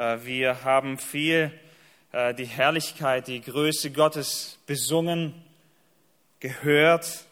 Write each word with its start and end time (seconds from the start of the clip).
Äh, 0.00 0.24
wir 0.24 0.64
haben 0.64 0.96
viel 0.96 1.52
äh, 2.12 2.32
die 2.32 2.46
Herrlichkeit, 2.46 3.28
die 3.28 3.42
Größe 3.42 3.90
Gottes 3.90 4.58
besungen, 4.64 5.34
gehört. 6.40 7.26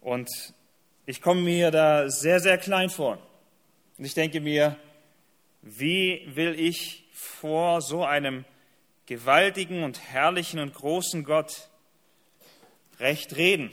Und 0.00 0.28
ich 1.06 1.22
komme 1.22 1.42
mir 1.42 1.70
da 1.70 2.10
sehr, 2.10 2.40
sehr 2.40 2.58
klein 2.58 2.90
vor. 2.90 3.18
Und 3.96 4.04
ich 4.04 4.14
denke 4.14 4.40
mir, 4.40 4.76
wie 5.62 6.28
will 6.34 6.58
ich 6.58 7.04
vor 7.12 7.80
so 7.80 8.04
einem 8.04 8.44
gewaltigen 9.06 9.84
und 9.84 10.00
herrlichen 10.00 10.58
und 10.58 10.74
großen 10.74 11.22
Gott 11.22 11.68
recht 12.98 13.36
reden 13.36 13.70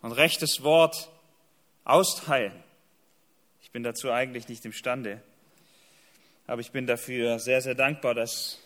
und 0.00 0.12
rechtes 0.12 0.62
Wort 0.62 1.10
austeilen? 1.84 2.54
Ich 3.60 3.70
bin 3.72 3.82
dazu 3.82 4.10
eigentlich 4.10 4.48
nicht 4.48 4.64
imstande. 4.64 5.20
Aber 6.46 6.60
ich 6.60 6.72
bin 6.72 6.86
dafür 6.86 7.38
sehr, 7.38 7.60
sehr 7.60 7.74
dankbar, 7.74 8.14
dass 8.14 8.58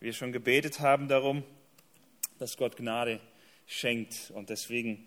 wir 0.00 0.12
schon 0.12 0.32
gebetet 0.32 0.80
haben 0.80 1.08
darum, 1.08 1.44
dass 2.38 2.56
Gott 2.56 2.76
Gnade 2.76 3.20
schenkt. 3.66 4.32
Und 4.34 4.50
deswegen 4.50 5.06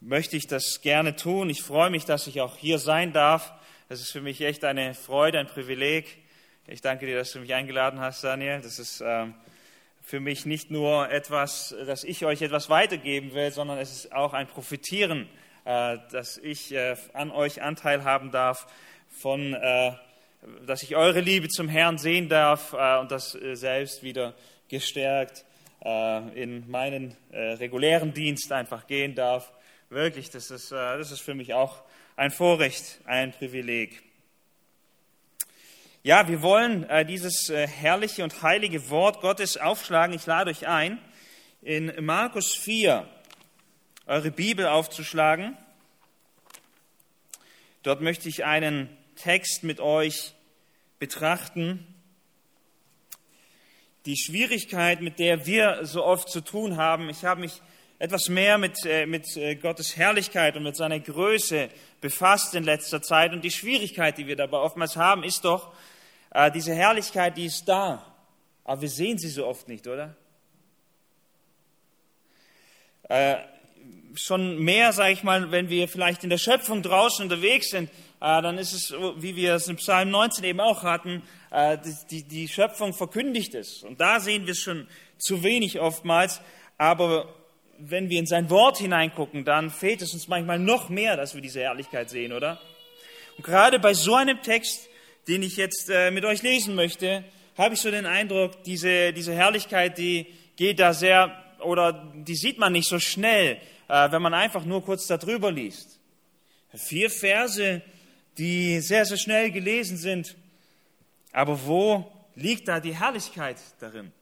möchte 0.00 0.36
ich 0.36 0.46
das 0.46 0.80
gerne 0.80 1.16
tun. 1.16 1.50
Ich 1.50 1.62
freue 1.62 1.90
mich, 1.90 2.04
dass 2.04 2.26
ich 2.26 2.40
auch 2.40 2.56
hier 2.56 2.78
sein 2.78 3.12
darf. 3.12 3.52
Es 3.88 4.00
ist 4.00 4.12
für 4.12 4.20
mich 4.20 4.40
echt 4.40 4.64
eine 4.64 4.94
Freude, 4.94 5.38
ein 5.38 5.46
Privileg. 5.46 6.18
Ich 6.68 6.80
danke 6.80 7.06
dir, 7.06 7.16
dass 7.16 7.32
du 7.32 7.40
mich 7.40 7.52
eingeladen 7.52 7.98
hast, 7.98 8.22
Daniel. 8.22 8.60
Das 8.62 8.78
ist 8.78 9.02
ähm, 9.04 9.34
für 10.00 10.20
mich 10.20 10.46
nicht 10.46 10.70
nur 10.70 11.10
etwas, 11.10 11.74
dass 11.86 12.04
ich 12.04 12.24
euch 12.24 12.42
etwas 12.42 12.70
weitergeben 12.70 13.34
will, 13.34 13.50
sondern 13.50 13.78
es 13.78 13.92
ist 13.92 14.12
auch 14.12 14.32
ein 14.32 14.46
Profitieren, 14.46 15.28
äh, 15.64 15.98
dass 16.12 16.38
ich 16.38 16.72
äh, 16.72 16.96
an 17.12 17.32
euch 17.32 17.60
Anteil 17.62 18.04
haben 18.04 18.30
darf 18.30 18.66
von 19.08 19.54
äh, 19.54 19.92
dass 20.66 20.82
ich 20.82 20.96
eure 20.96 21.20
Liebe 21.20 21.48
zum 21.48 21.68
Herrn 21.68 21.98
sehen 21.98 22.28
darf 22.28 22.72
äh, 22.72 22.98
und 22.98 23.10
das 23.10 23.34
äh, 23.34 23.54
selbst 23.54 24.02
wieder 24.02 24.34
gestärkt 24.68 25.44
äh, 25.84 26.42
in 26.42 26.68
meinen 26.70 27.16
regulären 27.32 28.12
Dienst 28.12 28.52
einfach 28.52 28.86
gehen 28.86 29.14
darf. 29.14 29.52
Wirklich, 29.88 30.30
das 30.30 30.50
ist, 30.50 30.70
das 30.70 31.10
ist 31.10 31.20
für 31.20 31.34
mich 31.34 31.54
auch 31.54 31.82
ein 32.16 32.30
Vorrecht, 32.30 33.00
ein 33.04 33.32
Privileg. 33.32 34.02
Ja, 36.02 36.28
wir 36.28 36.42
wollen 36.42 36.86
dieses 37.08 37.50
herrliche 37.50 38.22
und 38.22 38.42
heilige 38.42 38.88
Wort 38.88 39.20
Gottes 39.20 39.56
aufschlagen. 39.56 40.14
Ich 40.14 40.26
lade 40.26 40.50
euch 40.50 40.68
ein, 40.68 40.98
in 41.60 41.92
Markus 42.04 42.54
4 42.54 43.08
eure 44.06 44.30
Bibel 44.30 44.66
aufzuschlagen. 44.66 45.56
Dort 47.82 48.00
möchte 48.00 48.28
ich 48.28 48.44
einen 48.44 48.96
Text 49.16 49.64
mit 49.64 49.80
euch 49.80 50.34
betrachten. 51.00 51.84
Die 54.06 54.16
Schwierigkeit, 54.16 55.00
mit 55.00 55.18
der 55.18 55.46
wir 55.46 55.84
so 55.84 56.04
oft 56.04 56.28
zu 56.28 56.40
tun 56.42 56.76
haben, 56.76 57.08
ich 57.08 57.24
habe 57.24 57.40
mich 57.40 57.60
etwas 57.98 58.28
mehr 58.28 58.56
mit, 58.58 58.84
äh, 58.84 59.06
mit 59.06 59.36
äh, 59.36 59.56
Gottes 59.56 59.96
Herrlichkeit 59.96 60.56
und 60.56 60.62
mit 60.62 60.76
seiner 60.76 61.00
Größe 61.00 61.68
befasst 62.00 62.54
in 62.54 62.64
letzter 62.64 63.02
Zeit. 63.02 63.32
Und 63.32 63.42
die 63.42 63.50
Schwierigkeit, 63.50 64.16
die 64.16 64.26
wir 64.26 64.36
dabei 64.36 64.58
oftmals 64.58 64.96
haben, 64.96 65.24
ist 65.24 65.44
doch, 65.44 65.72
äh, 66.30 66.50
diese 66.50 66.74
Herrlichkeit, 66.74 67.36
die 67.36 67.46
ist 67.46 67.64
da, 67.64 68.06
aber 68.64 68.82
wir 68.82 68.88
sehen 68.88 69.18
sie 69.18 69.28
so 69.28 69.46
oft 69.46 69.66
nicht, 69.66 69.88
oder? 69.88 70.14
schon 74.14 74.58
mehr, 74.60 74.92
sage 74.92 75.12
ich 75.12 75.24
mal, 75.24 75.50
wenn 75.50 75.68
wir 75.68 75.88
vielleicht 75.88 76.22
in 76.22 76.30
der 76.30 76.38
Schöpfung 76.38 76.80
draußen 76.80 77.24
unterwegs 77.24 77.70
sind, 77.70 77.90
äh, 77.90 77.92
dann 78.20 78.58
ist 78.58 78.74
es, 78.74 78.92
wie 79.16 79.34
wir 79.34 79.54
es 79.54 79.68
im 79.68 79.76
Psalm 79.76 80.10
19 80.10 80.44
eben 80.44 80.60
auch 80.60 80.82
hatten, 80.82 81.22
äh, 81.50 81.78
die, 82.10 82.22
die 82.22 82.48
Schöpfung 82.48 82.92
verkündigt 82.92 83.54
ist. 83.54 83.82
Und 83.82 84.00
da 84.00 84.20
sehen 84.20 84.46
wir 84.46 84.52
es 84.52 84.60
schon 84.60 84.86
zu 85.16 85.42
wenig 85.42 85.80
oftmals. 85.80 86.42
Aber 86.76 87.34
wenn 87.78 88.10
wir 88.10 88.18
in 88.18 88.26
sein 88.26 88.50
Wort 88.50 88.76
hineingucken, 88.76 89.46
dann 89.46 89.70
fehlt 89.70 90.02
es 90.02 90.12
uns 90.12 90.28
manchmal 90.28 90.58
noch 90.58 90.90
mehr, 90.90 91.16
dass 91.16 91.34
wir 91.34 91.40
diese 91.40 91.60
Herrlichkeit 91.60 92.10
sehen, 92.10 92.32
oder? 92.32 92.60
Und 93.38 93.44
gerade 93.44 93.78
bei 93.78 93.94
so 93.94 94.14
einem 94.14 94.42
Text, 94.42 94.90
den 95.26 95.42
ich 95.42 95.56
jetzt 95.56 95.88
äh, 95.88 96.10
mit 96.10 96.26
euch 96.26 96.42
lesen 96.42 96.74
möchte, 96.74 97.24
habe 97.56 97.74
ich 97.74 97.80
so 97.80 97.90
den 97.90 98.04
Eindruck, 98.04 98.62
diese, 98.64 99.14
diese 99.14 99.32
Herrlichkeit, 99.34 99.96
die 99.96 100.26
geht 100.56 100.78
da 100.78 100.92
sehr, 100.92 101.42
oder 101.60 102.12
die 102.14 102.34
sieht 102.34 102.58
man 102.58 102.72
nicht 102.72 102.88
so 102.88 102.98
schnell, 102.98 103.58
wenn 103.88 104.22
man 104.22 104.34
einfach 104.34 104.64
nur 104.64 104.84
kurz 104.84 105.08
darüber 105.08 105.50
liest. 105.50 105.98
Vier 106.74 107.10
Verse, 107.10 107.82
die 108.38 108.80
sehr, 108.80 109.04
sehr 109.04 109.18
schnell 109.18 109.50
gelesen 109.50 109.96
sind. 109.96 110.36
Aber 111.32 111.66
wo 111.66 112.10
liegt 112.34 112.68
da 112.68 112.80
die 112.80 112.94
Herrlichkeit 112.94 113.58
darin? 113.78 114.12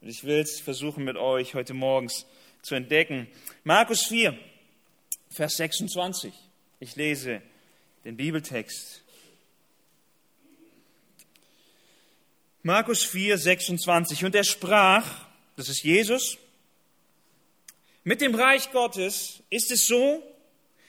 Und 0.00 0.08
ich 0.08 0.24
will 0.24 0.40
es 0.40 0.60
versuchen 0.60 1.04
mit 1.04 1.16
euch 1.16 1.54
heute 1.54 1.74
morgens 1.74 2.26
zu 2.62 2.74
entdecken. 2.74 3.28
Markus 3.64 4.06
4, 4.06 4.36
Vers 5.30 5.56
26. 5.56 6.32
Ich 6.80 6.96
lese 6.96 7.42
den 8.04 8.16
Bibeltext. 8.16 9.02
Markus 12.62 13.04
4, 13.04 13.38
26. 13.38 14.24
Und 14.24 14.34
er 14.34 14.44
sprach, 14.44 15.26
das 15.56 15.68
ist 15.68 15.82
Jesus, 15.82 16.38
mit 18.04 18.20
dem 18.20 18.34
Reich 18.34 18.70
Gottes 18.72 19.42
ist 19.50 19.70
es 19.70 19.86
so, 19.86 20.22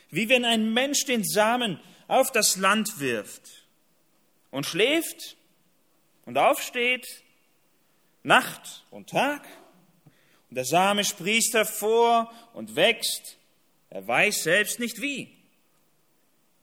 wie 0.10 0.30
wenn 0.30 0.46
ein 0.46 0.74
Mensch 0.74 1.06
den 1.06 1.24
Samen 1.24 1.80
auf 2.12 2.30
das 2.30 2.58
Land 2.58 3.00
wirft 3.00 3.66
und 4.52 4.66
schläft 4.66 5.38
und 6.26 6.38
aufsteht, 6.38 7.08
Nacht 8.22 8.86
und 8.92 9.10
Tag, 9.10 9.48
und 10.50 10.58
der 10.58 10.66
Same 10.66 11.06
sprießt 11.06 11.54
hervor 11.54 12.30
und 12.54 12.76
wächst, 12.76 13.38
er 13.90 14.06
weiß 14.06 14.44
selbst 14.44 14.78
nicht 14.78 15.02
wie. 15.02 15.38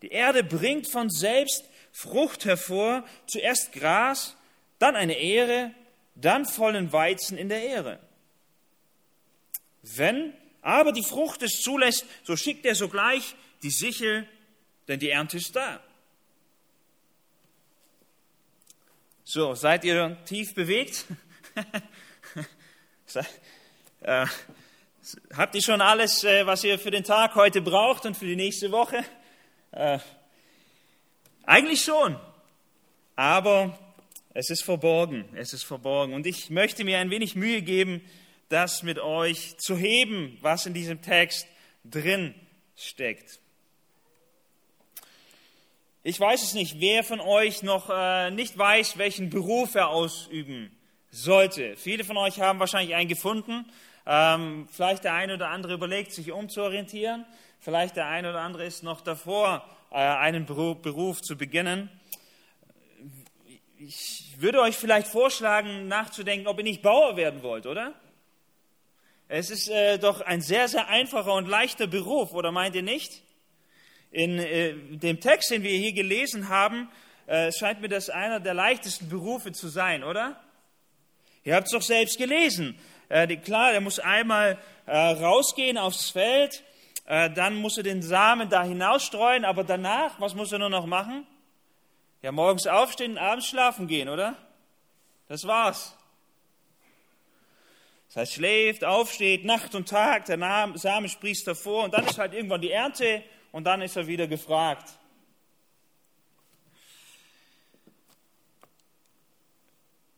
Die 0.02 0.08
Erde 0.08 0.44
bringt 0.44 0.92
von 0.92 1.08
selbst 1.08 1.64
Frucht 1.92 2.44
hervor, 2.44 3.06
zuerst 3.26 3.72
Gras, 3.72 4.36
dann 4.78 4.96
eine 4.96 5.14
Ehre, 5.14 5.74
dann 6.14 6.44
vollen 6.44 6.92
Weizen 6.92 7.38
in 7.38 7.48
der 7.48 7.62
Ehre. 7.62 7.98
Wenn 9.80 10.34
aber 10.60 10.92
die 10.92 11.02
Frucht 11.02 11.42
es 11.42 11.62
zulässt, 11.62 12.04
so 12.22 12.36
schickt 12.36 12.66
er 12.66 12.74
sogleich 12.74 13.34
die 13.62 13.70
Sichel 13.70 14.28
denn 14.88 14.98
die 14.98 15.10
Ernte 15.10 15.36
ist 15.36 15.54
da. 15.54 15.80
So, 19.24 19.54
seid 19.54 19.84
ihr 19.84 20.16
tief 20.24 20.54
bewegt? 20.54 21.04
äh, 24.00 24.26
habt 25.34 25.54
ihr 25.54 25.62
schon 25.62 25.82
alles, 25.82 26.24
äh, 26.24 26.46
was 26.46 26.64
ihr 26.64 26.78
für 26.78 26.90
den 26.90 27.04
Tag 27.04 27.34
heute 27.34 27.60
braucht 27.60 28.06
und 28.06 28.16
für 28.16 28.24
die 28.24 28.36
nächste 28.36 28.72
Woche? 28.72 29.04
Äh, 29.72 29.98
eigentlich 31.42 31.82
schon, 31.82 32.18
aber 33.16 33.78
es 34.32 34.48
ist 34.48 34.62
verborgen, 34.62 35.28
es 35.34 35.52
ist 35.52 35.64
verborgen. 35.64 36.14
Und 36.14 36.26
ich 36.26 36.48
möchte 36.48 36.84
mir 36.84 36.98
ein 36.98 37.10
wenig 37.10 37.36
Mühe 37.36 37.60
geben, 37.60 38.00
das 38.48 38.82
mit 38.82 38.98
euch 38.98 39.58
zu 39.58 39.76
heben, 39.76 40.38
was 40.40 40.64
in 40.64 40.72
diesem 40.72 41.02
Text 41.02 41.46
drin 41.84 42.34
steckt. 42.76 43.40
Ich 46.04 46.20
weiß 46.20 46.44
es 46.44 46.54
nicht, 46.54 46.80
wer 46.80 47.02
von 47.02 47.20
euch 47.20 47.64
noch 47.64 47.90
äh, 47.90 48.30
nicht 48.30 48.56
weiß, 48.56 48.98
welchen 48.98 49.30
Beruf 49.30 49.74
er 49.74 49.88
ausüben 49.88 50.70
sollte. 51.10 51.76
Viele 51.76 52.04
von 52.04 52.16
euch 52.16 52.40
haben 52.40 52.60
wahrscheinlich 52.60 52.94
einen 52.94 53.08
gefunden. 53.08 53.66
Ähm, 54.06 54.68
vielleicht 54.70 55.02
der 55.02 55.14
eine 55.14 55.34
oder 55.34 55.48
andere 55.48 55.74
überlegt, 55.74 56.12
sich 56.12 56.30
umzuorientieren. 56.30 57.26
Vielleicht 57.58 57.96
der 57.96 58.06
eine 58.06 58.30
oder 58.30 58.42
andere 58.42 58.64
ist 58.64 58.84
noch 58.84 59.00
davor, 59.00 59.68
äh, 59.90 59.96
einen 59.96 60.46
Beruf, 60.46 60.80
Beruf 60.82 61.20
zu 61.20 61.36
beginnen. 61.36 61.90
Ich 63.78 64.34
würde 64.38 64.60
euch 64.60 64.76
vielleicht 64.76 65.08
vorschlagen, 65.08 65.88
nachzudenken, 65.88 66.46
ob 66.46 66.58
ihr 66.58 66.64
nicht 66.64 66.80
Bauer 66.80 67.16
werden 67.16 67.42
wollt, 67.42 67.66
oder? 67.66 67.92
Es 69.26 69.50
ist 69.50 69.68
äh, 69.68 69.98
doch 69.98 70.20
ein 70.20 70.42
sehr, 70.42 70.68
sehr 70.68 70.86
einfacher 70.86 71.34
und 71.34 71.48
leichter 71.48 71.88
Beruf, 71.88 72.32
oder 72.34 72.52
meint 72.52 72.76
ihr 72.76 72.82
nicht? 72.82 73.24
In 74.10 74.38
äh, 74.38 74.74
dem 74.74 75.20
Text, 75.20 75.50
den 75.50 75.62
wir 75.62 75.76
hier 75.76 75.92
gelesen 75.92 76.48
haben, 76.48 76.88
äh, 77.26 77.52
scheint 77.52 77.80
mir 77.80 77.88
das 77.88 78.08
einer 78.08 78.40
der 78.40 78.54
leichtesten 78.54 79.08
Berufe 79.08 79.52
zu 79.52 79.68
sein, 79.68 80.02
oder? 80.02 80.40
Ihr 81.44 81.54
habt 81.54 81.66
es 81.66 81.72
doch 81.72 81.82
selbst 81.82 82.18
gelesen. 82.18 82.78
Äh, 83.08 83.26
die, 83.26 83.36
klar, 83.36 83.72
er 83.72 83.80
muss 83.80 83.98
einmal 83.98 84.58
äh, 84.86 84.96
rausgehen 84.96 85.78
aufs 85.78 86.10
Feld, 86.10 86.62
äh, 87.06 87.30
dann 87.30 87.56
muss 87.56 87.76
er 87.76 87.82
den 87.82 88.02
Samen 88.02 88.48
da 88.48 88.62
hinausstreuen, 88.62 89.44
aber 89.44 89.64
danach, 89.64 90.20
was 90.20 90.34
muss 90.34 90.52
er 90.52 90.58
nur 90.58 90.70
noch 90.70 90.86
machen? 90.86 91.26
Ja, 92.20 92.32
morgens 92.32 92.66
aufstehen 92.66 93.12
und 93.12 93.18
abends 93.18 93.46
schlafen 93.46 93.86
gehen, 93.86 94.08
oder? 94.08 94.36
Das 95.28 95.46
war's. 95.46 95.96
Das 98.08 98.16
heißt, 98.16 98.32
schläft, 98.34 98.84
aufsteht, 98.84 99.44
Nacht 99.44 99.74
und 99.74 99.88
Tag, 99.88 100.24
der 100.24 100.38
Samen 100.74 101.08
sprießt 101.08 101.46
hervor 101.46 101.84
und 101.84 101.94
dann 101.94 102.06
ist 102.06 102.18
halt 102.18 102.32
irgendwann 102.32 102.62
die 102.62 102.72
Ernte 102.72 103.22
und 103.58 103.64
dann 103.64 103.82
ist 103.82 103.96
er 103.96 104.06
wieder 104.06 104.28
gefragt. 104.28 104.88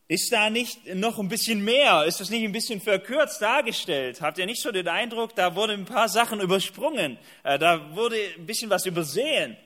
Ist 0.07 0.31
da 0.31 0.51
nicht 0.51 0.93
noch 0.93 1.17
ein 1.17 1.27
bisschen 1.27 1.63
mehr? 1.63 2.05
Ist 2.05 2.19
das 2.19 2.29
nicht 2.29 2.43
ein 2.43 2.51
bisschen 2.51 2.79
verkürzt 2.79 3.41
dargestellt? 3.41 4.21
Habt 4.21 4.37
ihr 4.37 4.45
nicht 4.45 4.61
so 4.61 4.71
den 4.71 4.87
Eindruck, 4.87 5.33
da 5.33 5.55
wurde 5.55 5.73
ein 5.73 5.85
paar 5.85 6.07
Sachen 6.07 6.39
übersprungen? 6.39 7.17
Äh, 7.41 7.57
da 7.57 7.95
wurde 7.95 8.15
ein 8.37 8.45
bisschen 8.45 8.69
was 8.69 8.85
übersehen? 8.85 9.57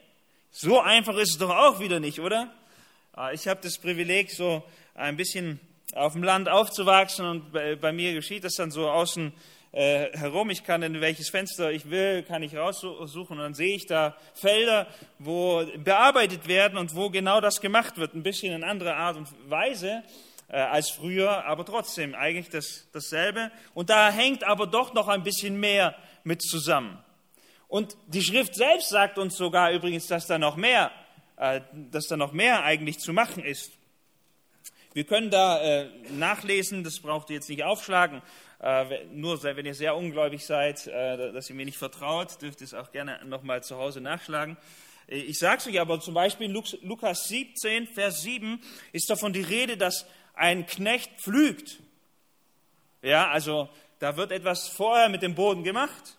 So 0.51 0.79
einfach 0.79 1.17
ist 1.17 1.31
es 1.31 1.37
doch 1.37 1.49
auch 1.49 1.81
wieder 1.81 1.99
nicht, 1.99 2.21
oder? 2.21 2.53
Äh, 3.17 3.35
ich 3.35 3.45
habe 3.45 3.59
das 3.61 3.77
Privileg, 3.77 4.31
so 4.31 4.63
ein 4.93 5.17
bisschen 5.17 5.59
auf 5.93 6.13
dem 6.13 6.23
Land 6.23 6.47
aufzuwachsen 6.47 7.25
und 7.25 7.51
bei 7.51 7.91
mir 7.91 8.13
geschieht 8.13 8.45
das 8.45 8.53
dann 8.53 8.71
so 8.71 8.89
außen 8.89 9.33
äh, 9.75 10.17
herum. 10.17 10.49
Ich 10.49 10.63
kann 10.63 10.81
in 10.83 11.01
welches 11.01 11.29
Fenster 11.29 11.69
ich 11.71 11.89
will, 11.89 12.23
kann 12.23 12.41
ich 12.41 12.55
raussuchen 12.55 13.37
und 13.37 13.43
dann 13.43 13.53
sehe 13.53 13.75
ich 13.75 13.85
da 13.85 14.15
Felder, 14.33 14.87
wo 15.19 15.65
bearbeitet 15.77 16.47
werden 16.47 16.77
und 16.77 16.95
wo 16.95 17.09
genau 17.09 17.41
das 17.41 17.59
gemacht 17.59 17.97
wird. 17.97 18.15
Ein 18.15 18.23
bisschen 18.23 18.53
in 18.53 18.63
anderer 18.63 18.95
Art 18.95 19.17
und 19.17 19.27
Weise 19.49 20.03
äh, 20.47 20.57
als 20.57 20.89
früher, 20.91 21.45
aber 21.45 21.65
trotzdem 21.65 22.15
eigentlich 22.15 22.49
das, 22.49 22.87
dasselbe. 22.93 23.51
Und 23.73 23.89
da 23.89 24.09
hängt 24.09 24.45
aber 24.45 24.65
doch 24.65 24.93
noch 24.93 25.09
ein 25.09 25.23
bisschen 25.23 25.59
mehr 25.59 25.93
mit 26.23 26.41
zusammen. 26.41 26.97
Und 27.67 27.97
die 28.07 28.21
Schrift 28.21 28.55
selbst 28.55 28.89
sagt 28.89 29.17
uns 29.17 29.35
sogar 29.35 29.71
übrigens, 29.71 30.07
dass 30.07 30.25
da 30.25 30.37
noch 30.37 30.55
mehr, 30.55 30.91
äh, 31.35 31.59
dass 31.91 32.07
da 32.07 32.15
noch 32.15 32.31
mehr 32.31 32.63
eigentlich 32.63 32.99
zu 32.99 33.11
machen 33.11 33.43
ist. 33.43 33.71
Wir 34.93 35.03
können 35.03 35.29
da 35.29 35.61
äh, 35.61 35.89
nachlesen, 36.11 36.85
das 36.85 37.01
braucht 37.01 37.29
ihr 37.29 37.35
jetzt 37.35 37.49
nicht 37.49 37.65
aufschlagen, 37.65 38.21
nur 39.11 39.43
wenn 39.43 39.65
ihr 39.65 39.75
sehr 39.75 39.95
ungläubig 39.95 40.45
seid, 40.45 40.87
äh, 40.87 41.31
dass 41.33 41.49
ihr 41.49 41.55
mir 41.55 41.65
nicht 41.65 41.77
vertraut, 41.77 42.41
dürft 42.41 42.61
ihr 42.61 42.65
es 42.65 42.73
auch 42.73 42.91
gerne 42.91 43.19
nochmal 43.25 43.63
zu 43.63 43.77
Hause 43.77 44.01
nachschlagen. 44.01 44.57
Äh, 45.07 45.17
ich 45.17 45.39
sage 45.39 45.57
es 45.57 45.67
euch 45.67 45.79
aber 45.79 45.99
zum 45.99 46.13
Beispiel 46.13 46.47
in 46.47 46.63
Lukas 46.81 47.27
17, 47.27 47.87
Vers 47.87 48.21
7 48.21 48.61
ist 48.91 49.09
davon 49.09 49.33
die 49.33 49.41
Rede, 49.41 49.77
dass 49.77 50.05
ein 50.33 50.65
Knecht 50.65 51.11
pflügt. 51.19 51.79
Ja, 53.01 53.29
also 53.29 53.69
da 53.99 54.17
wird 54.17 54.31
etwas 54.31 54.67
vorher 54.67 55.09
mit 55.09 55.21
dem 55.21 55.35
Boden 55.35 55.63
gemacht. 55.63 56.17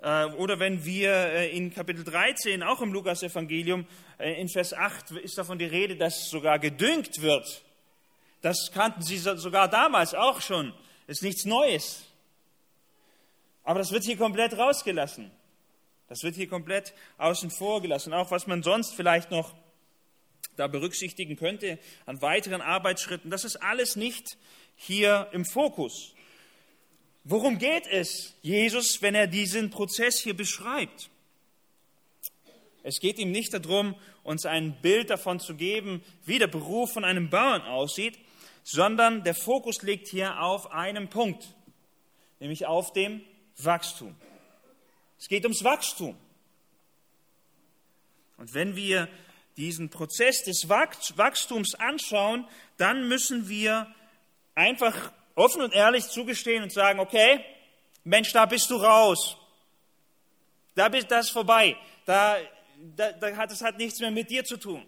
Äh, 0.00 0.26
oder 0.26 0.58
wenn 0.58 0.84
wir 0.84 1.10
äh, 1.10 1.56
in 1.56 1.72
Kapitel 1.72 2.04
13, 2.04 2.62
auch 2.62 2.80
im 2.80 2.92
Lukas-Evangelium, 2.92 3.86
äh, 4.18 4.40
in 4.40 4.48
Vers 4.48 4.72
8 4.72 5.12
ist 5.12 5.38
davon 5.38 5.58
die 5.58 5.66
Rede, 5.66 5.96
dass 5.96 6.28
sogar 6.28 6.58
gedüngt 6.58 7.20
wird. 7.20 7.62
Das 8.42 8.70
kannten 8.72 9.02
sie 9.02 9.18
sogar 9.18 9.68
damals 9.68 10.14
auch 10.14 10.40
schon. 10.40 10.72
Ist 11.06 11.22
nichts 11.22 11.44
Neues. 11.44 12.02
Aber 13.62 13.78
das 13.78 13.92
wird 13.92 14.04
hier 14.04 14.16
komplett 14.16 14.56
rausgelassen. 14.56 15.30
Das 16.08 16.22
wird 16.22 16.36
hier 16.36 16.48
komplett 16.48 16.94
außen 17.18 17.50
vor 17.50 17.82
gelassen. 17.82 18.12
Auch 18.12 18.30
was 18.30 18.46
man 18.46 18.62
sonst 18.62 18.94
vielleicht 18.94 19.30
noch 19.30 19.54
da 20.56 20.66
berücksichtigen 20.68 21.36
könnte 21.36 21.78
an 22.06 22.22
weiteren 22.22 22.60
Arbeitsschritten. 22.60 23.30
Das 23.30 23.44
ist 23.44 23.56
alles 23.56 23.96
nicht 23.96 24.36
hier 24.76 25.28
im 25.32 25.44
Fokus. 25.44 26.14
Worum 27.24 27.58
geht 27.58 27.86
es 27.88 28.34
Jesus, 28.42 29.02
wenn 29.02 29.14
er 29.14 29.26
diesen 29.26 29.70
Prozess 29.70 30.20
hier 30.20 30.36
beschreibt? 30.36 31.10
Es 32.84 33.00
geht 33.00 33.18
ihm 33.18 33.32
nicht 33.32 33.52
darum, 33.52 33.96
uns 34.22 34.46
ein 34.46 34.80
Bild 34.80 35.10
davon 35.10 35.40
zu 35.40 35.56
geben, 35.56 36.04
wie 36.24 36.38
der 36.38 36.46
Beruf 36.46 36.92
von 36.92 37.04
einem 37.04 37.30
Bauern 37.30 37.62
aussieht, 37.62 38.16
sondern 38.68 39.22
der 39.22 39.36
Fokus 39.36 39.82
liegt 39.82 40.08
hier 40.08 40.42
auf 40.42 40.72
einem 40.72 41.08
Punkt, 41.08 41.54
nämlich 42.40 42.66
auf 42.66 42.92
dem 42.92 43.24
Wachstum. 43.58 44.16
Es 45.20 45.28
geht 45.28 45.44
ums 45.44 45.62
Wachstum. 45.62 46.16
Und 48.38 48.54
wenn 48.54 48.74
wir 48.74 49.08
diesen 49.56 49.88
Prozess 49.88 50.42
des 50.42 50.68
Wachstums 50.68 51.76
anschauen, 51.76 52.44
dann 52.76 53.06
müssen 53.06 53.48
wir 53.48 53.86
einfach 54.56 55.12
offen 55.36 55.62
und 55.62 55.72
ehrlich 55.72 56.08
zugestehen 56.08 56.64
und 56.64 56.72
sagen, 56.72 56.98
okay, 56.98 57.44
Mensch, 58.02 58.32
da 58.32 58.46
bist 58.46 58.68
du 58.70 58.76
raus. 58.76 59.36
Da 60.74 60.88
bist 60.88 61.08
das 61.12 61.30
vorbei. 61.30 61.76
Da, 62.04 62.36
da, 62.96 63.12
das 63.46 63.62
hat 63.62 63.78
nichts 63.78 64.00
mehr 64.00 64.10
mit 64.10 64.28
dir 64.28 64.44
zu 64.44 64.56
tun. 64.56 64.84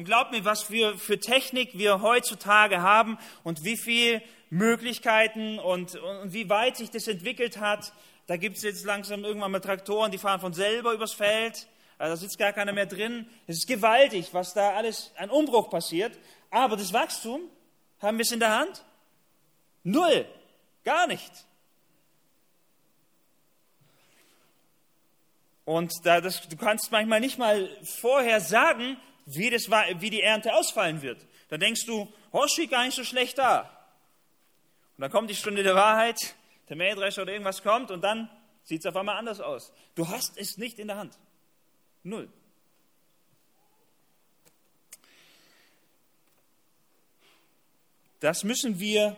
Und 0.00 0.06
glaub 0.06 0.30
mir, 0.30 0.46
was 0.46 0.70
wir 0.70 0.96
für 0.96 1.20
Technik 1.20 1.76
wir 1.76 2.00
heutzutage 2.00 2.80
haben 2.80 3.18
und 3.44 3.64
wie 3.64 3.76
viele 3.76 4.22
Möglichkeiten 4.48 5.58
und, 5.58 5.94
und 5.94 6.32
wie 6.32 6.48
weit 6.48 6.78
sich 6.78 6.88
das 6.88 7.06
entwickelt 7.06 7.58
hat. 7.58 7.92
Da 8.26 8.38
gibt 8.38 8.56
es 8.56 8.62
jetzt 8.62 8.86
langsam 8.86 9.24
irgendwann 9.24 9.50
mal 9.50 9.60
Traktoren, 9.60 10.10
die 10.10 10.16
fahren 10.16 10.40
von 10.40 10.54
selber 10.54 10.94
übers 10.94 11.12
Feld. 11.12 11.68
Also 11.98 12.14
da 12.14 12.16
sitzt 12.16 12.38
gar 12.38 12.54
keiner 12.54 12.72
mehr 12.72 12.86
drin. 12.86 13.28
Es 13.46 13.58
ist 13.58 13.68
gewaltig, 13.68 14.30
was 14.32 14.54
da 14.54 14.70
alles 14.70 15.12
an 15.18 15.28
Umbruch 15.28 15.68
passiert. 15.68 16.18
Aber 16.48 16.78
das 16.78 16.94
Wachstum, 16.94 17.42
haben 18.00 18.16
wir 18.16 18.22
es 18.22 18.32
in 18.32 18.40
der 18.40 18.58
Hand? 18.58 18.82
Null. 19.84 20.24
Gar 20.82 21.08
nicht. 21.08 21.30
Und 25.66 25.92
da 26.04 26.22
das, 26.22 26.48
du 26.48 26.56
kannst 26.56 26.90
manchmal 26.90 27.20
nicht 27.20 27.36
mal 27.36 27.68
vorher 28.00 28.40
sagen, 28.40 28.96
wie, 29.36 29.50
das, 29.50 29.70
wie 29.70 30.10
die 30.10 30.22
Ernte 30.22 30.54
ausfallen 30.54 31.02
wird. 31.02 31.26
Da 31.48 31.58
denkst 31.58 31.84
du, 31.86 32.12
oh, 32.32 32.46
steht 32.46 32.70
gar 32.70 32.84
nicht 32.84 32.94
so 32.94 33.04
schlecht 33.04 33.38
da. 33.38 33.62
Und 34.96 35.02
dann 35.02 35.10
kommt 35.10 35.30
die 35.30 35.34
Stunde 35.34 35.62
der 35.62 35.74
Wahrheit, 35.74 36.34
der 36.68 36.76
Mähdrescher 36.76 37.22
oder 37.22 37.32
irgendwas 37.32 37.62
kommt 37.62 37.90
und 37.90 38.02
dann 38.02 38.30
sieht 38.64 38.80
es 38.80 38.86
auf 38.86 38.96
einmal 38.96 39.16
anders 39.16 39.40
aus. 39.40 39.72
Du 39.94 40.08
hast 40.08 40.38
es 40.38 40.58
nicht 40.58 40.78
in 40.78 40.88
der 40.88 40.96
Hand. 40.96 41.18
Null. 42.02 42.28
Das 48.20 48.44
müssen 48.44 48.78
wir 48.78 49.16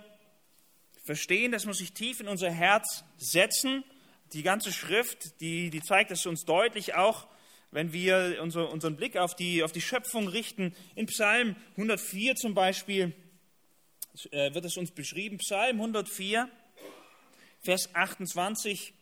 verstehen, 1.04 1.52
das 1.52 1.66
muss 1.66 1.78
sich 1.78 1.92
tief 1.92 2.20
in 2.20 2.28
unser 2.28 2.50
Herz 2.50 3.04
setzen. 3.18 3.84
Die 4.32 4.42
ganze 4.42 4.72
Schrift, 4.72 5.40
die, 5.40 5.70
die 5.70 5.82
zeigt 5.82 6.10
es 6.12 6.24
uns 6.24 6.44
deutlich 6.44 6.94
auch, 6.94 7.26
wenn 7.72 7.92
wir 7.92 8.38
unser, 8.40 8.70
unseren 8.70 8.96
Blick 8.96 9.16
auf 9.16 9.34
die, 9.34 9.64
auf 9.64 9.72
die 9.72 9.80
Schöpfung 9.80 10.28
richten. 10.28 10.76
In 10.94 11.06
Psalm 11.06 11.56
104 11.72 12.36
zum 12.36 12.54
Beispiel 12.54 13.12
äh, 14.30 14.54
wird 14.54 14.66
es 14.66 14.76
uns 14.76 14.92
beschrieben. 14.92 15.38
Psalm 15.38 15.76
104, 15.76 16.48
Vers 17.62 17.94
28 17.94 18.92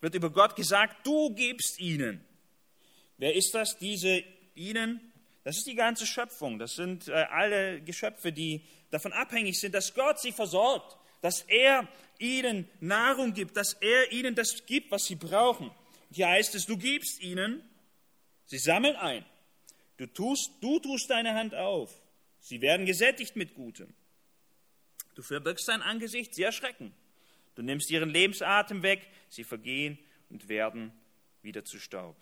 wird 0.00 0.14
über 0.14 0.30
Gott 0.30 0.54
gesagt, 0.54 1.06
du 1.06 1.34
gibst 1.34 1.80
ihnen. 1.80 2.24
Wer 3.16 3.34
ist 3.34 3.54
das? 3.54 3.78
Diese 3.78 4.22
ihnen? 4.54 5.00
Das 5.44 5.56
ist 5.56 5.66
die 5.66 5.74
ganze 5.74 6.06
Schöpfung. 6.06 6.58
Das 6.58 6.74
sind 6.74 7.08
äh, 7.08 7.12
alle 7.12 7.80
Geschöpfe, 7.80 8.32
die 8.32 8.62
davon 8.90 9.14
abhängig 9.14 9.58
sind, 9.58 9.74
dass 9.74 9.94
Gott 9.94 10.20
sie 10.20 10.32
versorgt, 10.32 10.98
dass 11.22 11.40
er 11.42 11.88
ihnen 12.18 12.68
Nahrung 12.80 13.32
gibt, 13.32 13.56
dass 13.56 13.72
er 13.72 14.12
ihnen 14.12 14.34
das 14.34 14.66
gibt, 14.66 14.90
was 14.90 15.04
sie 15.04 15.14
brauchen. 15.14 15.70
Hier 16.10 16.28
heißt 16.28 16.54
es, 16.54 16.66
du 16.66 16.76
gibst 16.76 17.20
ihnen, 17.20 17.62
sie 18.46 18.58
sammeln 18.58 18.96
ein. 18.96 19.24
Du 19.96 20.06
tust, 20.06 20.52
du 20.60 20.78
tust 20.78 21.10
deine 21.10 21.34
Hand 21.34 21.54
auf. 21.54 21.92
Sie 22.40 22.60
werden 22.60 22.86
gesättigt 22.86 23.36
mit 23.36 23.54
Gutem. 23.54 23.92
Du 25.14 25.22
verbirgst 25.22 25.66
dein 25.68 25.82
Angesicht, 25.82 26.34
sie 26.34 26.44
erschrecken. 26.44 26.94
Du 27.56 27.62
nimmst 27.62 27.90
ihren 27.90 28.08
Lebensatem 28.08 28.84
weg, 28.84 29.04
sie 29.28 29.42
vergehen 29.42 29.98
und 30.30 30.48
werden 30.48 30.92
wieder 31.42 31.64
zu 31.64 31.80
Staub. 31.80 32.16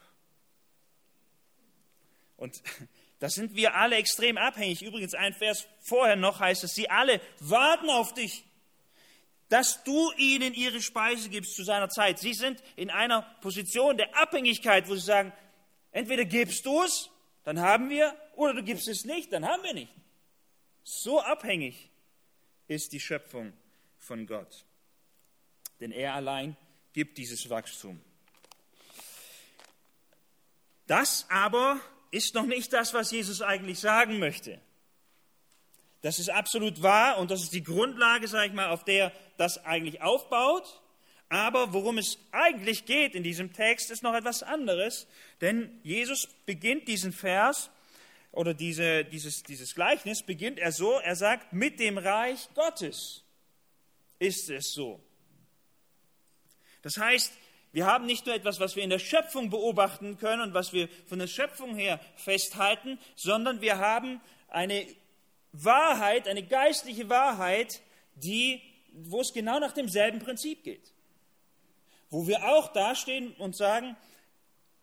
Und 2.39 2.63
da 3.19 3.29
sind 3.29 3.55
wir 3.55 3.75
alle 3.75 3.97
extrem 3.97 4.39
abhängig. 4.39 4.83
Übrigens, 4.83 5.13
ein 5.13 5.35
Vers 5.35 5.69
vorher 5.81 6.17
noch 6.17 6.41
heißt 6.41 6.65
es, 6.65 6.75
sie 6.75 6.89
alle 6.89 7.21
warten 7.41 7.91
auf 7.91 8.15
dich, 8.15 8.46
dass 9.49 9.85
du 9.85 10.13
ihnen 10.17 10.55
ihre 10.55 10.81
Speise 10.81 11.29
gibst 11.29 11.55
zu 11.55 11.63
seiner 11.63 11.89
Zeit. 11.89 12.19
Sie 12.19 12.35
sind 12.35 12.63
in 12.75 12.91
einer 12.91 13.23
Position 13.41 13.97
der 13.97 14.17
Abhängigkeit, 14.17 14.89
wo 14.89 14.95
sie 14.95 15.05
sagen, 15.05 15.33
entweder 15.93 16.25
gibst 16.25 16.67
du 16.67 16.83
es, 16.83 17.11
dann 17.45 17.61
haben 17.61 17.91
wir, 17.91 18.17
oder 18.35 18.55
du 18.55 18.63
gibst 18.63 18.89
es 18.89 19.05
nicht, 19.05 19.33
dann 19.33 19.47
haben 19.47 19.63
wir 19.63 19.75
nicht. 19.75 19.93
So 20.83 21.21
abhängig 21.21 21.91
ist 22.67 22.93
die 22.93 23.01
Schöpfung 23.01 23.53
von 23.99 24.27
Gott 24.27 24.67
denn 25.81 25.93
er 25.93 26.15
allein 26.15 26.57
gibt 26.93 27.19
dieses 27.19 27.49
Wachstum. 27.51 28.01
Das 30.87 31.27
aber 31.29 31.81
ist 32.11 32.35
noch 32.35 32.47
nicht 32.47 32.73
das, 32.73 32.95
was 32.95 33.11
Jesus 33.11 33.43
eigentlich 33.43 33.81
sagen 33.81 34.19
möchte. 34.19 34.61
Das 36.03 36.19
ist 36.19 36.31
absolut 36.31 36.83
wahr 36.83 37.19
und 37.19 37.31
das 37.31 37.43
ist 37.43 37.53
die 37.53 37.65
Grundlage, 37.65 38.29
sage 38.29 38.49
ich 38.49 38.53
mal, 38.53 38.71
auf 38.71 38.85
der 38.85 39.13
das 39.37 39.65
eigentlich 39.65 40.03
aufbaut. 40.03 40.81
Aber 41.29 41.73
worum 41.73 41.99
es 41.99 42.19
eigentlich 42.31 42.85
geht 42.85 43.15
in 43.15 43.23
diesem 43.23 43.53
Text, 43.53 43.91
ist 43.91 44.03
noch 44.03 44.15
etwas 44.15 44.43
anderes. 44.43 45.07
Denn 45.41 45.81
Jesus 45.83 46.29
beginnt 46.47 46.87
diesen 46.87 47.13
Vers 47.13 47.71
oder 48.31 48.55
diese, 48.55 49.05
dieses, 49.05 49.43
dieses 49.43 49.75
Gleichnis, 49.75 50.23
beginnt 50.23 50.59
er 50.59 50.71
so, 50.71 50.99
er 51.01 51.17
sagt, 51.17 51.53
mit 51.53 51.81
dem 51.81 51.99
Reich 51.99 52.49
Gottes 52.55 53.25
ist 54.19 54.51
es 54.51 54.73
so. 54.73 55.01
Das 56.83 56.97
heißt, 56.99 57.33
wir 57.73 57.87
haben 57.87 58.07
nicht 58.07 58.25
nur 58.27 58.35
etwas, 58.35 58.61
was 58.61 58.77
wir 58.77 58.85
in 58.85 58.91
der 58.91 58.99
Schöpfung 58.99 59.51
beobachten 59.51 60.17
können 60.17 60.43
und 60.43 60.55
was 60.55 60.73
wir 60.73 60.89
von 61.07 61.19
der 61.19 61.27
Schöpfung 61.27 61.75
her 61.75 62.01
festhalten, 62.15 62.99
sondern 63.17 63.61
wir 63.61 63.79
haben 63.79 64.21
eine 64.49 64.87
Wahrheit, 65.53 66.29
eine 66.29 66.43
geistliche 66.43 67.09
Wahrheit, 67.09 67.83
die, 68.15 68.63
wo 69.05 69.21
es 69.21 69.33
genau 69.33 69.59
nach 69.59 69.73
demselben 69.73 70.19
Prinzip 70.19 70.65
geht. 70.65 70.93
Wo 72.11 72.27
wir 72.27 72.45
auch 72.45 72.73
dastehen 72.73 73.33
und 73.35 73.57
sagen, 73.57 73.97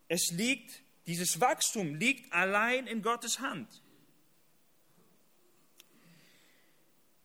es 0.08 0.30
liegt, 0.30 0.82
dieses 1.06 1.40
Wachstum 1.40 1.94
liegt 1.94 2.32
allein 2.32 2.86
in 2.86 3.02
Gottes 3.02 3.40
Hand. 3.40 3.82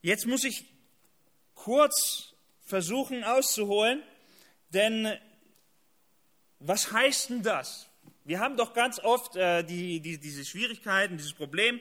Jetzt 0.02 0.26
muss 0.26 0.44
ich 0.44 0.66
kurz 1.54 2.34
versuchen 2.66 3.24
auszuholen, 3.24 4.02
denn 4.70 5.18
was 6.60 6.92
heißt 6.92 7.30
denn 7.30 7.44
das? 7.44 7.90
Wir 8.24 8.40
haben 8.40 8.58
doch 8.58 8.74
ganz 8.74 9.00
oft 9.00 9.36
äh, 9.36 9.64
die, 9.64 10.00
die, 10.00 10.20
diese 10.20 10.46
Schwierigkeiten, 10.46 11.18
dieses 11.18 11.34
Problem, 11.34 11.80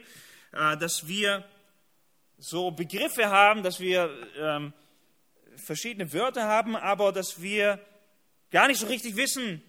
äh, 0.53 0.77
dass 0.77 1.07
wir 1.07 1.45
so 2.38 2.71
Begriffe 2.71 3.29
haben, 3.29 3.62
dass 3.62 3.81
wir 3.81 4.11
ähm, 4.37 4.73
verschiedene 5.59 6.12
Wörter 6.12 6.45
haben, 6.45 6.77
aber 6.77 7.12
dass 7.12 7.43
wir 7.43 7.81
gar 8.50 8.69
nicht 8.69 8.81
so 8.81 8.87
richtig 8.87 9.17
wissen, 9.17 9.62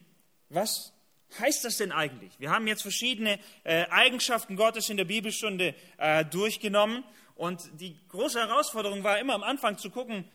was 0.50 0.93
heißt 1.38 1.65
das 1.65 1.77
denn 1.77 1.91
eigentlich? 1.91 2.39
Wir 2.39 2.50
haben 2.50 2.67
jetzt 2.67 2.81
verschiedene 2.81 3.39
äh, 3.63 3.86
Eigenschaften 3.89 4.55
Gottes 4.55 4.89
in 4.89 4.98
der 4.98 5.05
Bibelstunde 5.05 5.75
äh, 5.98 6.25
durchgenommen 6.25 7.03
und 7.36 7.62
die 7.79 7.96
große 8.08 8.39
Herausforderung 8.39 9.03
war 9.03 9.19
immer 9.19 9.36
am 9.36 9.43
Anfang 9.43 9.77
zu 9.77 9.89
gucken, 9.89 10.25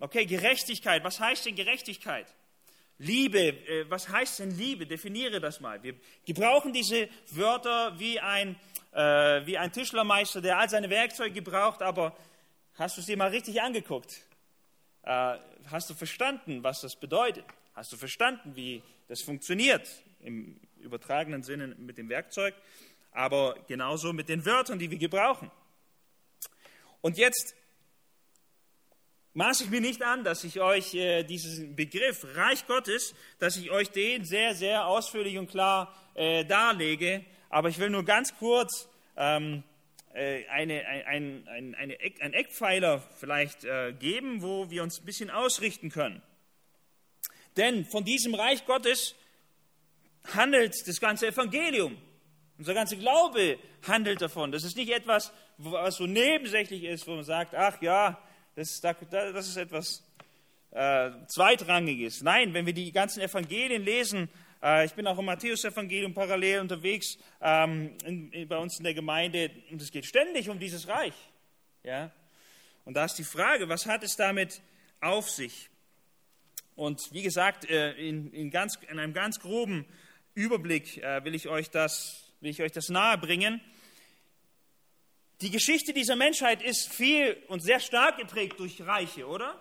okay, 0.00 0.26
Gerechtigkeit, 0.26 1.04
was 1.04 1.20
heißt 1.20 1.46
denn 1.46 1.54
Gerechtigkeit? 1.54 2.26
Liebe, 2.98 3.38
äh, 3.38 3.88
was 3.88 4.08
heißt 4.08 4.40
denn 4.40 4.56
Liebe? 4.56 4.86
Definiere 4.86 5.40
das 5.40 5.60
mal. 5.60 5.82
Wir 5.82 5.94
gebrauchen 6.24 6.72
diese 6.72 7.08
Wörter 7.30 7.98
wie 7.98 8.20
ein, 8.20 8.56
wie 8.92 9.58
ein 9.58 9.72
Tischlermeister, 9.72 10.40
der 10.40 10.58
all 10.58 10.70
seine 10.70 10.88
Werkzeuge 10.88 11.34
gebraucht, 11.34 11.82
aber 11.82 12.16
hast 12.76 12.96
du 12.96 13.02
es 13.02 13.06
dir 13.06 13.18
mal 13.18 13.28
richtig 13.28 13.60
angeguckt? 13.60 14.25
Äh, 15.06 15.38
hast 15.70 15.88
du 15.88 15.94
verstanden, 15.94 16.64
was 16.64 16.80
das 16.80 16.96
bedeutet? 16.96 17.44
Hast 17.74 17.92
du 17.92 17.96
verstanden, 17.96 18.56
wie 18.56 18.82
das 19.06 19.22
funktioniert 19.22 19.88
im 20.20 20.60
übertragenen 20.80 21.44
Sinne 21.44 21.68
mit 21.78 21.96
dem 21.96 22.08
Werkzeug, 22.08 22.54
aber 23.12 23.56
genauso 23.68 24.12
mit 24.12 24.28
den 24.28 24.44
Wörtern, 24.44 24.80
die 24.80 24.90
wir 24.90 24.98
gebrauchen? 24.98 25.50
Und 27.02 27.18
jetzt 27.18 27.54
maße 29.34 29.64
ich 29.64 29.70
mir 29.70 29.80
nicht 29.80 30.02
an, 30.02 30.24
dass 30.24 30.42
ich 30.42 30.60
euch 30.60 30.92
äh, 30.94 31.22
diesen 31.22 31.76
Begriff 31.76 32.26
Reich 32.34 32.66
Gottes, 32.66 33.14
dass 33.38 33.56
ich 33.56 33.70
euch 33.70 33.90
den 33.90 34.24
sehr, 34.24 34.56
sehr 34.56 34.86
ausführlich 34.86 35.38
und 35.38 35.48
klar 35.48 35.94
äh, 36.14 36.44
darlege. 36.44 37.24
Aber 37.48 37.68
ich 37.68 37.78
will 37.78 37.90
nur 37.90 38.04
ganz 38.04 38.36
kurz 38.38 38.88
ähm, 39.16 39.58
äh, 39.58 39.75
eine, 40.50 40.86
ein, 40.86 41.46
ein, 41.48 41.74
eine 41.74 41.98
einen 42.20 42.32
Eckpfeiler 42.32 43.02
vielleicht 43.18 43.64
äh, 43.64 43.92
geben, 43.92 44.42
wo 44.42 44.70
wir 44.70 44.82
uns 44.82 45.00
ein 45.00 45.04
bisschen 45.04 45.30
ausrichten 45.30 45.90
können. 45.90 46.22
Denn 47.56 47.84
von 47.84 48.04
diesem 48.04 48.34
Reich 48.34 48.64
Gottes 48.66 49.14
handelt 50.34 50.74
das 50.86 51.00
ganze 51.00 51.28
Evangelium. 51.28 51.96
Unser 52.58 52.74
ganzer 52.74 52.96
Glaube 52.96 53.58
handelt 53.86 54.22
davon. 54.22 54.52
Das 54.52 54.64
ist 54.64 54.76
nicht 54.76 54.90
etwas, 54.90 55.32
was 55.58 55.96
so 55.96 56.06
nebensächlich 56.06 56.84
ist, 56.84 57.06
wo 57.06 57.14
man 57.14 57.24
sagt, 57.24 57.54
ach 57.54 57.80
ja, 57.82 58.18
das, 58.54 58.80
das 58.80 59.48
ist 59.48 59.56
etwas 59.56 60.02
äh, 60.70 61.10
Zweitrangiges. 61.28 62.22
Nein, 62.22 62.54
wenn 62.54 62.64
wir 62.64 62.72
die 62.72 62.92
ganzen 62.92 63.20
Evangelien 63.20 63.84
lesen, 63.84 64.24
äh, 64.24 64.45
ich 64.84 64.94
bin 64.94 65.06
auch 65.06 65.16
im 65.18 65.26
Matthäus-Evangelium 65.26 66.12
parallel 66.12 66.60
unterwegs 66.60 67.18
ähm, 67.40 67.96
bei 68.48 68.56
uns 68.56 68.78
in 68.78 68.84
der 68.84 68.94
Gemeinde 68.94 69.50
und 69.70 69.80
es 69.80 69.92
geht 69.92 70.06
ständig 70.06 70.48
um 70.48 70.58
dieses 70.58 70.88
Reich. 70.88 71.14
Ja? 71.84 72.10
Und 72.84 72.94
da 72.94 73.04
ist 73.04 73.14
die 73.14 73.24
Frage, 73.24 73.68
was 73.68 73.86
hat 73.86 74.02
es 74.02 74.16
damit 74.16 74.60
auf 75.00 75.30
sich? 75.30 75.70
Und 76.74 77.12
wie 77.12 77.22
gesagt, 77.22 77.70
äh, 77.70 77.92
in, 77.92 78.32
in, 78.32 78.50
ganz, 78.50 78.76
in 78.88 78.98
einem 78.98 79.12
ganz 79.12 79.38
groben 79.38 79.86
Überblick 80.34 80.98
äh, 80.98 81.24
will, 81.24 81.36
ich 81.36 81.48
euch 81.48 81.70
das, 81.70 82.32
will 82.40 82.50
ich 82.50 82.60
euch 82.60 82.72
das 82.72 82.88
nahe 82.88 83.18
bringen. 83.18 83.60
Die 85.42 85.50
Geschichte 85.50 85.92
dieser 85.92 86.16
Menschheit 86.16 86.62
ist 86.62 86.92
viel 86.92 87.36
und 87.46 87.60
sehr 87.60 87.78
stark 87.78 88.18
geprägt 88.18 88.58
durch 88.58 88.82
Reiche, 88.82 89.28
oder? 89.28 89.60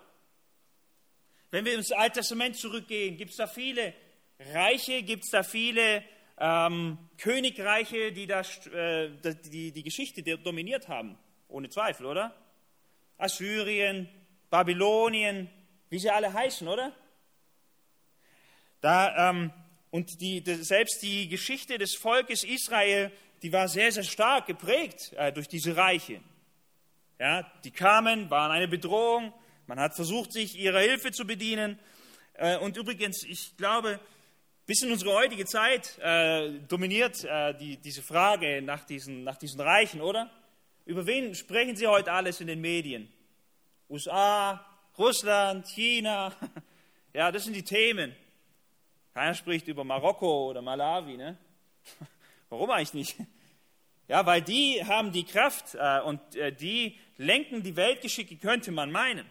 Wenn 1.52 1.64
wir 1.64 1.76
ins 1.76 1.92
Alte 1.92 2.20
Testament 2.20 2.58
zurückgehen, 2.58 3.18
gibt 3.18 3.32
es 3.32 3.38
da 3.38 3.46
viele 3.46 3.94
Reiche, 4.40 5.04
gibt 5.04 5.24
es 5.24 5.32
da 5.32 5.44
viele 5.44 6.04
ähm, 6.38 6.98
Königreiche, 7.18 8.12
die 8.12 8.28
das, 8.28 8.68
äh, 8.68 9.10
die, 9.46 9.72
die 9.72 9.84
Geschichte 9.84 10.22
dominiert 10.38 10.88
haben, 10.88 11.18
ohne 11.48 11.70
Zweifel, 11.70 12.06
oder? 12.06 12.36
Assyrien, 13.18 14.10
Babylonien, 14.50 15.50
wie 15.90 16.00
sie 16.00 16.10
alle 16.10 16.34
heißen, 16.34 16.68
oder? 16.68 16.92
Da, 18.82 19.30
ähm, 19.30 19.52
und 19.92 20.20
die, 20.20 20.44
selbst 20.46 21.02
die 21.02 21.30
Geschichte 21.30 21.78
des 21.78 21.96
Volkes 21.96 22.44
Israel 22.44 23.12
die 23.46 23.54
war 23.54 23.68
sehr, 23.68 23.92
sehr 23.92 24.04
stark 24.04 24.48
geprägt 24.48 25.14
äh, 25.18 25.32
durch 25.32 25.48
diese 25.48 25.78
Reiche. 25.78 26.20
Ja, 27.20 27.44
die 27.64 27.70
kamen, 27.70 28.30
waren 28.32 28.52
eine 28.52 28.68
Bedrohung, 28.68 29.34
man 29.68 29.80
hat 29.80 29.96
versucht, 29.96 30.34
sich 30.34 30.58
ihrer 30.58 30.80
Hilfe 30.80 31.12
zu 31.12 31.26
bedienen. 31.26 31.78
Äh, 32.34 32.58
und 32.58 32.76
übrigens, 32.76 33.24
ich 33.24 33.56
glaube, 33.56 34.00
bis 34.66 34.82
in 34.82 34.92
unsere 34.92 35.14
heutige 35.14 35.46
Zeit 35.46 35.98
äh, 36.00 36.60
dominiert 36.68 37.24
äh, 37.24 37.54
die, 37.56 37.78
diese 37.78 38.02
Frage 38.02 38.62
nach 38.62 38.84
diesen, 38.84 39.24
nach 39.24 39.38
diesen 39.38 39.62
Reichen, 39.62 40.02
oder? 40.02 40.32
Über 40.86 41.06
wen 41.06 41.36
sprechen 41.36 41.76
Sie 41.76 41.88
heute 41.88 42.12
alles 42.12 42.42
in 42.42 42.48
den 42.48 42.62
Medien? 42.62 43.12
USA, 43.90 44.66
Russland, 44.98 45.68
China. 45.68 46.34
Ja, 47.14 47.32
das 47.32 47.46
sind 47.46 47.56
die 47.56 47.64
Themen. 47.64 48.14
Keiner 49.14 49.34
spricht 49.36 49.70
über 49.70 49.86
Marokko 49.86 50.50
oder 50.50 50.62
Malawi, 50.62 51.16
ne? 51.16 51.38
Warum 52.50 52.70
eigentlich 52.72 52.94
nicht? 52.94 53.16
Ja, 54.10 54.26
weil 54.26 54.42
die 54.42 54.84
haben 54.84 55.14
die 55.14 55.24
Kraft 55.24 55.76
äh, 55.76 56.02
und 56.02 56.36
äh, 56.36 56.52
die 56.52 57.00
lenken 57.16 57.64
die 57.64 57.78
Weltgeschicke, 57.78 58.36
könnte 58.36 58.74
man 58.74 58.92
meinen. 58.92 59.26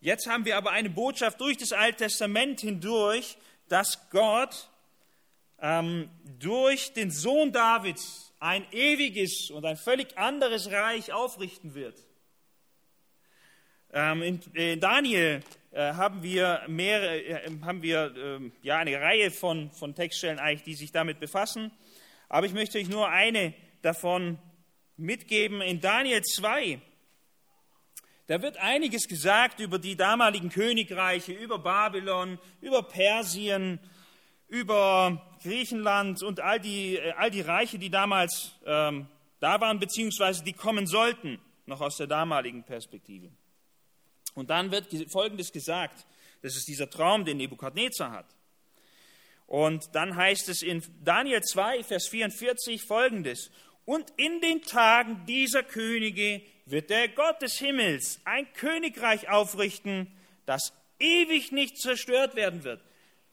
Jetzt 0.00 0.26
haben 0.26 0.44
wir 0.44 0.56
aber 0.56 0.70
eine 0.70 0.90
Botschaft 0.90 1.40
durch 1.40 1.56
das 1.56 1.72
Alte 1.72 2.04
Testament 2.04 2.60
hindurch, 2.60 3.38
dass 3.68 4.10
Gott 4.10 4.68
ähm, 5.60 6.10
durch 6.38 6.92
den 6.92 7.10
Sohn 7.10 7.52
Davids 7.52 8.32
ein 8.38 8.66
ewiges 8.72 9.50
und 9.50 9.64
ein 9.64 9.76
völlig 9.76 10.16
anderes 10.18 10.70
Reich 10.70 11.12
aufrichten 11.12 11.74
wird. 11.74 11.96
Ähm, 13.92 14.22
in, 14.22 14.40
in, 14.52 14.80
Daniel 14.80 15.42
äh, 15.72 15.94
haben 15.94 16.22
wir, 16.22 16.62
mehrere, 16.66 17.18
äh, 17.18 17.50
haben 17.62 17.82
wir 17.82 18.14
äh, 18.14 18.50
ja, 18.62 18.78
eine 18.78 19.00
Reihe 19.00 19.30
von, 19.30 19.70
von 19.70 19.94
Textstellen 19.94 20.38
eigentlich, 20.38 20.64
die 20.64 20.74
sich 20.74 20.92
damit 20.92 21.20
befassen. 21.20 21.70
Aber 22.28 22.46
ich 22.46 22.52
möchte 22.52 22.78
euch 22.78 22.88
nur 22.88 23.08
eine 23.08 23.54
davon 23.82 24.38
mitgeben. 24.96 25.62
In 25.62 25.80
Daniel 25.80 26.22
2, 26.22 26.80
da 28.26 28.42
wird 28.42 28.56
einiges 28.56 29.06
gesagt 29.06 29.60
über 29.60 29.78
die 29.78 29.96
damaligen 29.96 30.48
Königreiche, 30.50 31.32
über 31.32 31.58
Babylon, 31.58 32.38
über 32.60 32.82
Persien, 32.82 33.78
über 34.48 35.22
Griechenland 35.42 36.22
und 36.22 36.40
all 36.40 36.60
die, 36.60 36.96
äh, 36.96 37.12
all 37.12 37.30
die 37.30 37.40
Reiche, 37.40 37.78
die 37.78 37.90
damals 37.90 38.52
ähm, 38.64 39.06
da 39.40 39.60
waren, 39.60 39.78
beziehungsweise 39.78 40.42
die 40.42 40.52
kommen 40.52 40.86
sollten, 40.86 41.40
noch 41.66 41.80
aus 41.80 41.96
der 41.96 42.06
damaligen 42.06 42.64
Perspektive. 42.64 43.30
Und 44.34 44.50
dann 44.50 44.70
wird 44.70 44.88
Folgendes 45.10 45.52
gesagt, 45.52 46.06
das 46.42 46.56
ist 46.56 46.68
dieser 46.68 46.90
Traum, 46.90 47.24
den 47.24 47.38
Nebukadnezar 47.38 48.12
hat. 48.12 48.26
Und 49.46 49.94
dann 49.94 50.16
heißt 50.16 50.48
es 50.48 50.62
in 50.62 50.82
Daniel 51.04 51.42
2, 51.42 51.84
Vers 51.84 52.08
44 52.08 52.82
folgendes. 52.82 53.50
Und 53.84 54.10
in 54.16 54.40
den 54.40 54.62
Tagen 54.62 55.24
dieser 55.26 55.62
Könige 55.62 56.42
wird 56.66 56.90
der 56.90 57.08
Gott 57.08 57.40
des 57.40 57.58
Himmels 57.58 58.20
ein 58.24 58.52
Königreich 58.52 59.28
aufrichten, 59.28 60.12
das 60.44 60.72
ewig 60.98 61.52
nicht 61.52 61.78
zerstört 61.78 62.34
werden 62.34 62.64
wird. 62.64 62.82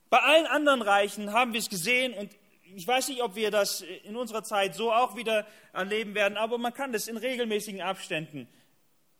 Bei 0.09 0.19
allen 0.19 0.45
anderen 0.45 0.81
Reichen 0.81 1.33
haben 1.33 1.53
wir 1.53 1.59
es 1.59 1.69
gesehen 1.69 2.13
und 2.13 2.31
ich 2.75 2.87
weiß 2.87 3.09
nicht, 3.09 3.21
ob 3.21 3.35
wir 3.35 3.51
das 3.51 3.81
in 3.81 4.15
unserer 4.15 4.43
Zeit 4.43 4.75
so 4.75 4.91
auch 4.91 5.15
wieder 5.15 5.45
erleben 5.73 6.15
werden, 6.15 6.37
aber 6.37 6.57
man 6.57 6.73
kann 6.73 6.91
das 6.91 7.07
in 7.07 7.17
regelmäßigen 7.17 7.81
Abständen, 7.81 8.47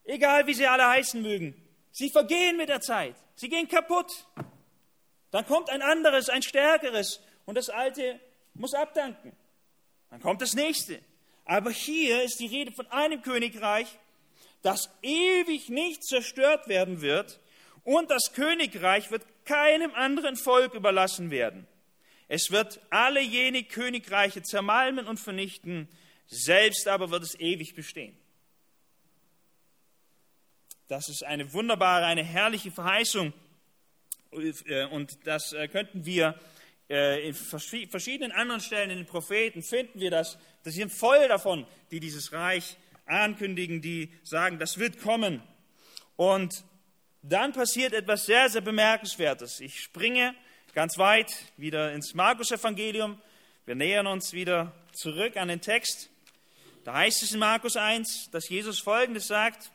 egal 0.03 0.47
wie 0.47 0.53
sie 0.53 0.67
alle 0.67 0.87
heißen 0.87 1.21
mögen, 1.21 1.55
sie 1.91 2.09
vergehen 2.09 2.57
mit 2.57 2.69
der 2.69 2.81
Zeit, 2.81 3.15
sie 3.35 3.49
gehen 3.49 3.67
kaputt. 3.67 4.11
Dann 5.31 5.47
kommt 5.47 5.71
ein 5.71 5.81
anderes, 5.81 6.29
ein 6.29 6.43
stärkeres 6.43 7.19
und 7.45 7.55
das 7.55 7.69
alte 7.69 8.19
muss 8.53 8.75
abdanken. 8.75 9.35
Dann 10.11 10.21
kommt 10.21 10.43
das 10.43 10.53
nächste. 10.53 10.99
Aber 11.45 11.71
hier 11.71 12.23
ist 12.23 12.39
die 12.39 12.45
Rede 12.45 12.71
von 12.71 12.87
einem 12.87 13.21
Königreich, 13.21 13.87
das 14.63 14.89
ewig 15.03 15.69
nicht 15.69 16.03
zerstört 16.03 16.67
werden 16.67 17.01
wird 17.01 17.39
und 17.83 18.09
das 18.09 18.33
Königreich 18.33 19.11
wird 19.11 19.23
keinem 19.45 19.93
anderen 19.93 20.35
Volk 20.35 20.73
überlassen 20.73 21.29
werden. 21.29 21.67
Es 22.27 22.49
wird 22.49 22.79
alle 22.89 23.21
jene 23.21 23.63
Königreiche 23.63 24.41
zermalmen 24.41 25.05
und 25.05 25.19
vernichten. 25.19 25.87
selbst 26.25 26.87
aber 26.87 27.11
wird 27.11 27.23
es 27.23 27.39
ewig 27.39 27.75
bestehen. 27.75 28.17
Das 30.87 31.09
ist 31.09 31.23
eine 31.23 31.53
wunderbare, 31.53 32.05
eine 32.05 32.23
herrliche 32.23 32.71
Verheißung. 32.71 33.33
Äh, 34.31 34.85
und 34.85 35.17
das 35.25 35.53
äh, 35.53 35.67
könnten 35.67 36.05
wir 36.05 36.39
äh, 36.89 37.27
in 37.27 37.33
verschiedenen 37.33 38.31
anderen 38.31 38.61
Stellen 38.61 38.89
in 38.89 38.97
den 38.97 39.05
Propheten 39.05 39.61
finden 39.61 39.99
wir 39.99 40.11
das. 40.11 40.37
Das 40.63 40.73
sind 40.73 40.91
voll 40.91 41.27
davon, 41.27 41.65
die 41.91 41.99
dieses 41.99 42.31
Reich 42.31 42.77
ankündigen, 43.05 43.81
die 43.81 44.13
sagen, 44.23 44.59
das 44.59 44.77
wird 44.77 44.99
kommen. 44.99 45.41
Und 46.15 46.63
dann 47.21 47.53
passiert 47.53 47.93
etwas 47.93 48.25
sehr, 48.25 48.49
sehr 48.49 48.61
Bemerkenswertes. 48.61 49.59
Ich 49.59 49.81
springe 49.81 50.35
ganz 50.73 50.97
weit 50.97 51.31
wieder 51.57 51.93
ins 51.93 52.13
Markus-Evangelium. 52.13 53.21
Wir 53.65 53.75
nähern 53.75 54.07
uns 54.07 54.33
wieder 54.33 54.73
zurück 54.91 55.37
an 55.37 55.47
den 55.47 55.61
Text. 55.61 56.09
Da 56.83 56.93
heißt 56.95 57.23
es 57.23 57.31
in 57.31 57.39
Markus 57.39 57.77
1, 57.77 58.29
dass 58.31 58.49
Jesus 58.49 58.79
Folgendes 58.79 59.27
sagt. 59.27 59.71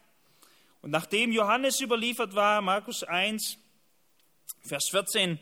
Und 0.82 0.90
nachdem 0.90 1.32
Johannes 1.32 1.80
überliefert 1.80 2.35
war, 2.35 2.61
Markus 2.61 3.02
1, 3.02 3.58
Vers 4.62 4.88
14, 4.90 5.38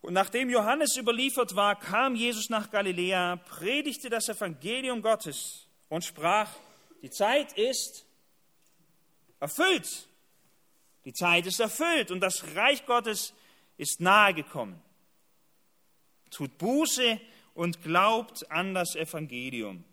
und 0.00 0.14
nachdem 0.14 0.48
Johannes 0.48 0.96
überliefert 0.96 1.56
war, 1.56 1.78
kam 1.78 2.14
Jesus 2.14 2.48
nach 2.50 2.70
Galiläa, 2.70 3.36
predigte 3.36 4.08
das 4.08 4.28
Evangelium 4.28 5.02
Gottes 5.02 5.66
und 5.88 6.04
sprach, 6.04 6.48
die 7.02 7.10
Zeit 7.10 7.52
ist 7.52 8.06
erfüllt. 9.40 10.08
Die 11.04 11.12
Zeit 11.12 11.46
ist 11.46 11.60
erfüllt 11.60 12.10
und 12.10 12.20
das 12.20 12.54
Reich 12.54 12.84
Gottes 12.86 13.32
ist 13.76 14.00
nahe 14.00 14.34
gekommen. 14.34 14.82
Tut 16.30 16.58
Buße 16.58 17.20
und 17.54 17.82
glaubt 17.82 18.50
an 18.50 18.74
das 18.74 18.94
Evangelium. 18.94 19.84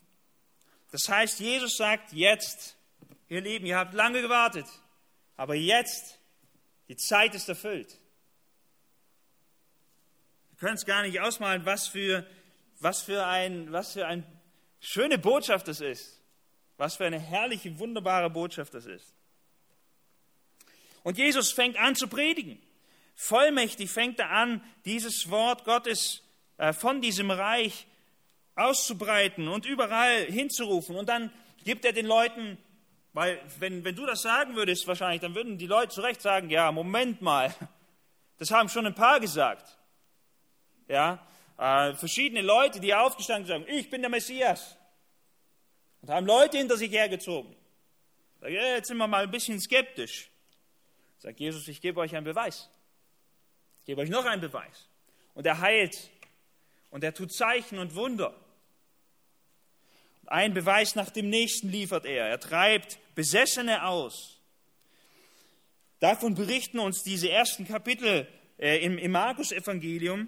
Das 0.92 1.08
heißt, 1.08 1.40
Jesus 1.40 1.78
sagt 1.78 2.14
jetzt, 2.14 2.76
ihr 3.28 3.42
Lieben, 3.42 3.66
ihr 3.66 3.78
habt 3.78 3.94
lange 3.94 4.22
gewartet, 4.22 4.66
aber 5.38 5.56
jetzt, 5.56 6.20
die 6.88 6.96
Zeit 6.96 7.36
ist 7.36 7.50
erfüllt. 7.50 8.00
Wir 10.52 10.58
können 10.60 10.76
es 10.76 10.86
gar 10.86 11.02
nicht 11.02 11.20
ausmalen, 11.20 11.66
was 11.66 11.88
für, 11.88 12.26
was 12.80 13.02
für 13.02 13.26
ein, 13.26 13.72
was 13.72 13.94
für 13.94 14.06
eine 14.08 14.24
schöne 14.80 15.18
Botschaft 15.18 15.68
das 15.68 15.82
ist. 15.82 16.15
Was 16.78 16.96
für 16.98 17.06
eine 17.06 17.20
herrliche, 17.20 17.80
wunderbare 17.80 18.30
Botschaft 18.30 18.74
das 18.74 18.86
ist. 18.86 19.14
Und 21.04 21.18
Jesus 21.18 21.52
fängt 21.52 21.78
an 21.78 21.96
zu 21.96 22.08
predigen. 22.08 22.60
Vollmächtig 23.16 23.90
fängt 23.90 24.20
er 24.20 24.32
an, 24.32 24.62
dieses 24.84 25.30
Wort 25.30 25.64
Gottes 25.64 26.22
äh, 26.58 26.74
von 26.74 27.02
diesem 27.02 27.32
Reich 27.32 27.88
auszubreiten 28.56 29.48
und 29.48 29.66
überall 29.66 30.26
hinzurufen. 30.26 30.96
Und 30.96 31.08
dann 31.08 31.32
gibt 31.64 31.86
er 31.86 31.94
den 31.94 32.06
Leuten, 32.06 32.58
weil 33.14 33.40
wenn, 33.60 33.84
wenn 33.84 33.96
du 33.96 34.06
das 34.06 34.22
sagen 34.22 34.56
würdest 34.56 34.88
wahrscheinlich, 34.88 35.22
dann 35.22 35.36
würden 35.36 35.58
die 35.58 35.68
Leute 35.68 35.94
zu 35.94 36.02
Recht 36.02 36.22
sagen, 36.22 36.50
ja, 36.50 36.72
Moment 36.72 37.22
mal, 37.22 37.54
das 38.38 38.52
haben 38.52 38.68
schon 38.70 38.86
ein 38.86 38.96
paar 38.96 39.20
gesagt. 39.20 39.78
Ja, 40.88 41.26
äh, 41.58 41.94
verschiedene 41.94 42.42
Leute, 42.42 42.80
die 42.80 42.94
aufgestanden 42.94 43.46
sind, 43.46 43.66
sagen, 43.66 43.78
ich 43.78 43.90
bin 43.90 44.02
der 44.02 44.10
Messias. 44.10 44.78
Und 46.06 46.12
haben 46.14 46.28
Leute 46.28 46.60
hinter 46.60 46.78
sich 46.78 46.92
hergezogen. 46.92 47.56
Sag, 48.40 48.52
ja, 48.52 48.76
jetzt 48.76 48.90
sind 48.90 48.98
wir 48.98 49.08
mal 49.08 49.24
ein 49.24 49.32
bisschen 49.32 49.60
skeptisch. 49.60 50.30
Sagt 51.18 51.40
Jesus, 51.40 51.68
ich 51.68 51.82
gebe 51.82 52.00
euch 52.00 52.16
einen 52.16 52.26
Beweis. 52.26 52.70
Ich 53.80 53.86
gebe 53.86 54.02
euch 54.02 54.10
noch 54.12 54.24
einen 54.24 54.40
Beweis. 54.40 54.88
Und 55.34 55.48
er 55.48 55.62
heilt. 55.62 56.12
Und 56.92 57.04
er 57.04 57.12
tut 57.12 57.34
Zeichen 57.34 57.80
und 57.80 57.96
Wunder. 57.96 58.36
Ein 60.28 60.54
Beweis 60.54 60.94
nach 60.94 61.10
dem 61.10 61.32
nächsten 61.32 61.70
liefert 61.70 62.06
er. 62.06 62.28
Er 62.28 62.40
treibt 62.40 63.00
Besessene 63.16 63.88
aus. 63.88 64.40
Davon 66.02 66.36
berichten 66.36 66.78
uns 66.78 67.02
diese 67.02 67.32
ersten 67.32 67.66
Kapitel 67.66 68.28
äh, 68.60 68.78
im 68.86 69.12
Markus-Evangelium. 69.12 70.28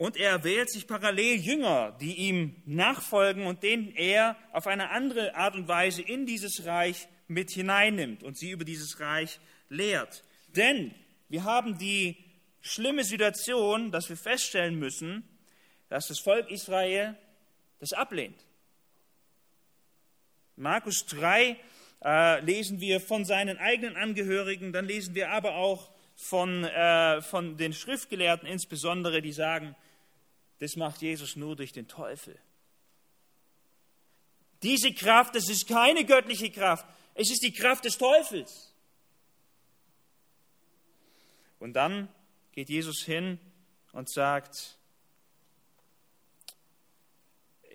Und 0.00 0.16
er 0.16 0.44
wählt 0.44 0.70
sich 0.70 0.86
parallel 0.86 1.36
Jünger, 1.36 1.94
die 2.00 2.14
ihm 2.14 2.56
nachfolgen 2.64 3.46
und 3.46 3.62
denen 3.62 3.94
er 3.94 4.34
auf 4.50 4.66
eine 4.66 4.88
andere 4.88 5.34
Art 5.34 5.54
und 5.54 5.68
Weise 5.68 6.00
in 6.00 6.24
dieses 6.24 6.64
Reich 6.64 7.06
mit 7.28 7.50
hineinnimmt 7.50 8.22
und 8.22 8.38
sie 8.38 8.50
über 8.50 8.64
dieses 8.64 8.98
Reich 8.98 9.38
lehrt. 9.68 10.24
Denn 10.56 10.94
wir 11.28 11.44
haben 11.44 11.76
die 11.76 12.16
schlimme 12.62 13.04
Situation, 13.04 13.90
dass 13.90 14.08
wir 14.08 14.16
feststellen 14.16 14.78
müssen, 14.78 15.22
dass 15.90 16.08
das 16.08 16.18
Volk 16.18 16.50
Israel 16.50 17.14
das 17.78 17.92
ablehnt. 17.92 18.46
Markus 20.56 21.04
3 21.08 21.58
äh, 22.02 22.40
lesen 22.40 22.80
wir 22.80 23.02
von 23.02 23.26
seinen 23.26 23.58
eigenen 23.58 23.96
Angehörigen, 23.96 24.72
dann 24.72 24.86
lesen 24.86 25.14
wir 25.14 25.30
aber 25.30 25.56
auch 25.56 25.90
von, 26.16 26.64
äh, 26.64 27.20
von 27.20 27.58
den 27.58 27.74
Schriftgelehrten 27.74 28.48
insbesondere, 28.48 29.20
die 29.20 29.34
sagen, 29.34 29.76
das 30.60 30.76
macht 30.76 31.02
Jesus 31.02 31.36
nur 31.36 31.56
durch 31.56 31.72
den 31.72 31.88
Teufel. 31.88 32.38
Diese 34.62 34.92
Kraft, 34.92 35.34
das 35.34 35.48
ist 35.48 35.66
keine 35.66 36.04
göttliche 36.04 36.50
Kraft. 36.50 36.86
Es 37.14 37.30
ist 37.30 37.42
die 37.42 37.52
Kraft 37.52 37.84
des 37.86 37.96
Teufels. 37.96 38.74
Und 41.58 41.72
dann 41.74 42.08
geht 42.52 42.68
Jesus 42.68 43.02
hin 43.04 43.38
und 43.92 44.10
sagt, 44.10 44.78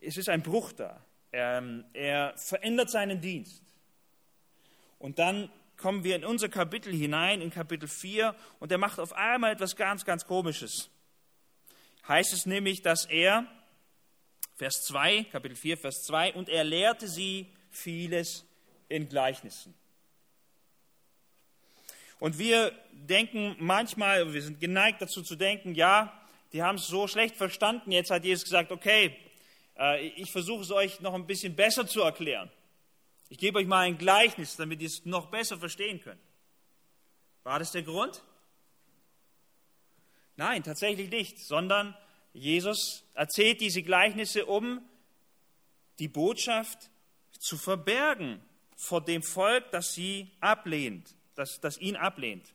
es 0.02 0.17
ist 0.17 0.30
ein 0.30 0.43
Bruch 0.43 0.71
da. 0.71 1.04
Er, 1.32 1.84
er 1.93 2.38
verändert 2.38 2.91
seinen 2.91 3.19
Dienst. 3.19 3.63
Und 5.00 5.17
dann 5.17 5.52
kommen 5.76 6.04
wir 6.04 6.15
in 6.15 6.24
unser 6.24 6.50
Kapitel 6.50 6.93
hinein, 6.93 7.41
in 7.41 7.50
Kapitel 7.50 7.88
4, 7.88 8.36
und 8.60 8.71
er 8.71 8.78
macht 8.78 9.00
auf 9.00 9.13
einmal 9.13 9.52
etwas 9.52 9.76
ganz, 9.76 10.06
ganz 10.06 10.26
Komisches. 10.26 10.89
Heißt 12.07 12.33
es 12.33 12.45
nämlich, 12.45 12.81
dass 12.81 13.05
er, 13.05 13.47
Vers 14.55 14.83
2, 14.85 15.23
Kapitel 15.25 15.55
4, 15.55 15.77
Vers 15.77 16.03
2, 16.03 16.33
und 16.33 16.49
er 16.49 16.63
lehrte 16.63 17.07
sie 17.07 17.47
vieles 17.69 18.45
in 18.89 19.09
Gleichnissen. 19.09 19.73
Und 22.19 22.37
wir 22.37 22.71
denken 22.91 23.55
manchmal, 23.59 24.33
wir 24.33 24.41
sind 24.41 24.59
geneigt 24.59 25.01
dazu 25.01 25.21
zu 25.21 25.35
denken, 25.35 25.75
ja, 25.75 26.13
die 26.53 26.63
haben 26.63 26.75
es 26.75 26.87
so 26.87 27.07
schlecht 27.07 27.35
verstanden, 27.35 27.91
jetzt 27.91 28.11
hat 28.11 28.23
Jesus 28.23 28.45
gesagt, 28.45 28.71
okay, 28.71 29.17
äh, 29.77 30.07
ich 30.09 30.31
versuche 30.31 30.61
es 30.61 30.71
euch 30.71 31.01
noch 31.01 31.13
ein 31.13 31.27
bisschen 31.27 31.55
besser 31.55 31.87
zu 31.87 32.01
erklären. 32.01 32.49
Ich 33.29 33.39
gebe 33.39 33.59
euch 33.59 33.67
mal 33.67 33.81
ein 33.81 33.97
Gleichnis, 33.97 34.55
damit 34.55 34.81
ihr 34.81 34.87
es 34.87 35.05
noch 35.05 35.25
besser 35.27 35.57
verstehen 35.57 35.99
könnt. 35.99 36.21
War 37.43 37.59
das 37.59 37.71
der 37.71 37.83
Grund? 37.83 38.23
Nein, 40.38 40.63
tatsächlich 40.63 41.10
nicht, 41.10 41.39
sondern 41.39 41.95
Jesus 42.34 43.04
erzählt 43.13 43.62
diese 43.62 43.82
Gleichnisse, 43.82 44.45
um 44.45 44.82
die 46.00 46.10
Botschaft 46.10 46.89
zu 47.39 47.58
verbergen 47.58 48.41
vor 48.76 49.02
dem 49.02 49.24
Volk, 49.24 49.71
das 49.71 49.93
sie 49.93 50.30
ablehnt, 50.41 51.15
das, 51.36 51.60
das 51.62 51.78
ihn 51.78 51.95
ablehnt. 51.95 52.54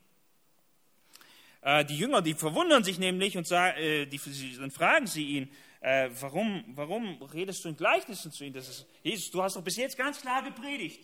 Äh, 1.63 1.85
die 1.87 1.97
Jünger, 1.97 2.23
die 2.23 2.35
verwundern 2.35 2.85
sich 2.85 2.99
nämlich 2.99 3.37
und 3.37 3.47
sagen, 3.47 3.79
äh, 3.79 4.07
die, 4.07 4.21
dann 4.59 4.71
fragen 4.71 5.07
sie 5.07 5.25
ihn, 5.25 5.51
äh, 5.81 6.11
warum, 6.21 6.65
warum 6.69 7.23
redest 7.23 7.65
du 7.65 7.71
in 7.71 7.77
Gleichnissen 7.77 8.31
zu 8.33 8.45
ihnen? 8.45 8.55
Das 8.55 8.69
ist, 8.69 8.87
Jesus, 9.03 9.31
du 9.31 9.43
hast 9.43 9.57
doch 9.57 9.65
bis 9.65 9.77
jetzt 9.77 9.97
ganz 9.97 10.21
klar 10.21 10.43
gepredigt. 10.43 11.01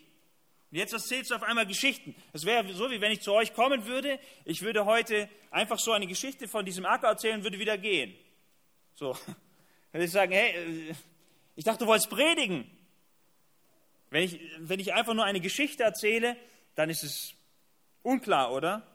Und 0.70 0.78
jetzt 0.78 0.92
erzählst 0.92 1.30
du 1.30 1.36
auf 1.36 1.42
einmal 1.42 1.66
Geschichten. 1.66 2.14
Das 2.32 2.44
wäre 2.44 2.72
so, 2.72 2.90
wie 2.90 3.00
wenn 3.00 3.12
ich 3.12 3.20
zu 3.20 3.32
euch 3.32 3.54
kommen 3.54 3.86
würde. 3.86 4.18
Ich 4.44 4.62
würde 4.62 4.84
heute 4.84 5.28
einfach 5.50 5.78
so 5.78 5.92
eine 5.92 6.06
Geschichte 6.06 6.48
von 6.48 6.64
diesem 6.64 6.84
Acker 6.84 7.08
erzählen 7.08 7.36
und 7.36 7.44
würde 7.44 7.58
wieder 7.58 7.78
gehen. 7.78 8.14
So. 8.94 9.12
Dann 9.92 10.00
würde 10.00 10.04
ich 10.04 10.10
sagen, 10.10 10.32
hey, 10.32 10.94
ich 11.54 11.64
dachte, 11.64 11.84
du 11.84 11.86
wolltest 11.86 12.10
predigen. 12.10 12.70
Wenn 14.10 14.24
ich, 14.24 14.40
wenn 14.58 14.80
ich 14.80 14.92
einfach 14.92 15.14
nur 15.14 15.24
eine 15.24 15.40
Geschichte 15.40 15.82
erzähle, 15.82 16.36
dann 16.74 16.90
ist 16.90 17.02
es 17.02 17.34
unklar, 18.02 18.52
oder? 18.52 18.86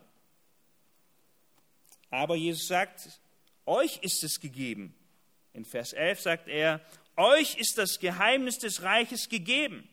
Aber 2.10 2.36
Jesus 2.36 2.68
sagt, 2.68 3.20
euch 3.66 3.98
ist 4.04 4.24
es 4.24 4.40
gegeben. 4.40 4.94
In 5.54 5.66
Vers 5.66 5.94
11 5.94 6.22
sagt 6.22 6.48
er, 6.48 6.82
euch 7.18 7.58
ist 7.58 7.78
das 7.78 8.00
Geheimnis 8.00 8.58
des 8.60 8.84
Reiches 8.84 9.28
gegeben. 9.28 9.88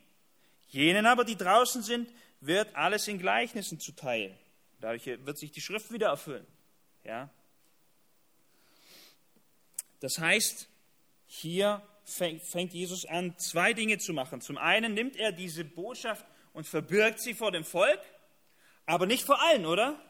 Jenen 0.69 1.07
aber, 1.07 1.25
die 1.25 1.37
draußen 1.37 1.83
sind, 1.83 2.11
wird 2.41 2.75
alles 2.77 3.09
in 3.09 3.19
Gleichnissen 3.19 3.81
zuteil. 3.81 4.37
Dadurch 4.81 5.07
wird 5.07 5.39
sich 5.39 5.51
die 5.51 5.61
Schrift 5.61 5.93
wieder 5.93 6.09
erfüllen. 6.09 6.47
Ja? 7.05 7.31
Das 10.01 10.19
heißt, 10.19 10.69
hier 11.27 11.83
fängt 12.05 12.73
Jesus 12.73 13.05
an, 13.05 13.37
zwei 13.39 13.73
Dinge 13.73 13.99
zu 13.99 14.13
machen. 14.13 14.41
Zum 14.41 14.57
einen 14.57 14.95
nimmt 14.95 15.17
er 15.17 15.33
diese 15.33 15.65
Botschaft 15.65 16.25
und 16.53 16.67
verbirgt 16.67 17.21
sie 17.21 17.35
vor 17.35 17.51
dem 17.51 17.65
Volk, 17.65 18.01
aber 18.87 19.07
nicht 19.07 19.25
vor 19.25 19.41
allen, 19.43 19.67
oder? 19.67 20.01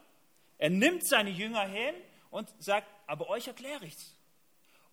Er 0.57 0.69
nimmt 0.69 1.05
seine 1.05 1.29
Jünger 1.29 1.65
hin 1.67 1.95
und 2.29 2.49
sagt, 2.59 2.87
aber 3.07 3.29
euch 3.29 3.47
erkläre 3.47 3.85
ich's. 3.85 4.15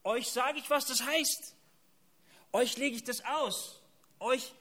Euch 0.05 0.29
sage 0.29 0.59
ich, 0.59 0.71
was 0.71 0.87
das 0.87 1.05
heißt. 1.05 1.55
euch 2.53 2.77
lege 2.77 2.97
ich 2.97 3.05
das 3.05 3.25
aus, 3.25 3.83
euch 4.19 4.53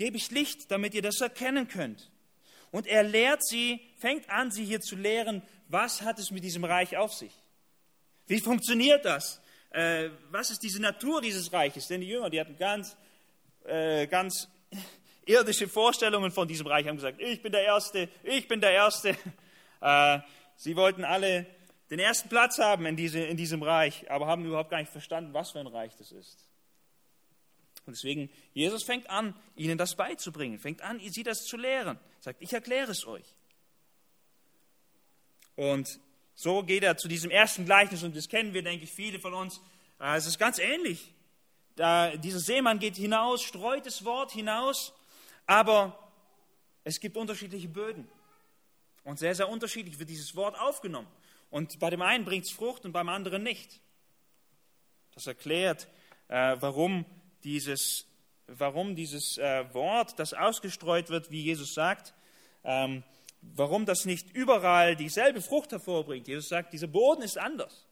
gebe 0.00 0.16
ich 0.16 0.30
Licht, 0.30 0.70
damit 0.70 0.94
ihr 0.94 1.02
das 1.02 1.20
erkennen 1.20 1.68
könnt. 1.68 2.10
Und 2.70 2.86
er 2.86 3.02
lehrt 3.02 3.44
sie, 3.44 3.80
fängt 3.98 4.30
an, 4.30 4.50
sie 4.50 4.64
hier 4.64 4.80
zu 4.80 4.96
lehren, 4.96 5.42
was 5.68 6.00
hat 6.00 6.18
es 6.18 6.30
mit 6.30 6.42
diesem 6.42 6.64
Reich 6.64 6.96
auf 6.96 7.12
sich? 7.12 7.34
Wie 8.26 8.40
funktioniert 8.40 9.04
das? 9.04 9.42
Äh, 9.68 10.08
was 10.30 10.50
ist 10.50 10.62
diese 10.62 10.80
Natur 10.80 11.20
dieses 11.20 11.52
Reiches? 11.52 11.86
Denn 11.86 12.00
die 12.00 12.08
Jünger, 12.08 12.30
die 12.30 12.40
hatten 12.40 12.56
ganz, 12.56 12.96
äh, 13.66 14.06
ganz 14.06 14.48
irdische 15.26 15.68
Vorstellungen 15.68 16.30
von 16.30 16.48
diesem 16.48 16.66
Reich, 16.66 16.88
haben 16.88 16.96
gesagt, 16.96 17.20
ich 17.20 17.42
bin 17.42 17.52
der 17.52 17.64
Erste, 17.64 18.08
ich 18.22 18.48
bin 18.48 18.60
der 18.60 18.72
Erste. 18.72 19.14
Äh, 19.82 20.18
sie 20.56 20.76
wollten 20.76 21.06
alle 21.06 21.46
den 21.88 22.00
ersten 22.00 22.28
Platz 22.28 22.58
haben 22.58 22.84
in, 22.84 22.96
diese, 22.96 23.20
in 23.20 23.38
diesem 23.38 23.62
Reich, 23.62 24.10
aber 24.10 24.26
haben 24.26 24.44
überhaupt 24.44 24.68
gar 24.68 24.76
nicht 24.76 24.92
verstanden, 24.92 25.32
was 25.32 25.52
für 25.52 25.60
ein 25.60 25.66
Reich 25.66 25.96
das 25.96 26.12
ist. 26.12 26.50
Und 27.86 27.96
deswegen, 27.96 28.30
Jesus 28.52 28.84
fängt 28.84 29.08
an, 29.10 29.34
ihnen 29.56 29.78
das 29.78 29.96
beizubringen, 29.96 30.58
fängt 30.58 30.82
an, 30.82 31.00
sie 31.00 31.22
das 31.22 31.44
zu 31.44 31.56
lehren. 31.56 31.98
Sagt, 32.20 32.40
ich 32.42 32.52
erkläre 32.52 32.90
es 32.90 33.06
euch. 33.06 33.34
Und 35.56 35.98
so 36.34 36.62
geht 36.62 36.82
er 36.82 36.96
zu 36.96 37.08
diesem 37.08 37.30
ersten 37.30 37.64
Gleichnis, 37.64 38.02
und 38.02 38.16
das 38.16 38.28
kennen 38.28 38.54
wir, 38.54 38.62
denke 38.62 38.84
ich, 38.84 38.92
viele 38.92 39.20
von 39.20 39.34
uns. 39.34 39.60
Äh, 39.98 40.16
es 40.16 40.26
ist 40.26 40.38
ganz 40.38 40.58
ähnlich. 40.58 41.12
Da, 41.76 42.16
dieser 42.16 42.40
Seemann 42.40 42.78
geht 42.78 42.96
hinaus, 42.96 43.42
streut 43.42 43.86
das 43.86 44.04
Wort 44.04 44.32
hinaus, 44.32 44.92
aber 45.46 45.98
es 46.84 47.00
gibt 47.00 47.16
unterschiedliche 47.16 47.68
Böden. 47.68 48.08
Und 49.04 49.18
sehr, 49.18 49.34
sehr 49.34 49.48
unterschiedlich 49.48 49.98
wird 49.98 50.10
dieses 50.10 50.36
Wort 50.36 50.58
aufgenommen. 50.58 51.08
Und 51.50 51.78
bei 51.78 51.90
dem 51.90 52.02
einen 52.02 52.24
bringt 52.24 52.44
es 52.44 52.52
Frucht 52.52 52.84
und 52.84 52.92
beim 52.92 53.08
anderen 53.08 53.42
nicht. 53.42 53.80
Das 55.14 55.26
erklärt, 55.26 55.88
äh, 56.28 56.56
warum 56.60 57.04
dieses, 57.44 58.06
warum 58.46 58.96
dieses 58.96 59.38
äh, 59.38 59.64
Wort, 59.74 60.18
das 60.18 60.34
ausgestreut 60.34 61.10
wird, 61.10 61.30
wie 61.30 61.42
Jesus 61.42 61.74
sagt, 61.74 62.14
ähm, 62.64 63.02
warum 63.42 63.86
das 63.86 64.04
nicht 64.04 64.34
überall 64.34 64.96
dieselbe 64.96 65.40
Frucht 65.40 65.72
hervorbringt. 65.72 66.28
Jesus 66.28 66.48
sagt, 66.48 66.72
dieser 66.72 66.86
Boden 66.86 67.22
ist 67.22 67.38
anders. 67.38 67.86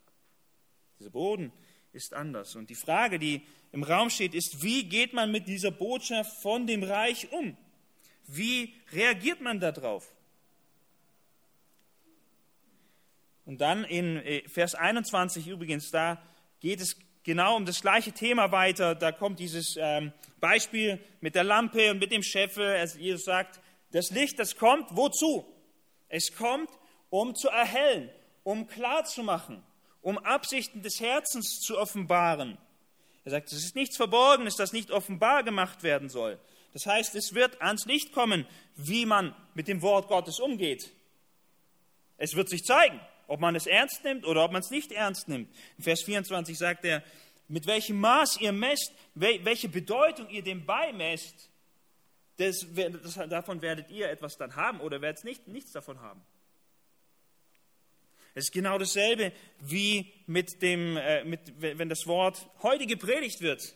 Dieser 0.99 1.11
Boden 1.11 1.53
ist 1.93 2.13
anders. 2.13 2.55
Und 2.57 2.71
die 2.71 2.75
Frage, 2.75 3.19
die 3.19 3.43
im 3.73 3.83
Raum 3.83 4.11
steht, 4.11 4.35
ist, 4.35 4.63
wie 4.63 4.85
geht 4.85 5.13
man 5.13 5.31
mit 5.31 5.47
dieser 5.49 5.71
Botschaft 5.71 6.41
von 6.43 6.67
dem 6.67 6.83
Reich 6.83 7.31
um? 7.33 7.57
Wie 8.27 8.75
reagiert 8.93 9.41
man 9.41 9.61
darauf? 9.61 10.13
Und 13.47 13.63
dann 13.63 13.85
in 13.85 14.19
äh, 14.19 14.47
Vers 14.49 14.75
21 14.75 15.49
übrigens, 15.49 15.91
da 15.91 16.23
geht 16.61 16.81
es 16.83 16.97
genau 17.29 17.57
um 17.57 17.67
das 17.67 17.83
gleiche 17.83 18.13
Thema 18.13 18.53
weiter. 18.53 18.95
Da 18.95 19.13
kommt 19.13 19.39
dieses 19.39 19.77
ähm, 19.79 20.15
Beispiel 20.41 20.99
mit 21.21 21.35
der 21.35 21.45
Lampe 21.45 21.91
und 21.91 21.99
mit 21.99 22.11
dem 22.11 22.23
Scheffel. 22.23 22.83
Jesus 22.97 23.25
sagt, 23.27 23.61
das 23.93 24.11
Licht, 24.11 24.39
das 24.39 24.57
kommt, 24.57 24.87
wozu? 24.93 25.45
Es 26.09 26.35
kommt, 26.35 26.71
um 27.11 27.35
zu 27.35 27.49
erhellen, 27.51 28.09
um 28.45 28.67
klarzumachen, 28.67 29.63
um 30.01 30.17
Absichten 30.17 30.81
des 30.81 31.01
Herzens 31.01 31.61
zu 31.61 31.77
offenbaren. 31.77 32.57
Er 33.27 33.33
sagt, 33.33 33.53
es 33.53 33.63
ist 33.63 33.77
nichts 33.77 33.99
Verborgenes, 33.99 34.57
das 34.57 34.73
nicht 34.73 34.91
offenbar 34.91 35.43
gemacht 35.43 35.83
werden 35.83 36.09
soll. 36.09 36.39
Das 36.73 36.87
heißt, 36.87 37.15
es 37.15 37.35
wird 37.35 37.61
ans 37.61 37.85
Licht 37.85 38.15
kommen, 38.15 38.47
wie 38.75 39.05
man 39.05 39.37
mit 39.53 39.69
dem 39.69 39.83
Wort 39.83 40.09
Gottes 40.09 40.41
umgeht. 40.41 40.91
Es 42.17 42.37
wird 42.37 42.49
sich 42.49 42.65
zeigen, 42.65 42.99
ob 43.29 43.39
man 43.39 43.55
es 43.55 43.67
ernst 43.67 44.03
nimmt 44.03 44.27
oder 44.27 44.45
ob 44.45 44.51
man 44.51 44.63
es 44.63 44.71
nicht 44.71 44.91
ernst 44.91 45.29
nimmt. 45.29 45.49
In 45.77 45.85
Vers 45.85 46.03
24 46.03 46.59
sagt 46.59 46.85
er, 46.85 47.05
mit 47.47 47.67
welchem 47.67 48.01
Maß 48.01 48.41
ihr 48.41 48.53
messt, 48.53 48.93
welche 49.15 49.69
Bedeutung 49.69 50.29
ihr 50.29 50.43
dem 50.43 50.67
beimesst, 50.67 51.49
das, 52.37 52.67
das, 52.75 53.15
davon 53.29 53.63
werdet 53.63 53.91
ihr 53.91 54.11
etwas 54.11 54.37
dann 54.37 54.57
haben 54.57 54.81
oder 54.81 55.01
werdet 55.01 55.25
nicht, 55.25 55.49
nichts 55.49 55.73
davon 55.73 56.01
haben. 56.01 56.23
Es 58.35 58.45
ist 58.45 58.53
genau 58.53 58.79
dasselbe 58.79 59.33
wie 59.61 60.13
mit 60.27 60.63
dem, 60.63 60.97
äh, 60.97 61.25
mit, 61.25 61.41
wenn 61.61 61.89
das 61.89 62.07
Wort 62.07 62.49
heute 62.63 62.87
gepredigt 62.87 63.41
wird. 63.41 63.75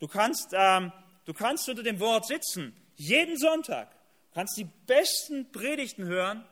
Du 0.00 0.08
kannst, 0.08 0.48
ähm, 0.52 0.92
du 1.24 1.32
kannst 1.32 1.68
unter 1.68 1.84
dem 1.84 2.00
Wort 2.00 2.26
sitzen, 2.26 2.76
jeden 2.96 3.38
Sonntag, 3.38 3.94
kannst 4.34 4.56
die 4.56 4.66
besten 4.86 5.52
Predigten 5.52 6.04
hören. 6.04 6.44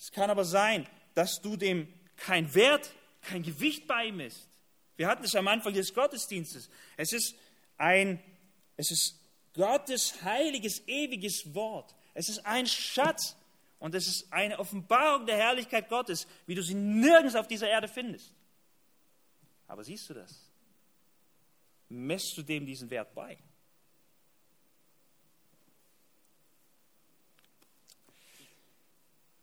Es 0.00 0.10
kann 0.10 0.30
aber 0.30 0.46
sein, 0.46 0.88
dass 1.14 1.42
du 1.42 1.58
dem 1.58 1.86
kein 2.16 2.54
Wert, 2.54 2.90
kein 3.20 3.42
Gewicht 3.42 3.86
beimisst. 3.86 4.48
Wir 4.96 5.06
hatten 5.06 5.24
es 5.24 5.34
am 5.36 5.46
Anfang 5.46 5.74
des 5.74 5.92
Gottesdienstes. 5.92 6.70
Es 6.96 7.12
ist 7.12 7.34
ein, 7.76 8.18
es 8.78 8.90
ist 8.90 9.20
Gottes 9.52 10.22
heiliges, 10.22 10.86
ewiges 10.86 11.54
Wort. 11.54 11.94
Es 12.14 12.30
ist 12.30 12.46
ein 12.46 12.66
Schatz 12.66 13.36
und 13.78 13.94
es 13.94 14.06
ist 14.06 14.32
eine 14.32 14.58
Offenbarung 14.58 15.26
der 15.26 15.36
Herrlichkeit 15.36 15.90
Gottes, 15.90 16.26
wie 16.46 16.54
du 16.54 16.62
sie 16.62 16.74
nirgends 16.74 17.34
auf 17.34 17.46
dieser 17.46 17.68
Erde 17.68 17.86
findest. 17.86 18.32
Aber 19.66 19.84
siehst 19.84 20.08
du 20.08 20.14
das? 20.14 20.50
Messt 21.90 22.36
du 22.38 22.42
dem 22.42 22.64
diesen 22.64 22.88
Wert 22.88 23.14
bei? 23.14 23.38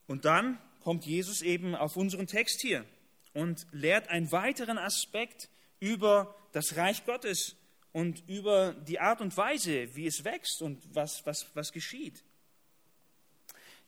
Und 0.07 0.25
dann 0.25 0.57
kommt 0.81 1.05
Jesus 1.05 1.41
eben 1.41 1.75
auf 1.75 1.97
unseren 1.97 2.27
Text 2.27 2.61
hier 2.61 2.85
und 3.33 3.67
lehrt 3.71 4.09
einen 4.09 4.31
weiteren 4.31 4.77
Aspekt 4.77 5.49
über 5.79 6.33
das 6.53 6.75
Reich 6.75 7.05
Gottes, 7.05 7.55
und 7.97 8.29
über 8.29 8.73
die 8.73 8.99
Art 8.99 9.21
und 9.21 9.35
Weise, 9.37 9.95
wie 9.95 10.05
es 10.05 10.23
wächst 10.23 10.61
und 10.61 10.83
was, 10.93 11.25
was, 11.25 11.47
was 11.55 11.71
geschieht. 11.71 12.23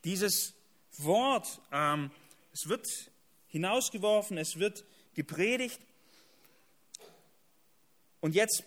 Dieses 0.04 0.56
Wort, 0.98 1.62
ähm, 1.72 2.10
es 2.52 2.68
wird 2.68 2.88
hinausgeworfen, 3.50 4.40
es 4.40 4.58
wird 4.58 4.84
gepredigt. 5.14 5.80
Und 8.20 8.34
jetzt 8.34 8.64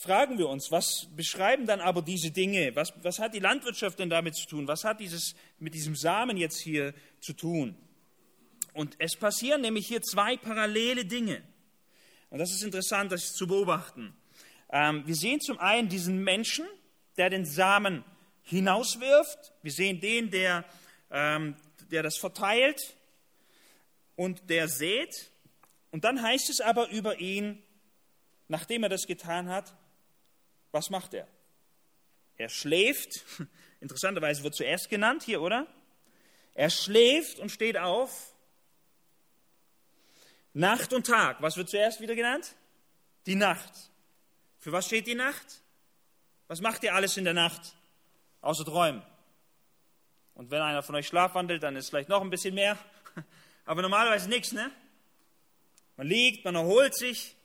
fragen 0.00 0.38
wir 0.38 0.48
uns, 0.48 0.70
was 0.70 1.08
beschreiben 1.14 1.66
dann 1.66 1.80
aber 1.80 2.00
diese 2.00 2.30
Dinge? 2.30 2.74
Was, 2.74 2.94
was 3.02 3.18
hat 3.18 3.34
die 3.34 3.38
Landwirtschaft 3.38 3.98
denn 3.98 4.08
damit 4.08 4.34
zu 4.34 4.46
tun? 4.46 4.66
Was 4.66 4.82
hat 4.82 4.98
dieses 4.98 5.34
mit 5.58 5.74
diesem 5.74 5.94
Samen 5.94 6.38
jetzt 6.38 6.58
hier 6.58 6.94
zu 7.20 7.34
tun? 7.34 7.76
Und 8.72 8.96
es 8.98 9.14
passieren 9.14 9.60
nämlich 9.60 9.86
hier 9.86 10.00
zwei 10.00 10.38
parallele 10.38 11.04
Dinge. 11.04 11.42
Und 12.30 12.38
das 12.38 12.50
ist 12.50 12.62
interessant, 12.62 13.12
das 13.12 13.34
zu 13.34 13.46
beobachten. 13.46 14.16
Ähm, 14.70 15.06
wir 15.06 15.14
sehen 15.14 15.40
zum 15.40 15.58
einen 15.58 15.90
diesen 15.90 16.24
Menschen, 16.24 16.64
der 17.18 17.28
den 17.28 17.44
Samen 17.44 18.02
hinauswirft. 18.42 19.52
Wir 19.62 19.72
sehen 19.72 20.00
den, 20.00 20.30
der, 20.30 20.64
ähm, 21.10 21.56
der 21.90 22.02
das 22.02 22.16
verteilt 22.16 22.96
und 24.16 24.48
der 24.48 24.68
sät. 24.68 25.30
Und 25.90 26.04
dann 26.04 26.22
heißt 26.22 26.48
es 26.48 26.62
aber 26.62 26.88
über 26.88 27.20
ihn, 27.20 27.62
nachdem 28.48 28.84
er 28.84 28.88
das 28.88 29.06
getan 29.06 29.50
hat, 29.50 29.74
was 30.72 30.90
macht 30.90 31.14
er? 31.14 31.26
Er 32.36 32.48
schläft. 32.48 33.24
Interessanterweise 33.80 34.42
wird 34.42 34.54
zuerst 34.54 34.88
genannt 34.88 35.22
hier, 35.22 35.42
oder? 35.42 35.66
Er 36.54 36.70
schläft 36.70 37.38
und 37.38 37.50
steht 37.50 37.76
auf. 37.76 38.34
Nacht 40.52 40.92
und 40.92 41.06
Tag. 41.06 41.40
Was 41.40 41.56
wird 41.56 41.68
zuerst 41.68 42.00
wieder 42.00 42.14
genannt? 42.14 42.54
Die 43.26 43.34
Nacht. 43.34 43.90
Für 44.58 44.72
was 44.72 44.86
steht 44.86 45.06
die 45.06 45.14
Nacht? 45.14 45.62
Was 46.48 46.60
macht 46.60 46.82
ihr 46.82 46.94
alles 46.94 47.16
in 47.16 47.24
der 47.24 47.34
Nacht? 47.34 47.76
Außer 48.40 48.64
träumen. 48.64 49.02
Und 50.34 50.50
wenn 50.50 50.62
einer 50.62 50.82
von 50.82 50.94
euch 50.94 51.06
schlafwandelt, 51.06 51.62
dann 51.62 51.76
ist 51.76 51.90
vielleicht 51.90 52.08
noch 52.08 52.22
ein 52.22 52.30
bisschen 52.30 52.54
mehr. 52.54 52.78
Aber 53.64 53.82
normalerweise 53.82 54.28
nichts, 54.28 54.52
ne? 54.52 54.70
Man 55.96 56.06
liegt, 56.06 56.44
man 56.44 56.54
erholt 56.54 56.96
sich. 56.96 57.36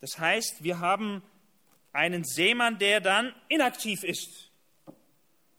Das 0.00 0.18
heißt, 0.18 0.62
wir 0.62 0.80
haben 0.80 1.22
einen 1.92 2.24
Seemann, 2.24 2.78
der 2.78 3.00
dann 3.00 3.34
inaktiv 3.48 4.02
ist. 4.02 4.50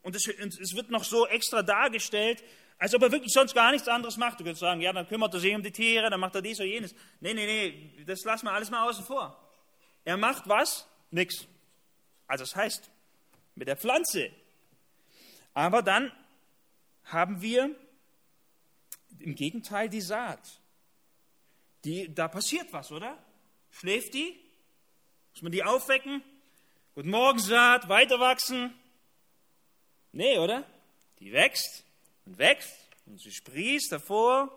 Und 0.01 0.15
es, 0.15 0.27
es 0.27 0.75
wird 0.75 0.89
noch 0.89 1.03
so 1.03 1.27
extra 1.27 1.61
dargestellt, 1.61 2.43
als 2.79 2.95
ob 2.95 3.03
er 3.03 3.11
wirklich 3.11 3.31
sonst 3.31 3.53
gar 3.53 3.71
nichts 3.71 3.87
anderes 3.87 4.17
macht. 4.17 4.39
Du 4.39 4.43
könntest 4.43 4.61
sagen, 4.61 4.81
ja, 4.81 4.91
dann 4.91 5.07
kümmert 5.07 5.33
er 5.35 5.39
sich 5.39 5.53
um 5.53 5.61
die 5.61 5.71
Tiere, 5.71 6.09
dann 6.09 6.19
macht 6.19 6.33
er 6.33 6.41
dies 6.41 6.59
oder 6.59 6.67
jenes. 6.67 6.95
Nee, 7.19 7.33
nee, 7.33 7.45
nee, 7.45 8.03
das 8.05 8.23
lassen 8.23 8.47
wir 8.47 8.53
alles 8.53 8.71
mal 8.71 8.89
außen 8.89 9.05
vor. 9.05 9.37
Er 10.03 10.17
macht 10.17 10.49
was? 10.49 10.87
Nix. 11.11 11.45
Also 12.25 12.43
das 12.43 12.55
heißt, 12.55 12.89
mit 13.53 13.67
der 13.67 13.77
Pflanze. 13.77 14.31
Aber 15.53 15.83
dann 15.83 16.11
haben 17.03 17.41
wir 17.41 17.75
im 19.19 19.35
Gegenteil 19.35 19.89
die 19.89 20.01
Saat. 20.01 20.59
Die, 21.83 22.13
da 22.13 22.27
passiert 22.27 22.71
was, 22.73 22.91
oder? 22.91 23.17
Schläft 23.71 24.13
die? 24.13 24.37
Muss 25.33 25.41
man 25.41 25.51
die 25.51 25.63
aufwecken? 25.63 26.21
Guten 26.93 27.09
Morgen, 27.09 27.39
Saat, 27.39 27.87
weiter 27.89 28.19
wachsen? 28.19 28.73
Nee, 30.11 30.37
oder? 30.37 30.65
Die 31.19 31.31
wächst 31.31 31.85
und 32.25 32.37
wächst 32.37 32.75
und 33.05 33.19
sie 33.19 33.31
sprießt 33.31 33.91
davor. 33.91 34.51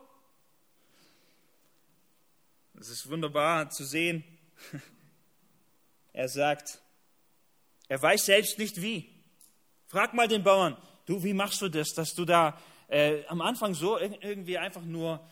Es 2.78 2.88
ist 2.88 3.08
wunderbar 3.08 3.70
zu 3.70 3.84
sehen. 3.84 4.24
Er 6.16 6.28
sagt, 6.28 6.78
er 7.88 8.00
weiß 8.00 8.26
selbst 8.26 8.56
nicht 8.56 8.80
wie. 8.80 9.12
Frag 9.88 10.14
mal 10.14 10.28
den 10.28 10.44
Bauern, 10.44 10.76
du, 11.06 11.24
wie 11.24 11.34
machst 11.34 11.60
du 11.60 11.68
das, 11.68 11.92
dass 11.92 12.14
du 12.14 12.24
da 12.24 12.56
äh, 12.86 13.24
am 13.26 13.40
Anfang 13.40 13.74
so 13.74 13.98
irgendwie 13.98 14.56
einfach 14.56 14.82
nur 14.82 15.28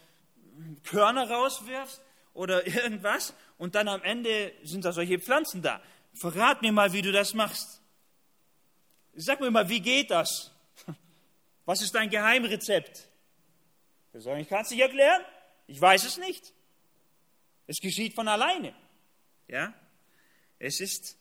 Körner 0.82 1.30
rauswirfst 1.30 2.02
oder 2.34 2.66
irgendwas 2.82 3.32
und 3.62 3.76
dann 3.76 3.86
am 3.86 4.02
Ende 4.02 4.52
sind 4.64 4.84
da 4.84 4.90
solche 4.90 5.20
Pflanzen 5.20 5.62
da. 5.62 5.80
Verrat 6.14 6.62
mir 6.62 6.72
mal, 6.72 6.92
wie 6.92 7.00
du 7.00 7.12
das 7.12 7.32
machst. 7.32 7.80
Sag 9.14 9.38
mir 9.38 9.52
mal, 9.52 9.68
wie 9.68 9.78
geht 9.78 10.10
das? 10.10 10.50
Was 11.64 11.80
ist 11.80 11.94
dein 11.94 12.10
Geheimrezept? 12.10 13.06
Ich 14.14 14.24
sage, 14.24 14.40
ich 14.40 14.48
kann 14.48 14.62
es 14.62 14.70
nicht 14.72 14.80
erklären. 14.80 15.22
Ich 15.68 15.80
weiß 15.80 16.02
es 16.02 16.18
nicht. 16.18 16.52
Es 17.68 17.78
geschieht 17.78 18.16
von 18.16 18.26
alleine. 18.26 18.74
Ja? 19.46 19.72
Es 20.58 20.80
ist 20.80 21.16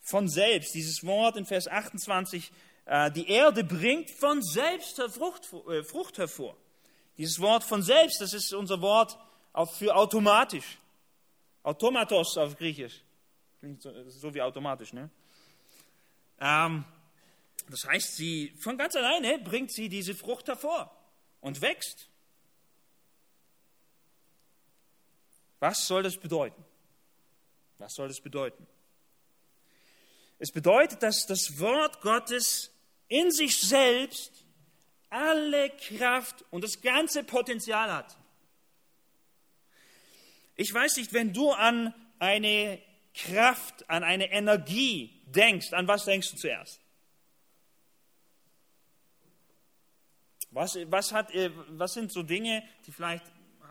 von 0.00 0.28
selbst. 0.28 0.74
Dieses 0.74 1.06
Wort 1.06 1.36
in 1.36 1.46
Vers 1.46 1.68
28, 1.68 2.50
äh, 2.86 3.12
die 3.12 3.28
Erde 3.28 3.62
bringt 3.62 4.10
von 4.10 4.42
selbst 4.42 5.00
Frucht, 5.12 5.48
äh, 5.68 5.84
Frucht 5.84 6.18
hervor. 6.18 6.56
Dieses 7.18 7.38
Wort 7.38 7.62
von 7.62 7.84
selbst, 7.84 8.20
das 8.20 8.32
ist 8.32 8.52
unser 8.52 8.80
Wort 8.80 9.16
für 9.78 9.94
automatisch. 9.94 10.80
Automatos 11.66 12.38
auf 12.38 12.56
Griechisch. 12.56 13.02
Klingt 13.58 13.82
so, 13.82 13.90
so 14.08 14.32
wie 14.32 14.40
automatisch, 14.40 14.92
ne? 14.92 15.10
Ähm, 16.38 16.84
das 17.68 17.84
heißt, 17.84 18.14
sie 18.14 18.54
von 18.60 18.78
ganz 18.78 18.94
alleine 18.94 19.40
bringt 19.40 19.72
sie 19.72 19.88
diese 19.88 20.14
Frucht 20.14 20.46
hervor 20.46 20.96
und 21.40 21.60
wächst. 21.60 22.08
Was 25.58 25.88
soll 25.88 26.04
das 26.04 26.16
bedeuten? 26.16 26.64
Was 27.78 27.94
soll 27.94 28.06
das 28.06 28.20
bedeuten? 28.20 28.64
Es 30.38 30.52
bedeutet, 30.52 31.02
dass 31.02 31.26
das 31.26 31.58
Wort 31.58 32.00
Gottes 32.00 32.70
in 33.08 33.32
sich 33.32 33.58
selbst 33.58 34.44
alle 35.10 35.70
Kraft 35.70 36.44
und 36.50 36.62
das 36.62 36.80
ganze 36.80 37.24
Potenzial 37.24 37.92
hat. 37.92 38.16
Ich 40.56 40.72
weiß 40.72 40.96
nicht, 40.96 41.12
wenn 41.12 41.32
du 41.32 41.50
an 41.50 41.94
eine 42.18 42.80
Kraft, 43.14 43.88
an 43.88 44.02
eine 44.02 44.30
Energie 44.32 45.22
denkst, 45.26 45.72
an 45.72 45.86
was 45.86 46.04
denkst 46.06 46.30
du 46.32 46.36
zuerst? 46.36 46.80
Was, 50.50 50.78
was, 50.86 51.12
hat, 51.12 51.34
äh, 51.34 51.50
was 51.68 51.92
sind 51.92 52.10
so 52.10 52.22
Dinge, 52.22 52.62
die 52.86 52.92
vielleicht 52.92 53.24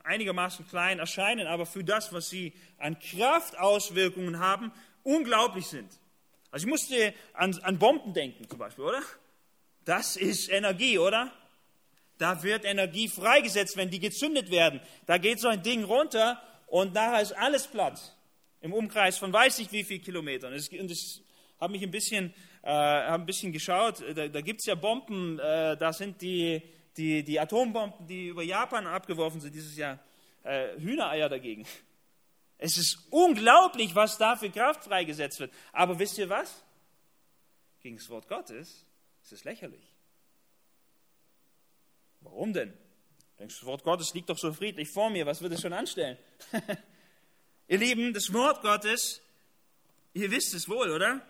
einigermaßen 0.03 0.67
klein 0.67 0.99
erscheinen, 0.99 1.47
aber 1.47 1.65
für 1.65 1.83
das, 1.83 2.13
was 2.13 2.29
sie 2.29 2.53
an 2.77 2.99
Kraftauswirkungen 2.99 4.39
haben, 4.39 4.71
unglaublich 5.01 5.65
sind? 5.65 5.91
Also 6.51 6.67
ich 6.67 6.69
musste 6.69 7.13
an, 7.33 7.57
an 7.63 7.79
Bomben 7.79 8.13
denken 8.13 8.47
zum 8.47 8.59
Beispiel, 8.59 8.85
oder? 8.85 9.01
Das 9.83 10.15
ist 10.15 10.49
Energie, 10.49 10.99
oder? 10.99 11.31
Da 12.19 12.43
wird 12.43 12.65
Energie 12.65 13.09
freigesetzt, 13.09 13.77
wenn 13.77 13.89
die 13.89 13.99
gezündet 13.99 14.51
werden. 14.51 14.79
Da 15.05 15.17
geht 15.17 15.39
so 15.39 15.47
ein 15.47 15.63
Ding 15.63 15.83
runter 15.83 16.41
und 16.65 16.93
nachher 16.93 17.21
ist 17.21 17.31
alles 17.33 17.67
platt. 17.67 18.15
Im 18.61 18.73
Umkreis 18.73 19.17
von 19.17 19.31
weiß 19.31 19.59
ich 19.59 19.71
wie 19.71 19.83
viel 19.83 19.99
Kilometern. 19.99 20.53
Und 20.53 20.59
ich 20.59 21.21
habe 21.59 21.71
mich 21.71 21.83
ein 21.83 21.91
bisschen, 21.91 22.33
äh, 22.63 22.69
ein 22.69 23.25
bisschen 23.25 23.51
geschaut. 23.51 24.03
Da, 24.15 24.27
da 24.27 24.41
gibt 24.41 24.61
es 24.61 24.65
ja 24.65 24.75
Bomben, 24.75 25.39
äh, 25.39 25.77
da 25.77 25.93
sind 25.93 26.21
die, 26.21 26.61
die, 26.97 27.23
die 27.23 27.39
Atombomben, 27.39 28.07
die 28.07 28.27
über 28.27 28.43
Japan 28.43 28.87
abgeworfen 28.87 29.39
sind 29.39 29.53
dieses 29.53 29.77
Jahr. 29.77 29.99
Äh, 30.43 30.79
Hühnereier 30.79 31.29
dagegen. 31.29 31.65
Es 32.57 32.77
ist 32.77 33.07
unglaublich, 33.09 33.93
was 33.95 34.17
da 34.17 34.35
für 34.35 34.49
Kraft 34.49 34.83
freigesetzt 34.85 35.39
wird. 35.39 35.53
Aber 35.71 35.99
wisst 35.99 36.17
ihr 36.17 36.29
was? 36.29 36.63
Gegen 37.81 37.97
das 37.97 38.09
Wort 38.09 38.27
Gottes 38.27 38.85
ist 39.21 39.31
es 39.31 39.43
lächerlich. 39.43 39.93
Warum 42.21 42.53
denn? 42.53 42.73
Das 43.47 43.63
Wort 43.65 43.83
Gottes 43.83 44.13
liegt 44.13 44.29
doch 44.29 44.37
so 44.37 44.51
friedlich 44.51 44.89
vor 44.89 45.09
mir, 45.09 45.25
was 45.25 45.41
wird 45.41 45.53
es 45.53 45.61
schon 45.61 45.73
anstellen? 45.73 46.17
ihr 47.67 47.77
Lieben, 47.77 48.13
das 48.13 48.33
Wort 48.33 48.61
Gottes, 48.61 49.21
ihr 50.13 50.31
wisst 50.31 50.53
es 50.53 50.67
wohl, 50.67 50.89
oder? 50.91 51.21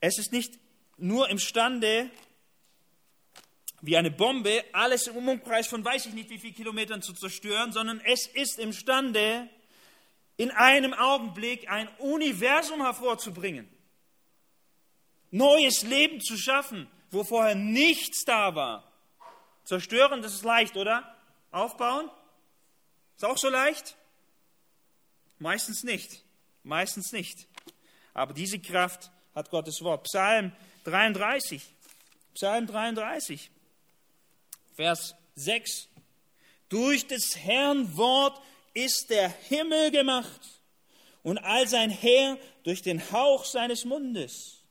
Es 0.00 0.18
ist 0.18 0.32
nicht 0.32 0.58
nur 0.96 1.28
imstande, 1.28 2.10
wie 3.80 3.96
eine 3.96 4.12
Bombe 4.12 4.64
alles 4.72 5.08
im 5.08 5.28
Umkreis 5.28 5.66
von 5.66 5.84
weiß 5.84 6.06
ich 6.06 6.14
nicht 6.14 6.30
wie 6.30 6.38
viel 6.38 6.52
Kilometern 6.52 7.02
zu 7.02 7.12
zerstören, 7.12 7.72
sondern 7.72 8.00
es 8.00 8.26
ist 8.28 8.58
imstande, 8.58 9.48
in 10.36 10.50
einem 10.52 10.94
Augenblick 10.94 11.68
ein 11.68 11.88
Universum 11.98 12.82
hervorzubringen, 12.82 13.68
neues 15.30 15.82
Leben 15.82 16.20
zu 16.20 16.36
schaffen, 16.36 16.88
wo 17.10 17.24
vorher 17.24 17.56
nichts 17.56 18.24
da 18.24 18.54
war. 18.54 18.91
Zerstören, 19.64 20.22
das 20.22 20.34
ist 20.34 20.44
leicht, 20.44 20.76
oder? 20.76 21.16
Aufbauen? 21.50 22.10
Ist 23.16 23.24
auch 23.24 23.38
so 23.38 23.48
leicht? 23.48 23.96
Meistens 25.38 25.84
nicht. 25.84 26.22
Meistens 26.62 27.12
nicht. 27.12 27.46
Aber 28.14 28.32
diese 28.32 28.58
Kraft 28.58 29.10
hat 29.34 29.50
Gottes 29.50 29.82
Wort. 29.82 30.04
Psalm 30.04 30.52
33. 30.84 31.62
Psalm 32.34 32.66
33. 32.66 33.50
Vers 34.74 35.14
6. 35.34 35.88
Durch 36.68 37.06
des 37.06 37.36
Herrn 37.36 37.96
Wort 37.96 38.40
ist 38.74 39.10
der 39.10 39.28
Himmel 39.28 39.90
gemacht 39.90 40.40
und 41.22 41.38
all 41.38 41.68
sein 41.68 41.90
Heer 41.90 42.38
durch 42.64 42.82
den 42.82 43.12
Hauch 43.12 43.44
seines 43.44 43.84
Mundes. 43.84 44.61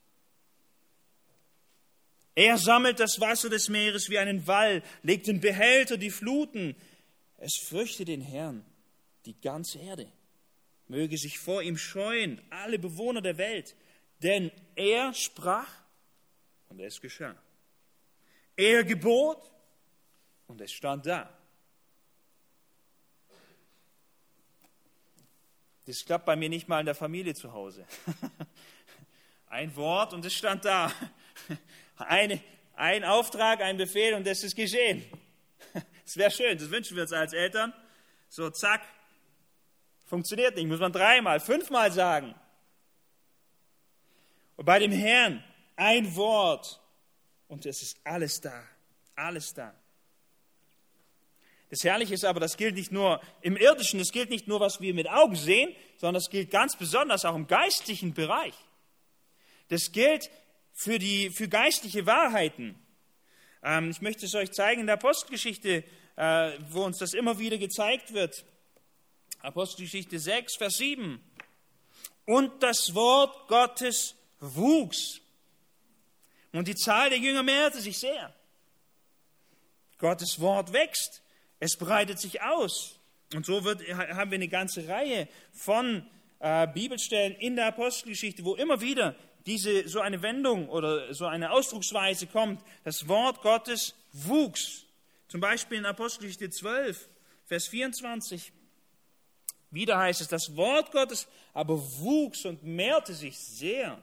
Er 2.35 2.57
sammelt 2.57 2.99
das 2.99 3.19
Wasser 3.19 3.49
des 3.49 3.69
Meeres 3.69 4.09
wie 4.09 4.17
einen 4.17 4.47
Wall, 4.47 4.83
legt 5.03 5.27
in 5.27 5.41
Behälter 5.41 5.97
die 5.97 6.11
Fluten. 6.11 6.75
Es 7.37 7.57
fürchte 7.57 8.05
den 8.05 8.21
Herrn, 8.21 8.65
die 9.25 9.39
ganze 9.39 9.79
Erde. 9.79 10.11
Möge 10.87 11.17
sich 11.17 11.39
vor 11.39 11.61
ihm 11.61 11.77
scheuen 11.77 12.41
alle 12.49 12.79
Bewohner 12.79 13.21
der 13.21 13.37
Welt, 13.37 13.75
denn 14.21 14.51
er 14.75 15.13
sprach 15.13 15.69
und 16.69 16.79
es 16.79 17.01
geschah. 17.01 17.35
Er 18.55 18.83
gebot 18.83 19.51
und 20.47 20.61
es 20.61 20.71
stand 20.71 21.05
da. 21.05 21.37
Das 25.85 26.05
klappt 26.05 26.25
bei 26.25 26.35
mir 26.35 26.47
nicht 26.47 26.67
mal 26.67 26.79
in 26.79 26.85
der 26.85 26.95
Familie 26.95 27.33
zu 27.33 27.51
Hause. 27.51 27.85
Ein 29.47 29.75
Wort 29.75 30.13
und 30.13 30.23
es 30.23 30.33
stand 30.33 30.63
da. 30.63 30.93
Eine, 32.07 32.41
ein 32.75 33.03
Auftrag, 33.03 33.61
ein 33.61 33.77
Befehl 33.77 34.13
und 34.13 34.25
das 34.25 34.43
ist 34.43 34.55
geschehen. 34.55 35.03
Das 36.03 36.17
wäre 36.17 36.31
schön, 36.31 36.57
das 36.57 36.69
wünschen 36.69 36.97
wir 36.97 37.03
uns 37.03 37.13
als 37.13 37.31
Eltern. 37.31 37.73
So, 38.27 38.49
zack, 38.49 38.81
funktioniert 40.05 40.57
nicht, 40.57 40.67
muss 40.67 40.81
man 40.81 40.91
dreimal, 40.91 41.39
fünfmal 41.39 41.89
sagen. 41.89 42.35
Und 44.57 44.65
bei 44.65 44.79
dem 44.79 44.91
Herrn 44.91 45.41
ein 45.77 46.13
Wort 46.17 46.81
und 47.47 47.65
es 47.65 47.81
ist 47.81 47.97
alles 48.03 48.41
da, 48.41 48.63
alles 49.15 49.53
da. 49.53 49.73
Das 51.69 51.85
Herrliche 51.85 52.13
ist 52.13 52.25
aber, 52.25 52.41
das 52.41 52.57
gilt 52.57 52.75
nicht 52.75 52.91
nur 52.91 53.21
im 53.39 53.55
irdischen, 53.55 53.99
das 53.99 54.11
gilt 54.11 54.29
nicht 54.29 54.47
nur, 54.47 54.59
was 54.59 54.81
wir 54.81 54.93
mit 54.93 55.09
Augen 55.09 55.35
sehen, 55.35 55.73
sondern 55.97 56.15
das 56.15 56.29
gilt 56.29 56.51
ganz 56.51 56.75
besonders 56.75 57.23
auch 57.23 57.35
im 57.35 57.47
geistlichen 57.47 58.13
Bereich. 58.13 58.53
Das 59.69 59.93
gilt 59.93 60.29
für, 60.73 60.99
die, 60.99 61.29
für 61.29 61.47
geistliche 61.47 62.05
Wahrheiten. 62.05 62.75
Ähm, 63.63 63.91
ich 63.91 64.01
möchte 64.01 64.25
es 64.25 64.35
euch 64.35 64.51
zeigen 64.51 64.81
in 64.81 64.87
der 64.87 64.95
Apostelgeschichte, 64.95 65.83
äh, 66.15 66.51
wo 66.69 66.83
uns 66.83 66.97
das 66.97 67.13
immer 67.13 67.39
wieder 67.39 67.57
gezeigt 67.57 68.13
wird. 68.13 68.45
Apostelgeschichte 69.41 70.19
6, 70.19 70.57
Vers 70.57 70.77
7. 70.77 71.21
Und 72.25 72.63
das 72.63 72.93
Wort 72.93 73.47
Gottes 73.47 74.15
wuchs. 74.39 75.21
Und 76.51 76.67
die 76.67 76.75
Zahl 76.75 77.09
der 77.09 77.19
Jünger 77.19 77.43
mehrte 77.43 77.81
sich 77.81 77.97
sehr. 77.97 78.33
Gottes 79.97 80.39
Wort 80.39 80.73
wächst. 80.73 81.21
Es 81.59 81.77
breitet 81.77 82.19
sich 82.19 82.41
aus. 82.41 82.99
Und 83.33 83.45
so 83.45 83.63
wird, 83.63 83.81
haben 83.87 84.31
wir 84.31 84.35
eine 84.35 84.47
ganze 84.47 84.87
Reihe 84.87 85.27
von 85.53 86.05
äh, 86.39 86.67
Bibelstellen 86.67 87.35
in 87.35 87.55
der 87.55 87.67
Apostelgeschichte, 87.67 88.43
wo 88.43 88.55
immer 88.55 88.81
wieder 88.81 89.15
diese, 89.45 89.87
so 89.87 90.01
eine 90.01 90.21
Wendung 90.21 90.69
oder 90.69 91.13
so 91.13 91.25
eine 91.25 91.51
Ausdrucksweise 91.51 92.27
kommt. 92.27 92.61
Das 92.83 93.07
Wort 93.07 93.41
Gottes 93.41 93.95
wuchs. 94.13 94.85
Zum 95.27 95.41
Beispiel 95.41 95.77
in 95.77 95.85
Apostelgeschichte 95.85 96.49
12, 96.49 97.07
Vers 97.45 97.67
24. 97.67 98.51
Wieder 99.71 99.97
heißt 99.97 100.21
es, 100.21 100.27
das 100.27 100.55
Wort 100.55 100.91
Gottes 100.91 101.27
aber 101.53 101.77
wuchs 101.99 102.45
und 102.45 102.63
mehrte 102.63 103.13
sich 103.13 103.37
sehr. 103.37 104.01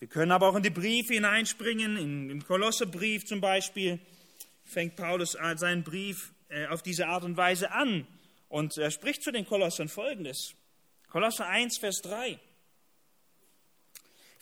Wir 0.00 0.08
können 0.08 0.32
aber 0.32 0.48
auch 0.48 0.56
in 0.56 0.62
die 0.62 0.70
Briefe 0.70 1.14
hineinspringen, 1.14 1.96
in 1.96 2.28
den 2.28 2.44
Kolosserbrief 2.44 3.24
zum 3.24 3.40
Beispiel, 3.40 4.00
fängt 4.64 4.96
Paulus 4.96 5.38
seinen 5.56 5.84
Brief 5.84 6.32
äh, 6.48 6.66
auf 6.66 6.82
diese 6.82 7.06
Art 7.06 7.24
und 7.24 7.36
Weise 7.36 7.70
an 7.70 8.06
und 8.48 8.76
er 8.76 8.90
spricht 8.90 9.22
zu 9.22 9.30
den 9.30 9.46
Kolossern 9.46 9.88
folgendes. 9.88 10.54
Kolosser 11.08 11.46
1, 11.46 11.78
Vers 11.78 12.02
3. 12.02 12.38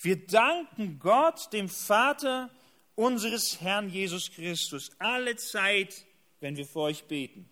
Wir 0.03 0.27
danken 0.27 0.99
Gott, 0.99 1.53
dem 1.53 1.69
Vater 1.69 2.51
unseres 2.97 3.61
Herrn 3.61 3.88
Jesus 3.88 4.33
Christus, 4.33 4.91
alle 4.99 5.37
Zeit, 5.37 6.05
wenn 6.41 6.57
wir 6.57 6.67
vor 6.67 6.87
euch 6.87 7.05
beten, 7.05 7.49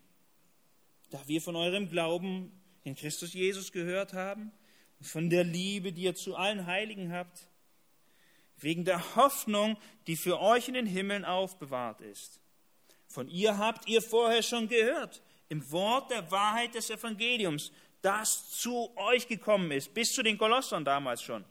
da 1.11 1.21
wir 1.27 1.41
von 1.41 1.55
eurem 1.55 1.87
Glauben 1.87 2.51
in 2.83 2.95
Christus 2.95 3.33
Jesus 3.33 3.71
gehört 3.71 4.11
haben 4.11 4.51
und 4.99 5.05
von 5.05 5.29
der 5.29 5.45
Liebe, 5.45 5.93
die 5.93 6.01
ihr 6.03 6.15
zu 6.15 6.35
allen 6.35 6.65
Heiligen 6.65 7.13
habt, 7.13 7.47
wegen 8.57 8.83
der 8.83 9.15
Hoffnung, 9.15 9.77
die 10.07 10.17
für 10.17 10.41
euch 10.41 10.67
in 10.67 10.73
den 10.73 10.85
Himmeln 10.85 11.23
aufbewahrt 11.23 12.01
ist. 12.01 12.41
Von 13.07 13.29
ihr 13.29 13.57
habt 13.59 13.87
ihr 13.87 14.01
vorher 14.01 14.43
schon 14.43 14.67
gehört, 14.67 15.21
im 15.47 15.71
Wort 15.71 16.11
der 16.11 16.29
Wahrheit 16.31 16.75
des 16.75 16.89
Evangeliums, 16.89 17.71
das 18.01 18.49
zu 18.49 18.91
euch 18.97 19.29
gekommen 19.29 19.71
ist, 19.71 19.93
bis 19.93 20.11
zu 20.13 20.21
den 20.21 20.37
Kolossern 20.37 20.83
damals 20.83 21.23
schon, 21.23 21.45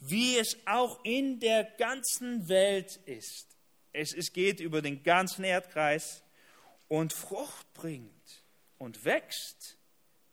wie 0.00 0.38
es 0.38 0.56
auch 0.66 1.04
in 1.04 1.38
der 1.40 1.64
ganzen 1.64 2.48
Welt 2.48 2.96
ist. 3.04 3.46
Es, 3.92 4.14
es 4.14 4.32
geht 4.32 4.60
über 4.60 4.82
den 4.82 5.02
ganzen 5.02 5.44
Erdkreis 5.44 6.22
und 6.88 7.12
Frucht 7.12 7.72
bringt 7.74 8.44
und 8.78 9.04
wächst, 9.04 9.78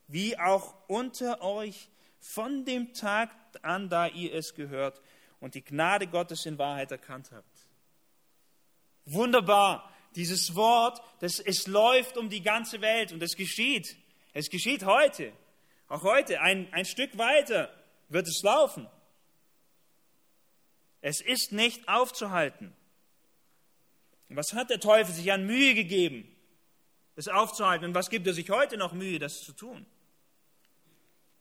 wie 0.07 0.37
auch 0.39 0.73
unter 0.87 1.41
euch 1.41 1.89
von 2.19 2.65
dem 2.65 2.93
Tag 2.93 3.29
an, 3.61 3.89
da 3.89 4.07
ihr 4.07 4.33
es 4.33 4.55
gehört 4.55 5.01
und 5.39 5.55
die 5.55 5.63
Gnade 5.63 6.07
Gottes 6.07 6.45
in 6.45 6.57
Wahrheit 6.57 6.91
erkannt 6.91 7.31
habt. 7.31 7.67
Wunderbar, 9.05 9.93
dieses 10.15 10.55
Wort, 10.55 11.01
das, 11.19 11.39
es 11.39 11.67
läuft 11.67 12.17
um 12.17 12.29
die 12.29 12.41
ganze 12.41 12.81
Welt 12.81 13.11
und 13.11 13.21
es 13.21 13.35
geschieht. 13.35 13.97
Es 14.33 14.49
geschieht 14.49 14.85
heute. 14.85 15.31
Auch 15.87 16.03
heute, 16.03 16.41
ein, 16.41 16.71
ein 16.73 16.85
Stück 16.85 17.17
weiter 17.17 17.73
wird 18.09 18.27
es 18.27 18.41
laufen. 18.43 18.87
Es 21.07 21.21
ist 21.21 21.53
nicht 21.53 21.87
aufzuhalten. 21.87 22.75
Was 24.27 24.51
hat 24.51 24.69
der 24.69 24.81
Teufel 24.81 25.15
sich 25.15 25.31
an 25.31 25.45
Mühe 25.45 25.73
gegeben, 25.73 26.29
es 27.15 27.29
aufzuhalten? 27.29 27.85
Und 27.85 27.93
was 27.95 28.09
gibt 28.09 28.27
er 28.27 28.33
sich 28.33 28.49
heute 28.49 28.75
noch 28.75 28.91
Mühe, 28.91 29.17
das 29.17 29.39
zu 29.39 29.53
tun? 29.53 29.85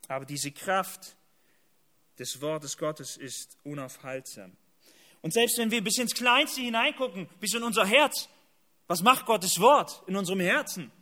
Aber 0.07 0.25
diese 0.25 0.53
Kraft 0.53 1.17
des 2.17 2.41
Wortes 2.41 2.79
Gottes 2.79 3.17
ist 3.17 3.59
unaufhaltsam. 3.65 4.57
Und 5.21 5.33
selbst 5.33 5.59
wenn 5.59 5.73
wir 5.73 5.83
bis 5.83 5.99
ins 5.99 6.15
Kleinste 6.15 6.61
hineingucken, 6.61 7.29
bis 7.41 7.53
in 7.53 7.65
unser 7.65 7.87
Herz, 7.87 8.29
was 8.87 9.03
macht 9.03 9.27
Gottes 9.27 9.59
Wort 9.59 10.05
in 10.07 10.15
unserem 10.15 10.39
Herzen? 10.39 10.93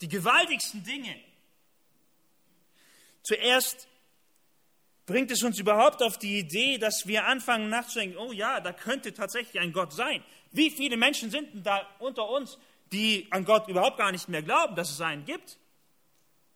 Die 0.00 0.08
gewaltigsten 0.08 0.82
Dinge. 0.82 1.14
Zuerst 3.22 3.86
bringt 5.08 5.30
es 5.30 5.42
uns 5.42 5.58
überhaupt 5.58 6.02
auf 6.02 6.18
die 6.18 6.38
Idee, 6.38 6.76
dass 6.76 7.06
wir 7.06 7.24
anfangen 7.24 7.70
nachzudenken, 7.70 8.18
oh 8.18 8.30
ja, 8.30 8.60
da 8.60 8.74
könnte 8.74 9.14
tatsächlich 9.14 9.58
ein 9.58 9.72
Gott 9.72 9.94
sein. 9.94 10.22
Wie 10.52 10.70
viele 10.70 10.98
Menschen 10.98 11.30
sind 11.30 11.54
denn 11.54 11.62
da 11.62 11.88
unter 11.98 12.28
uns, 12.28 12.58
die 12.92 13.26
an 13.30 13.46
Gott 13.46 13.68
überhaupt 13.68 13.96
gar 13.96 14.12
nicht 14.12 14.28
mehr 14.28 14.42
glauben, 14.42 14.76
dass 14.76 14.90
es 14.90 15.00
einen 15.00 15.24
gibt? 15.24 15.56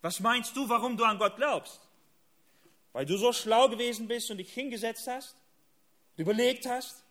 Was 0.03 0.19
meinst 0.19 0.55
du, 0.55 0.69
warum 0.69 0.97
du 0.97 1.03
an 1.03 1.17
Gott 1.17 1.35
glaubst? 1.35 1.81
Weil 2.91 3.07
du 3.07 3.17
so 3.17 3.33
schlau 3.33 3.69
gewesen 3.69 4.07
bist 4.07 4.29
und 4.29 4.37
dich 4.37 4.53
hingesetzt 4.53 5.07
hast, 5.07 5.35
überlegt 6.15 6.67
hast? 6.67 7.03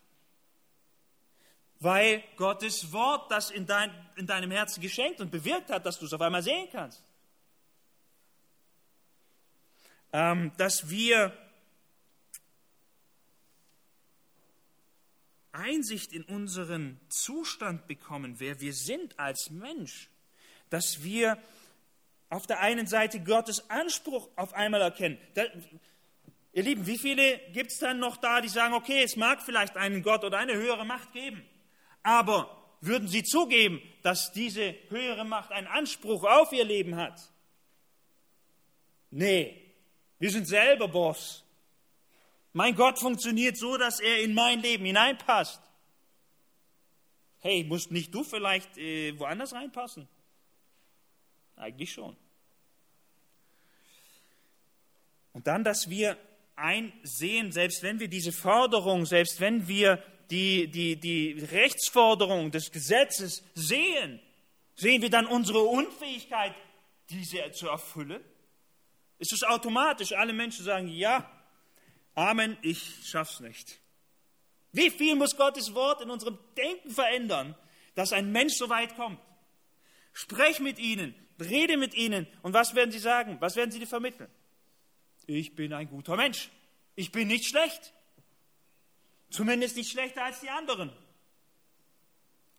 Weil 1.80 2.22
Gottes 2.36 2.92
Wort 2.92 3.32
das 3.32 3.50
in, 3.50 3.66
dein, 3.66 3.90
in 4.14 4.28
deinem 4.28 4.52
Herzen 4.52 4.80
geschenkt 4.80 5.20
und 5.20 5.32
bewirkt 5.32 5.70
hat, 5.70 5.84
dass 5.86 5.98
du 5.98 6.06
es 6.06 6.12
auf 6.12 6.20
einmal 6.20 6.44
sehen 6.44 6.68
kannst. 6.70 7.02
Ähm, 9.82 10.01
dass 10.12 10.90
wir 10.90 11.32
Einsicht 15.52 16.12
in 16.12 16.24
unseren 16.24 17.00
Zustand 17.08 17.86
bekommen, 17.86 18.38
wer 18.38 18.60
wir 18.60 18.72
sind 18.72 19.18
als 19.18 19.50
Mensch, 19.50 20.10
dass 20.70 21.02
wir 21.02 21.38
auf 22.30 22.46
der 22.46 22.60
einen 22.60 22.86
Seite 22.86 23.20
Gottes 23.20 23.68
Anspruch 23.68 24.28
auf 24.36 24.54
einmal 24.54 24.80
erkennen. 24.80 25.18
Da, 25.34 25.44
ihr 26.52 26.62
Lieben, 26.62 26.86
wie 26.86 26.98
viele 26.98 27.38
gibt 27.52 27.70
es 27.70 27.78
dann 27.78 27.98
noch 27.98 28.16
da, 28.16 28.40
die 28.40 28.48
sagen, 28.48 28.72
okay, 28.72 29.02
es 29.02 29.16
mag 29.16 29.42
vielleicht 29.42 29.76
einen 29.76 30.02
Gott 30.02 30.24
oder 30.24 30.38
eine 30.38 30.54
höhere 30.54 30.86
Macht 30.86 31.12
geben, 31.12 31.42
aber 32.02 32.58
würden 32.80 33.06
sie 33.06 33.22
zugeben, 33.22 33.80
dass 34.02 34.32
diese 34.32 34.74
höhere 34.88 35.24
Macht 35.24 35.52
einen 35.52 35.68
Anspruch 35.68 36.24
auf 36.24 36.52
ihr 36.52 36.64
Leben 36.64 36.96
hat? 36.96 37.20
Nee, 39.10 39.61
wir 40.22 40.30
sind 40.30 40.46
selber 40.46 40.86
Boss. 40.86 41.42
Mein 42.52 42.76
Gott 42.76 42.96
funktioniert 43.00 43.56
so, 43.56 43.76
dass 43.76 43.98
er 43.98 44.22
in 44.22 44.34
mein 44.34 44.60
Leben 44.60 44.84
hineinpasst. 44.84 45.60
Hey, 47.40 47.64
musst 47.64 47.90
nicht 47.90 48.14
du 48.14 48.22
vielleicht 48.22 48.78
äh, 48.78 49.18
woanders 49.18 49.52
reinpassen? 49.52 50.06
Eigentlich 51.56 51.92
schon. 51.92 52.16
Und 55.32 55.48
dann, 55.48 55.64
dass 55.64 55.90
wir 55.90 56.16
einsehen, 56.54 57.50
selbst 57.50 57.82
wenn 57.82 57.98
wir 57.98 58.06
diese 58.06 58.30
Forderung, 58.30 59.06
selbst 59.06 59.40
wenn 59.40 59.66
wir 59.66 60.00
die, 60.30 60.68
die, 60.68 60.94
die 60.94 61.32
Rechtsforderung 61.50 62.52
des 62.52 62.70
Gesetzes 62.70 63.42
sehen, 63.56 64.20
sehen 64.76 65.02
wir 65.02 65.10
dann 65.10 65.26
unsere 65.26 65.64
Unfähigkeit, 65.64 66.54
diese 67.10 67.50
zu 67.50 67.66
erfüllen? 67.66 68.22
Ist 69.22 69.32
es 69.32 69.44
automatisch? 69.44 70.14
Alle 70.14 70.32
Menschen 70.32 70.64
sagen, 70.64 70.88
ja, 70.88 71.30
Amen, 72.16 72.56
ich 72.60 73.08
schaff's 73.08 73.38
nicht. 73.38 73.78
Wie 74.72 74.90
viel 74.90 75.14
muss 75.14 75.36
Gottes 75.36 75.72
Wort 75.74 76.00
in 76.00 76.10
unserem 76.10 76.40
Denken 76.56 76.90
verändern, 76.90 77.54
dass 77.94 78.12
ein 78.12 78.32
Mensch 78.32 78.54
so 78.54 78.68
weit 78.68 78.96
kommt? 78.96 79.20
Sprech 80.12 80.58
mit 80.58 80.80
ihnen, 80.80 81.14
rede 81.38 81.76
mit 81.76 81.94
ihnen 81.94 82.26
und 82.42 82.52
was 82.52 82.74
werden 82.74 82.90
sie 82.90 82.98
sagen? 82.98 83.36
Was 83.38 83.54
werden 83.54 83.70
sie 83.70 83.78
dir 83.78 83.86
vermitteln? 83.86 84.28
ich 85.28 85.54
bin 85.54 85.72
ein 85.72 85.88
guter 85.88 86.16
Mensch. 86.16 86.50
Ich 86.96 87.12
bin 87.12 87.28
nicht 87.28 87.46
schlecht. 87.46 87.92
Zumindest 89.30 89.76
nicht 89.76 89.92
schlechter 89.92 90.24
als 90.24 90.40
die 90.40 90.50
anderen. 90.50 90.92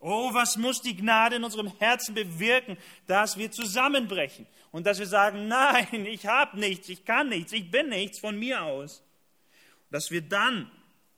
Oh, 0.06 0.34
was 0.34 0.58
muss 0.58 0.82
die 0.82 0.98
Gnade 0.98 1.38
in 1.38 1.46
unserem 1.46 1.68
Herzen 1.80 2.14
bewirken, 2.14 2.78
dass 3.08 3.38
wir 3.38 3.50
zusammenbrechen 3.52 4.46
und 4.74 4.86
dass 4.86 5.00
wir 5.00 5.08
sagen, 5.08 5.48
nein, 5.48 6.06
ich 6.06 6.26
habe 6.26 6.60
nichts, 6.60 6.90
ich 6.90 7.06
kann 7.06 7.30
nichts, 7.30 7.54
ich 7.54 7.72
bin 7.72 7.88
nichts 7.88 8.20
von 8.20 8.38
mir 8.38 8.64
aus. 8.64 9.02
Dass 9.92 10.12
wir 10.12 10.22
dann 10.22 10.70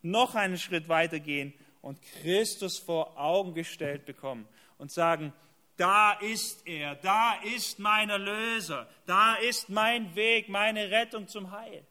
noch 0.03 0.35
einen 0.35 0.59
Schritt 0.59 0.87
weitergehen 0.87 1.51
und 1.81 1.99
Christus 2.21 2.77
vor 2.77 3.19
Augen 3.19 3.55
gestellt 3.55 4.05
bekommen 4.05 4.47
und 4.77 4.91
sagen, 4.91 5.33
da 5.77 6.13
ist 6.13 6.67
er, 6.67 6.93
da 6.93 7.41
ist 7.41 7.79
mein 7.79 8.11
Erlöser, 8.11 8.87
da 9.07 9.33
ist 9.33 9.67
mein 9.67 10.15
Weg, 10.15 10.47
meine 10.47 10.91
Rettung 10.91 11.27
zum 11.27 11.49
Heil. 11.49 11.87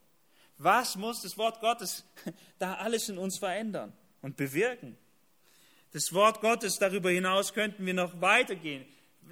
Was 0.58 0.94
muss 0.94 1.22
das 1.22 1.36
Wort 1.36 1.60
Gottes 1.60 2.04
da 2.60 2.74
alles 2.74 3.08
in 3.08 3.18
uns 3.18 3.36
verändern 3.36 3.92
und 4.22 4.36
bewirken? 4.36 4.96
Das 5.94 6.12
Wort 6.12 6.40
Gottes, 6.40 6.78
darüber 6.80 7.10
hinaus 7.10 7.54
könnten 7.54 7.86
wir 7.86 7.94
noch 7.94 8.20
weitergehen. 8.20 8.84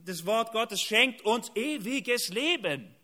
Das 0.07 0.25
Wort 0.27 0.53
Gottes 0.53 0.81
schenkt 0.81 1.23
uns 1.23 1.51
ewiges 1.57 2.29
Leben. 2.29 2.95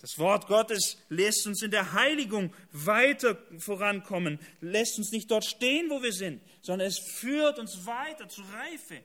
Das 0.00 0.18
Wort 0.18 0.48
Gottes 0.48 0.98
lässt 1.08 1.46
uns 1.46 1.62
in 1.62 1.70
der 1.70 1.92
Heiligung 1.92 2.52
weiter 2.72 3.38
vorankommen, 3.58 4.40
lässt 4.60 4.98
uns 4.98 5.12
nicht 5.12 5.30
dort 5.30 5.44
stehen, 5.44 5.88
wo 5.88 6.02
wir 6.02 6.12
sind, 6.12 6.42
sondern 6.62 6.88
es 6.88 6.98
führt 6.98 7.60
uns 7.60 7.86
weiter 7.86 8.28
zur 8.28 8.44
Reife. 8.52 9.04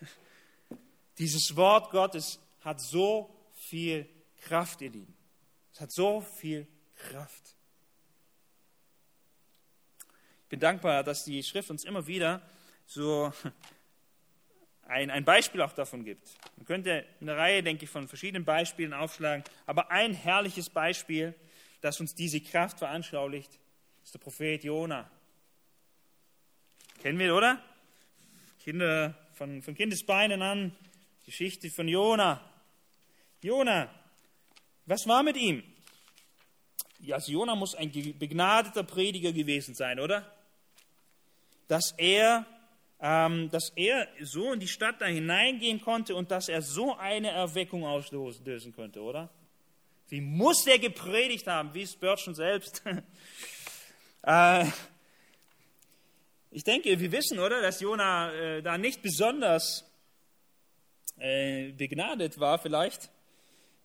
Dieses 1.18 1.56
Wort 1.56 1.90
Gottes 1.90 2.38
hat 2.60 2.82
so 2.82 3.34
viel 3.54 4.06
Kraft, 4.42 4.82
ihr 4.82 4.90
Lieben. 4.90 5.16
Es 5.72 5.80
hat 5.80 5.90
so 5.90 6.20
viel 6.20 6.66
Kraft. 6.94 7.56
Ich 10.41 10.41
bin 10.52 10.60
dankbar, 10.60 11.02
dass 11.02 11.24
die 11.24 11.42
Schrift 11.42 11.70
uns 11.70 11.82
immer 11.82 12.06
wieder 12.06 12.42
so 12.84 13.32
ein, 14.82 15.10
ein 15.10 15.24
Beispiel 15.24 15.62
auch 15.62 15.72
davon 15.72 16.04
gibt. 16.04 16.28
Man 16.58 16.66
könnte 16.66 17.06
eine 17.22 17.38
Reihe, 17.38 17.62
denke 17.62 17.84
ich, 17.84 17.90
von 17.90 18.06
verschiedenen 18.06 18.44
Beispielen 18.44 18.92
aufschlagen, 18.92 19.44
aber 19.64 19.90
ein 19.90 20.12
herrliches 20.12 20.68
Beispiel, 20.68 21.34
das 21.80 21.98
uns 22.00 22.14
diese 22.14 22.38
Kraft 22.42 22.80
veranschaulicht, 22.80 23.58
ist 24.04 24.12
der 24.12 24.18
Prophet 24.18 24.62
Jona. 24.62 25.10
Kennen 27.00 27.18
wir, 27.18 27.34
oder? 27.34 27.58
Kinder 28.62 29.16
von, 29.32 29.62
von 29.62 29.74
Kindesbeinen 29.74 30.42
an, 30.42 30.76
Geschichte 31.24 31.70
von 31.70 31.88
Jona. 31.88 32.42
Jona, 33.40 33.88
was 34.84 35.08
war 35.08 35.22
mit 35.22 35.38
ihm? 35.38 35.62
Ja, 36.98 37.14
also 37.14 37.32
Jona 37.32 37.54
muss 37.54 37.74
ein 37.74 37.90
begnadeter 37.90 38.82
Prediger 38.82 39.32
gewesen 39.32 39.74
sein, 39.74 39.98
oder? 39.98 40.30
Dass 41.72 41.94
er, 41.96 42.44
ähm, 43.00 43.48
dass 43.50 43.72
er 43.76 44.06
so 44.20 44.52
in 44.52 44.60
die 44.60 44.68
Stadt 44.68 45.00
da 45.00 45.06
hineingehen 45.06 45.80
konnte 45.80 46.14
und 46.14 46.30
dass 46.30 46.50
er 46.50 46.60
so 46.60 46.94
eine 46.98 47.30
Erweckung 47.30 47.86
auslösen 47.86 48.74
könnte, 48.74 49.00
oder? 49.00 49.30
Wie 50.08 50.20
muss 50.20 50.64
der 50.64 50.78
gepredigt 50.78 51.46
haben, 51.46 51.72
wie 51.72 51.86
Spurgeon 51.86 52.34
selbst? 52.34 52.82
äh, 54.22 54.66
ich 56.50 56.62
denke, 56.62 57.00
wir 57.00 57.10
wissen, 57.10 57.38
oder, 57.38 57.62
dass 57.62 57.80
Jona 57.80 58.30
äh, 58.34 58.62
da 58.62 58.76
nicht 58.76 59.00
besonders 59.00 59.90
äh, 61.16 61.72
begnadet 61.72 62.38
war, 62.38 62.58
vielleicht. 62.58 63.08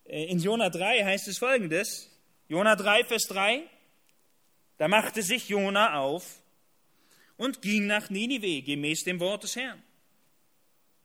Äh, 0.03 0.25
in 0.25 0.39
Jona 0.39 0.69
3 0.69 1.05
heißt 1.05 1.29
es 1.29 1.37
folgendes: 1.37 2.11
Jona 2.49 2.75
3, 2.75 3.05
Vers 3.05 3.27
3. 3.29 3.63
Da 4.77 4.89
machte 4.89 5.21
sich 5.21 5.47
Jona 5.47 5.97
auf 5.97 6.41
und 7.37 7.61
ging 7.61 7.87
nach 7.87 8.09
Ninive, 8.09 8.61
gemäß 8.63 9.03
dem 9.03 9.19
Wort 9.19 9.43
des 9.43 9.55
Herrn. 9.55 9.81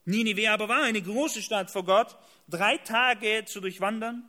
Ninive 0.05 0.51
aber 0.51 0.69
war 0.69 0.83
eine 0.83 1.01
große 1.01 1.43
Stadt 1.43 1.71
vor 1.71 1.85
Gott, 1.85 2.17
drei 2.49 2.79
Tage 2.79 3.45
zu 3.47 3.61
durchwandern. 3.61 4.29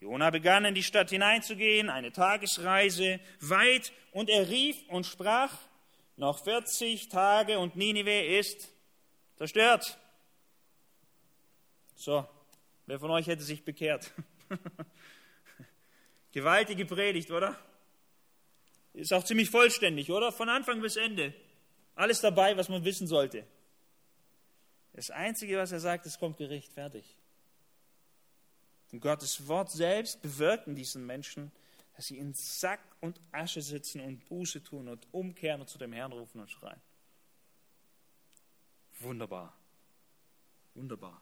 Jona 0.00 0.30
begann 0.30 0.64
in 0.64 0.74
die 0.74 0.82
Stadt 0.82 1.10
hineinzugehen, 1.10 1.90
eine 1.90 2.12
Tagesreise 2.12 3.18
weit, 3.40 3.92
und 4.12 4.30
er 4.30 4.48
rief 4.48 4.76
und 4.88 5.04
sprach, 5.06 5.52
noch 6.16 6.42
40 6.44 7.08
Tage 7.08 7.58
und 7.58 7.76
Ninive 7.76 8.24
ist 8.38 8.72
zerstört. 9.36 9.98
So, 11.94 12.26
wer 12.86 12.98
von 12.98 13.10
euch 13.10 13.26
hätte 13.26 13.42
sich 13.42 13.64
bekehrt? 13.64 14.12
Gewaltige 16.32 16.84
Predigt, 16.84 17.30
oder? 17.30 17.58
Ist 18.96 19.12
auch 19.12 19.24
ziemlich 19.24 19.50
vollständig, 19.50 20.10
oder? 20.10 20.32
Von 20.32 20.48
Anfang 20.48 20.80
bis 20.80 20.96
Ende. 20.96 21.34
Alles 21.94 22.22
dabei, 22.22 22.56
was 22.56 22.70
man 22.70 22.82
wissen 22.84 23.06
sollte. 23.06 23.46
Das 24.94 25.10
Einzige, 25.10 25.58
was 25.58 25.70
er 25.70 25.80
sagt, 25.80 26.06
es 26.06 26.18
kommt 26.18 26.38
Gericht, 26.38 26.72
fertig. 26.72 27.04
Und 28.92 29.00
Gottes 29.00 29.46
Wort 29.48 29.70
selbst 29.70 30.22
bewirkt 30.22 30.66
in 30.66 30.74
diesen 30.74 31.04
Menschen, 31.04 31.52
dass 31.94 32.06
sie 32.06 32.16
in 32.16 32.32
Sack 32.32 32.80
und 33.00 33.20
Asche 33.32 33.60
sitzen 33.60 34.00
und 34.00 34.26
Buße 34.28 34.62
tun 34.62 34.88
und 34.88 35.06
umkehren 35.12 35.60
und 35.60 35.68
zu 35.68 35.76
dem 35.76 35.92
Herrn 35.92 36.12
rufen 36.12 36.40
und 36.40 36.50
schreien. 36.50 36.80
Wunderbar. 39.00 39.54
Wunderbar. 40.74 41.20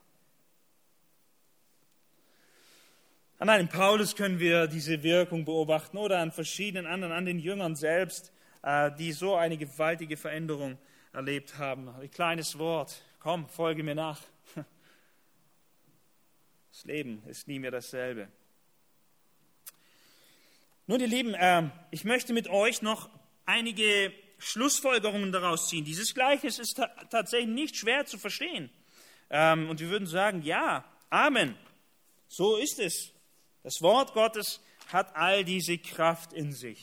An 3.45 3.51
einem 3.51 3.68
Paulus 3.68 4.16
können 4.16 4.40
wir 4.40 4.68
diese 4.68 5.03
Wirkung 5.03 5.45
beobachten 5.45 5.99
oder 5.99 6.20
an 6.20 6.32
verschiedenen 6.32 6.86
anderen, 6.86 7.12
an 7.12 7.26
den 7.26 7.38
Jüngern 7.38 7.76
selbst, 7.76 8.32
äh, 8.62 8.90
die 8.92 9.12
so 9.12 9.34
eine 9.36 9.59
gewaltige 9.59 10.16
Veränderung 10.16 10.78
erlebt 11.12 11.59
haben. 11.59 11.90
Ein 11.90 12.11
kleines 12.11 12.59
Wort, 12.59 13.03
komm, 13.18 13.47
folge 13.51 13.82
mir 13.82 13.95
nach. 13.95 14.18
Das 16.72 16.84
Leben 16.86 17.22
ist 17.26 17.47
nie 17.47 17.59
mehr 17.59 17.70
dasselbe. 17.70 18.28
Nun, 20.86 21.01
ihr 21.01 21.07
Lieben, 21.07 21.34
ähm, 21.38 21.70
ich 21.90 22.05
möchte 22.05 22.32
mit 22.32 22.49
euch 22.49 22.80
noch 22.80 23.11
einige 23.45 24.11
Schlussfolgerungen 24.38 25.32
daraus 25.32 25.68
ziehen. 25.68 25.84
Dieses 25.84 26.14
Gleichnis 26.14 26.59
ist 26.59 26.80
tatsächlich 27.11 27.55
nicht 27.55 27.76
schwer 27.76 28.07
zu 28.07 28.16
verstehen. 28.16 28.70
Ähm, 29.28 29.68
und 29.68 29.80
wir 29.80 29.90
würden 29.90 30.07
sagen, 30.07 30.40
ja, 30.40 30.82
Amen. 31.11 31.55
So 32.26 32.57
ist 32.57 32.78
es. 32.78 33.14
Das 33.65 33.81
Wort 33.81 34.12
Gottes 34.12 34.61
hat 34.93 35.17
all 35.17 35.43
diese 35.43 35.79
Kraft 35.79 36.35
in 36.35 36.53
sich. 36.53 36.83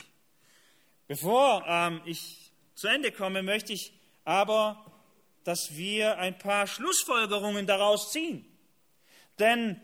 Bevor 1.07 1.63
ähm, 1.67 2.01
ich 2.05 2.51
zu 2.73 2.87
Ende 2.87 3.11
komme, 3.11 3.43
möchte 3.43 3.71
ich 3.71 3.93
aber, 4.23 4.83
dass 5.43 5.77
wir 5.77 6.17
ein 6.17 6.39
paar 6.39 6.65
Schlussfolgerungen 6.65 7.67
daraus 7.67 8.11
ziehen. 8.11 8.45
Denn 9.37 9.79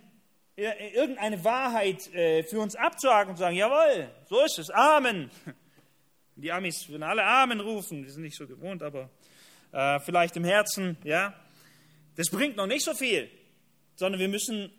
irgendeine 0.56 1.43
Wahrheit 1.43 2.12
äh, 2.16 2.41
für 2.41 2.60
uns 2.60 2.76
abzuhaken 2.76 3.32
und 3.32 3.38
sagen, 3.38 3.56
jawohl, 3.56 4.10
so 4.28 4.43
ist 4.43 4.58
es, 4.58 4.72
Amen. 4.72 5.30
Die 6.36 6.52
Amis 6.52 6.89
würden 6.89 7.04
alle 7.04 7.24
Amen 7.24 7.60
rufen, 7.60 8.04
die 8.04 8.10
sind 8.10 8.24
nicht 8.24 8.38
so 8.38 8.48
gewohnt, 8.48 8.82
aber 8.82 9.10
äh, 9.72 10.00
vielleicht 10.00 10.36
im 10.36 10.43
Herzen, 10.43 10.98
ja. 11.04 11.34
Das 12.16 12.30
bringt 12.30 12.58
noch 12.58 12.66
nicht 12.66 12.86
so 12.86 12.95
viel, 12.95 13.30
sondern 13.95 14.20
wir 14.20 14.30
müssen 14.30 14.72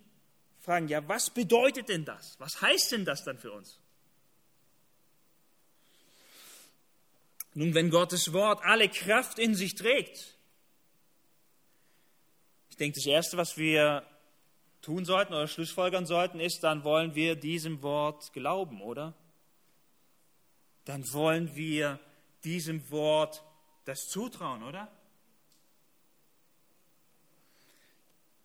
fragen, 0.69 0.89
ja, 0.89 1.09
was 1.09 1.31
bedeutet 1.31 1.89
denn 1.89 2.05
das? 2.05 2.39
Was 2.39 2.61
heißt 2.61 2.93
denn 2.93 3.07
das 3.07 3.25
dann 3.25 3.39
für 3.39 3.53
uns? 3.53 3.81
Nun, 7.55 7.73
wenn 7.73 7.89
Gottes 7.89 8.35
Wort 8.35 8.63
alle 8.63 8.91
Kraft 8.91 9.39
in 9.39 9.55
sich 9.55 9.75
trägt, 9.77 10.37
ich 12.69 12.77
denke, 12.77 12.97
das 12.97 13.07
Erste, 13.07 13.39
was 13.39 13.57
wir 13.57 14.07
tun 14.83 15.07
sollten 15.07 15.33
oder 15.33 15.49
schlussfolgern 15.49 16.05
sollten, 16.05 16.39
ist, 16.39 16.61
dann 16.61 16.85
wollen 16.85 17.15
wir 17.15 17.35
diesem 17.35 17.81
Wort 17.83 18.31
glauben, 18.35 18.83
oder? 18.83 19.15
Dann 20.85 21.03
wollen 21.15 21.57
wir 21.57 21.99
diesem 22.45 22.91
Wort 22.91 23.43
das 23.87 24.01
zutrauen, 24.09 24.63
oder? 24.63 24.93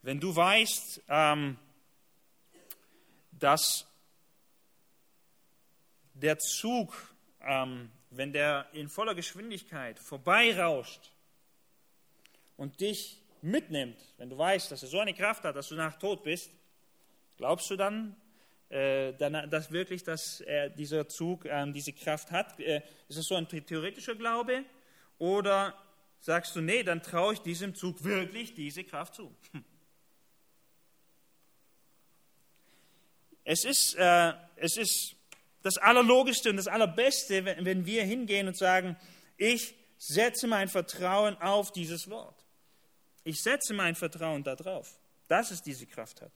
Wenn 0.02 0.22
du 0.22 0.34
weißt, 0.34 1.04
ähm, 1.10 1.58
dass 3.44 3.86
der 6.14 6.40
Zug, 6.40 6.94
ähm, 7.42 7.92
wenn 8.10 8.32
der 8.32 8.68
in 8.72 8.88
voller 8.88 9.16
Geschwindigkeit 9.16 10.00
vorbeirauscht 10.00 11.12
und 12.56 12.80
dich 12.80 13.22
mitnimmt, 13.42 13.98
wenn 14.18 14.30
du 14.30 14.38
weißt, 14.38 14.72
dass 14.72 14.84
er 14.84 14.88
so 14.88 15.00
eine 15.00 15.14
Kraft 15.14 15.44
hat, 15.44 15.58
dass 15.58 15.68
du 15.68 15.76
nach 15.76 16.00
tot 16.00 16.24
bist, 16.24 16.52
glaubst 17.36 17.70
du 17.70 17.76
dann, 17.76 18.16
äh, 18.70 19.12
dass 19.14 19.72
wirklich 19.72 20.06
dass 20.06 20.40
er, 20.40 20.70
dieser 20.70 21.10
Zug 21.10 21.44
äh, 21.44 21.70
diese 21.74 21.92
Kraft 21.92 22.32
hat? 22.32 22.58
Äh, 22.62 22.82
ist 23.10 23.18
es 23.18 23.26
so 23.26 23.36
ein 23.36 23.48
theoretischer 23.48 24.16
Glaube? 24.16 24.64
Oder 25.18 25.78
sagst 26.22 26.56
du, 26.56 26.62
nee, 26.62 26.84
dann 26.84 27.04
traue 27.04 27.34
ich 27.34 27.40
diesem 27.40 27.76
Zug 27.76 28.06
wirklich 28.06 28.54
diese 28.54 28.86
Kraft 28.86 29.16
zu? 29.16 29.36
Es 33.44 33.66
ist, 33.66 33.96
äh, 33.96 34.34
es 34.56 34.78
ist 34.78 35.16
das 35.62 35.78
Allerlogischste 35.78 36.50
und 36.50 36.58
das 36.58 36.68
Allerbeste, 36.68 37.46
wenn, 37.46 37.66
wenn 37.66 37.86
wir 37.86 38.04
hingehen 38.04 38.48
und 38.48 38.58
sagen, 38.58 38.98
ich 39.38 39.76
setze 39.98 40.48
mein 40.48 40.68
Vertrauen 40.68 41.38
auf 41.38 41.72
dieses 41.72 42.10
Wort. 42.10 42.46
Ich 43.24 43.42
setze 43.42 43.74
mein 43.74 43.96
Vertrauen 43.96 44.44
darauf, 44.44 45.00
dass 45.28 45.52
es 45.52 45.62
diese 45.62 45.86
Kraft 45.86 46.22
hat. 46.22 46.34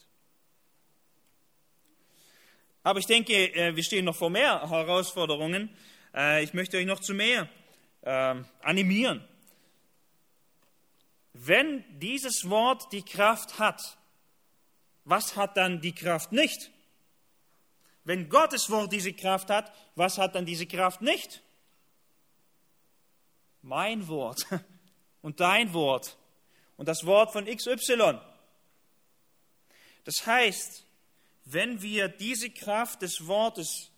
Aber 2.84 2.99
ich 2.99 3.05
denke, 3.05 3.34
äh, 3.53 3.76
wir 3.76 3.84
stehen 3.84 4.05
noch 4.05 4.16
vor 4.16 4.30
mehr 4.30 4.70
Herausforderungen. 4.70 5.70
Äh, 6.14 6.43
ich 6.43 6.53
möchte 6.53 6.78
euch 6.78 6.86
noch 6.86 7.01
zu 7.01 7.14
mehr 7.14 7.49
ähm, 8.03 8.45
animieren. 8.62 9.28
Wenn 11.34 11.84
dieses 11.99 12.49
Wort 12.49 12.91
die 12.93 13.03
Kraft 13.03 13.60
hat, 13.60 13.97
was 15.03 15.36
hat 15.36 15.58
dann 15.58 15.82
die 15.82 15.93
Kraft 15.93 16.32
nicht? 16.32 16.72
Wenn 18.08 18.30
Gottes 18.30 18.70
Wort 18.70 18.93
diese 18.93 19.12
Kraft 19.12 19.49
hat, 19.49 19.70
was 19.95 20.18
hat 20.18 20.34
dann 20.34 20.45
diese 20.45 20.66
Kraft 20.66 21.01
nicht? 21.01 21.43
Mein 23.62 24.08
Wort 24.08 24.47
und 25.22 25.41
dein 25.41 25.74
Wort 25.74 26.16
und 26.78 26.88
das 26.88 27.05
Wort 27.05 27.34
von 27.34 27.43
XY. 27.43 28.22
Das 30.05 30.26
heißt, 30.26 30.86
wenn 31.43 31.82
wir 31.82 32.08
diese 32.08 32.49
Kraft 32.49 33.01
des 33.01 33.28
Wortes 33.28 33.91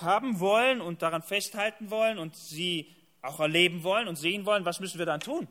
haben 0.00 0.40
wollen 0.40 0.80
und 0.80 1.02
daran 1.02 1.22
festhalten 1.22 1.90
wollen 1.90 2.16
und 2.16 2.38
sie 2.38 2.90
auch 3.20 3.38
erleben 3.38 3.82
wollen 3.82 4.08
und 4.08 4.16
sehen 4.16 4.46
wollen, 4.46 4.64
was 4.64 4.80
müssen 4.80 4.98
wir 4.98 5.04
dann 5.04 5.20
tun? 5.20 5.46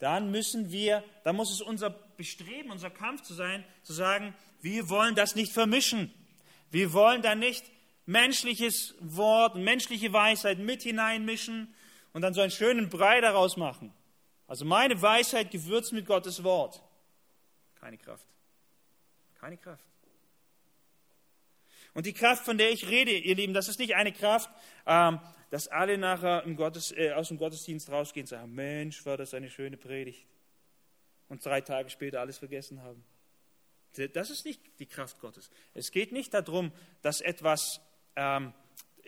Dann 0.00 0.30
müssen 0.30 0.70
wir, 0.70 1.02
dann 1.22 1.34
muss 1.34 1.50
es 1.50 1.62
unser 1.62 2.03
Bestreben, 2.16 2.70
unser 2.70 2.90
Kampf 2.90 3.22
zu 3.22 3.34
sein, 3.34 3.64
zu 3.82 3.92
sagen, 3.92 4.34
wir 4.60 4.88
wollen 4.88 5.14
das 5.14 5.34
nicht 5.34 5.52
vermischen. 5.52 6.12
Wir 6.70 6.92
wollen 6.92 7.22
da 7.22 7.34
nicht 7.34 7.64
menschliches 8.06 8.94
Wort, 9.00 9.56
menschliche 9.56 10.12
Weisheit 10.12 10.58
mit 10.58 10.82
hineinmischen 10.82 11.74
und 12.12 12.22
dann 12.22 12.34
so 12.34 12.40
einen 12.40 12.50
schönen 12.50 12.88
Brei 12.88 13.20
daraus 13.20 13.56
machen. 13.56 13.92
Also 14.46 14.64
meine 14.64 15.00
Weisheit 15.00 15.50
gewürzt 15.50 15.92
mit 15.92 16.06
Gottes 16.06 16.44
Wort. 16.44 16.82
Keine 17.80 17.98
Kraft. 17.98 18.26
Keine 19.34 19.56
Kraft. 19.56 19.84
Und 21.94 22.06
die 22.06 22.12
Kraft, 22.12 22.44
von 22.44 22.58
der 22.58 22.70
ich 22.70 22.88
rede, 22.88 23.12
ihr 23.12 23.36
Lieben, 23.36 23.54
das 23.54 23.68
ist 23.68 23.78
nicht 23.78 23.94
eine 23.94 24.12
Kraft, 24.12 24.50
ähm, 24.86 25.20
dass 25.50 25.68
alle 25.68 25.96
nachher 25.96 26.42
Gottes, 26.56 26.92
äh, 26.92 27.12
aus 27.12 27.28
dem 27.28 27.38
Gottesdienst 27.38 27.88
rausgehen 27.90 28.24
und 28.24 28.28
sagen, 28.28 28.52
Mensch, 28.52 29.06
war 29.06 29.16
das 29.16 29.34
eine 29.34 29.48
schöne 29.48 29.76
Predigt. 29.76 30.26
Und 31.34 31.44
drei 31.44 31.60
Tage 31.62 31.90
später 31.90 32.20
alles 32.20 32.38
vergessen 32.38 32.80
haben. 32.80 33.02
Das 34.12 34.30
ist 34.30 34.44
nicht 34.44 34.60
die 34.78 34.86
Kraft 34.86 35.18
Gottes. 35.18 35.50
Es 35.74 35.90
geht 35.90 36.12
nicht 36.12 36.32
darum, 36.32 36.70
dass 37.02 37.20
etwas 37.20 37.80
ähm, 38.14 38.54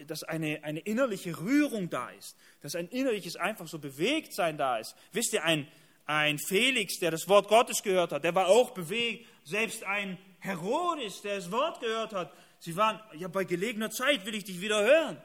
dass 0.09 0.24
eine, 0.24 0.64
eine 0.64 0.81
innerliche 0.81 1.39
Rührung 1.39 1.89
da 1.89 2.11
ist, 2.11 2.37
dass 2.62 2.74
ein 2.74 2.89
innerliches 2.89 3.37
einfach 3.37 3.68
so 3.68 3.79
Bewegtsein 3.79 4.59
da 4.59 4.79
ist. 4.79 4.97
Wisst 5.12 5.35
ihr, 5.35 5.45
ein, 5.45 5.68
ein 6.05 6.41
Felix, 6.41 6.99
der 6.99 7.12
das 7.12 7.29
Wort 7.29 7.47
Gottes 7.47 7.85
gehört 7.85 8.11
hat, 8.11 8.24
der 8.24 8.35
war 8.35 8.49
auch 8.49 8.72
bewegt. 8.72 9.29
Selbst 9.45 9.85
ein 9.85 10.18
Herodes, 10.41 11.22
der 11.22 11.37
das 11.37 11.53
Wort 11.53 11.79
gehört 11.79 12.12
hat, 12.12 12.33
sie 12.59 12.74
waren, 12.74 13.01
ja, 13.16 13.29
bei 13.29 13.45
gelegener 13.45 13.93
Zeit 13.93 14.27
will 14.27 14.35
ich 14.35 14.43
dich 14.43 14.61
wieder 14.61 14.83
hören. 14.83 15.22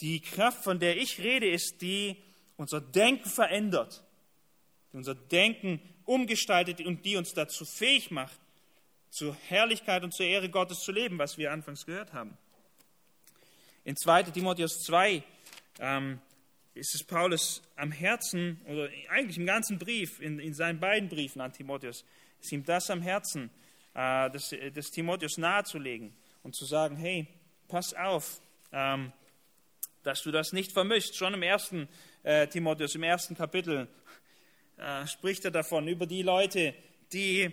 Die 0.00 0.22
Kraft, 0.22 0.64
von 0.64 0.80
der 0.80 0.96
ich 0.96 1.18
rede, 1.20 1.46
ist 1.46 1.82
die 1.82 2.16
unser 2.56 2.80
Denken 2.80 3.28
verändert, 3.28 4.04
die 4.92 4.96
unser 4.96 5.14
Denken 5.14 5.80
umgestaltet 6.04 6.80
und 6.80 7.04
die 7.04 7.16
uns 7.16 7.34
dazu 7.34 7.64
fähig 7.64 8.10
macht, 8.10 8.38
zur 9.10 9.34
Herrlichkeit 9.48 10.02
und 10.02 10.12
zur 10.12 10.26
Ehre 10.26 10.48
Gottes 10.48 10.80
zu 10.80 10.92
leben, 10.92 11.18
was 11.18 11.38
wir 11.38 11.52
anfangs 11.52 11.86
gehört 11.86 12.12
haben. 12.12 12.36
In 13.84 13.96
2 13.96 14.24
Timotheus 14.24 14.82
2 14.82 15.22
ähm, 15.78 16.20
ist 16.74 16.94
es 16.94 17.04
Paulus 17.04 17.62
am 17.76 17.92
Herzen, 17.92 18.60
oder 18.66 18.88
eigentlich 19.10 19.38
im 19.38 19.46
ganzen 19.46 19.78
Brief, 19.78 20.20
in, 20.20 20.40
in 20.40 20.54
seinen 20.54 20.80
beiden 20.80 21.08
Briefen 21.08 21.40
an 21.40 21.52
Timotheus, 21.52 22.04
ist 22.40 22.52
ihm 22.52 22.64
das 22.64 22.90
am 22.90 23.02
Herzen, 23.02 23.50
äh, 23.94 24.30
des, 24.30 24.48
des 24.48 24.90
Timotheus 24.90 25.38
nahezulegen 25.38 26.14
und 26.42 26.56
zu 26.56 26.64
sagen, 26.64 26.96
hey, 26.96 27.28
pass 27.68 27.94
auf, 27.94 28.40
ähm, 28.72 29.12
dass 30.02 30.22
du 30.22 30.30
das 30.30 30.52
nicht 30.52 30.72
vermischst. 30.72 31.16
Schon 31.16 31.34
im 31.34 31.42
ersten 31.42 31.88
äh, 32.24 32.48
Timotheus, 32.48 32.94
im 32.96 33.04
ersten 33.04 33.36
Kapitel, 33.36 33.86
äh, 34.76 35.06
spricht 35.06 35.44
er 35.44 35.50
davon, 35.52 35.86
über 35.86 36.06
die 36.06 36.22
Leute, 36.22 36.74
die 37.12 37.52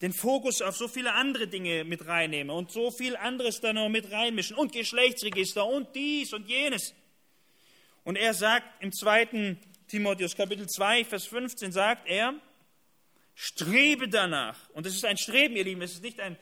den 0.00 0.12
Fokus 0.12 0.62
auf 0.62 0.76
so 0.76 0.88
viele 0.88 1.12
andere 1.12 1.46
Dinge 1.46 1.84
mit 1.84 2.06
reinnehmen 2.06 2.54
und 2.54 2.72
so 2.72 2.90
viel 2.90 3.16
anderes 3.16 3.60
da 3.60 3.72
noch 3.72 3.88
mit 3.88 4.10
reinmischen 4.10 4.56
und 4.56 4.72
Geschlechtsregister 4.72 5.64
und 5.66 5.94
dies 5.94 6.32
und 6.32 6.48
jenes. 6.48 6.94
Und 8.04 8.16
er 8.16 8.34
sagt 8.34 8.66
im 8.82 8.92
zweiten 8.92 9.60
Timotheus 9.86 10.34
Kapitel 10.34 10.66
2, 10.66 11.04
Vers 11.04 11.26
15, 11.26 11.70
sagt 11.70 12.08
er, 12.08 12.34
strebe 13.34 14.08
danach. 14.08 14.58
Und 14.70 14.86
das 14.86 14.94
ist 14.94 15.04
ein 15.04 15.18
Streben, 15.18 15.54
ihr 15.54 15.64
Lieben, 15.64 15.80
das 15.80 15.92
ist 15.92 16.02
nicht 16.02 16.18
ein, 16.18 16.36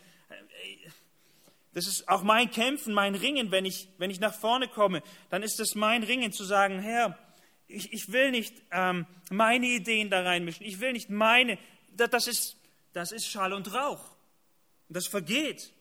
das 1.74 1.86
ist 1.86 2.08
auch 2.08 2.22
mein 2.22 2.50
Kämpfen, 2.50 2.94
mein 2.94 3.14
Ringen, 3.14 3.50
wenn 3.50 3.64
ich, 3.64 3.88
wenn 3.98 4.10
ich 4.10 4.20
nach 4.20 4.34
vorne 4.34 4.68
komme, 4.68 5.02
dann 5.28 5.42
ist 5.42 5.60
es 5.60 5.74
mein 5.74 6.02
Ringen 6.02 6.32
zu 6.32 6.44
sagen, 6.44 6.80
Herr, 6.80 7.18
ich, 7.70 7.92
ich 7.92 8.12
will 8.12 8.30
nicht 8.30 8.54
ähm, 8.70 9.06
meine 9.30 9.66
Ideen 9.66 10.10
da 10.10 10.22
reinmischen, 10.22 10.66
ich 10.66 10.80
will 10.80 10.92
nicht 10.92 11.10
meine, 11.10 11.58
das 11.96 12.26
ist 12.26 12.56
das 12.92 13.12
ist 13.12 13.26
Schall 13.26 13.52
und 13.52 13.72
Rauch. 13.72 14.04
Das 14.88 15.06
vergeht. 15.06 15.72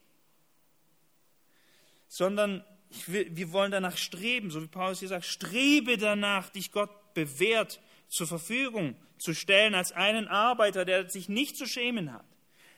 Sondern 2.07 2.63
will, 3.07 3.35
wir 3.35 3.51
wollen 3.51 3.71
danach 3.71 3.97
streben, 3.97 4.51
so 4.51 4.61
wie 4.61 4.67
Paulus 4.67 4.99
hier 4.99 5.07
sagt, 5.07 5.25
strebe 5.25 5.97
danach, 5.97 6.49
dich 6.49 6.71
Gott 6.71 7.13
bewährt 7.13 7.79
zur 8.07 8.27
Verfügung 8.27 8.95
zu 9.17 9.33
stellen 9.33 9.75
als 9.75 9.91
einen 9.91 10.27
Arbeiter, 10.27 10.85
der 10.85 11.09
sich 11.09 11.29
nicht 11.29 11.57
zu 11.57 11.65
schämen 11.65 12.13
hat, 12.13 12.25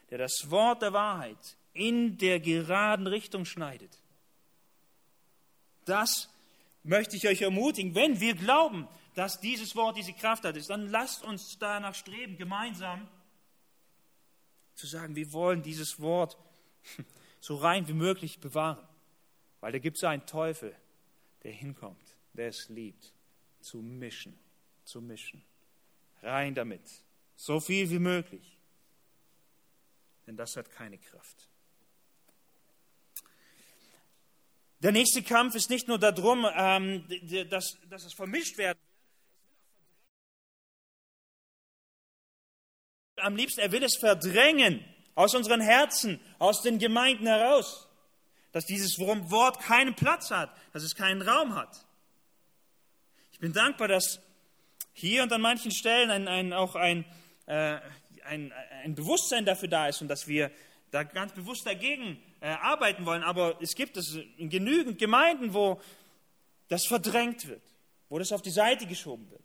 der 0.10 0.18
das 0.18 0.50
Wort 0.50 0.82
der 0.82 0.94
Wahrheit 0.94 1.58
in 1.74 2.18
der 2.18 2.40
geraden 2.40 3.08
Richtung 3.08 3.46
schneidet. 3.46 4.00
Das 5.86 6.30
möchte 6.84 7.16
ich 7.16 7.28
euch 7.28 7.42
ermutigen. 7.42 7.96
Wenn 7.96 8.20
wir 8.20 8.34
glauben, 8.34 8.88
dass 9.16 9.40
dieses 9.40 9.76
Wort 9.76 9.98
diese 9.98 10.14
Kraft 10.14 10.44
hat, 10.46 10.70
dann 10.70 10.90
lasst 10.90 11.24
uns 11.24 11.58
danach 11.60 11.96
streben, 11.96 12.38
gemeinsam 12.38 13.08
zu 14.76 14.88
sagen, 14.88 15.16
wir 15.16 15.32
wollen 15.34 15.62
dieses 15.62 16.00
Wort 16.00 16.38
so 17.40 17.58
rein 17.58 17.88
wie 17.88 17.94
möglich 17.94 18.40
bewahren. 18.40 18.88
Weil 19.60 19.74
da 19.74 19.80
gibt 19.80 19.98
es 19.98 20.04
einen 20.04 20.26
Teufel, 20.26 20.76
der 21.44 21.52
hinkommt, 21.52 22.18
der 22.34 22.48
es 22.48 22.70
liebt, 22.70 23.14
zu 23.60 23.78
mischen, 23.78 24.38
zu 24.86 25.02
mischen. 25.02 25.44
Rein 26.24 26.56
damit, 26.56 26.82
so 27.36 27.60
viel 27.60 27.90
wie 27.90 28.00
möglich. 28.00 28.58
Denn 30.26 30.38
das 30.38 30.56
hat 30.56 30.72
keine 30.72 30.98
Kraft. 30.98 31.48
Der 34.80 34.92
nächste 34.92 35.22
Kampf 35.22 35.54
ist 35.54 35.70
nicht 35.70 35.88
nur 35.88 36.00
darum, 36.00 36.48
ähm, 36.56 37.06
dass, 37.50 37.78
es 37.92 38.14
vermischt 38.14 38.58
werden 38.58 38.80
am 43.22 43.36
liebsten, 43.36 43.62
er 43.62 43.72
will 43.72 43.84
es 43.84 43.98
verdrängen 43.98 44.84
aus 45.16 45.36
unseren 45.36 45.62
Herzen, 45.62 46.20
aus 46.40 46.62
den 46.62 46.80
Gemeinden 46.80 47.28
heraus, 47.28 47.88
dass 48.52 48.66
dieses 48.66 49.00
Wort 49.00 49.60
keinen 49.60 49.96
Platz 49.96 50.32
hat, 50.32 50.56
dass 50.74 50.84
es 50.84 50.96
keinen 50.96 51.22
Raum 51.22 51.56
hat. 51.56 51.86
Ich 53.32 53.40
bin 53.40 53.54
dankbar, 53.54 53.88
dass 53.88 54.20
hier 54.94 55.24
und 55.24 55.32
an 55.32 55.42
manchen 55.42 55.72
Stellen 55.72 56.12
ein, 56.12 56.28
ein, 56.28 56.54
auch 56.54 56.76
ein, 56.76 57.06
äh, 57.46 57.80
ein, 58.26 58.54
ein 58.84 58.96
Bewusstsein 58.96 59.46
dafür 59.46 59.70
da 59.70 59.88
ist 59.88 60.02
und 60.02 60.08
dass 60.08 60.28
wir 60.28 60.52
da 60.92 61.04
ganz 61.04 61.32
bewusst 61.34 61.66
dagegen 61.66 62.22
äh, 62.42 62.50
arbeiten 62.50 63.06
wollen. 63.06 63.24
Aber 63.24 63.58
es 63.62 63.74
gibt 63.76 63.98
es 63.98 64.18
genügend 64.38 65.00
Gemeinden, 65.00 65.54
wo 65.54 65.82
das 66.68 66.86
verdrängt 66.86 67.48
wird, 67.48 67.64
wo 68.10 68.20
das 68.20 68.32
auf 68.32 68.42
die 68.42 68.52
Seite 68.52 68.86
geschoben 68.86 69.30
wird. 69.32 69.44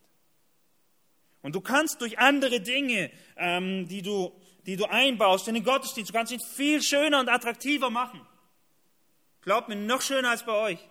Und 1.46 1.54
du 1.54 1.60
kannst 1.60 2.00
durch 2.00 2.18
andere 2.18 2.60
Dinge, 2.60 3.08
ähm, 3.36 3.86
die, 3.86 4.02
du, 4.02 4.32
die 4.66 4.74
du 4.74 4.84
einbaust 4.86 5.46
in 5.46 5.54
den 5.54 5.62
Gottesdienst, 5.62 6.10
du 6.10 6.12
kannst 6.12 6.32
ihn 6.32 6.40
viel 6.40 6.82
schöner 6.82 7.20
und 7.20 7.28
attraktiver 7.28 7.88
machen. 7.88 8.20
Glaubt 9.42 9.68
mir, 9.68 9.76
noch 9.76 10.02
schöner 10.02 10.30
als 10.30 10.44
bei 10.44 10.54
euch. 10.54 10.88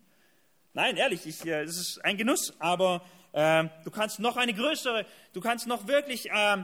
Nein, 0.75 0.99
ehrlich, 0.99 1.25
ich, 1.25 1.47
äh, 1.47 1.63
es 1.63 1.79
ist 1.79 2.05
ein 2.05 2.19
Genuss, 2.19 2.53
aber 2.59 3.07
äh, 3.33 3.65
du 3.85 3.91
kannst 3.91 4.21
noch 4.21 4.37
eine 4.37 4.53
größere, 4.53 5.07
du 5.33 5.41
kannst 5.41 5.67
noch 5.67 5.87
wirklich 5.87 6.31
äh, 6.31 6.63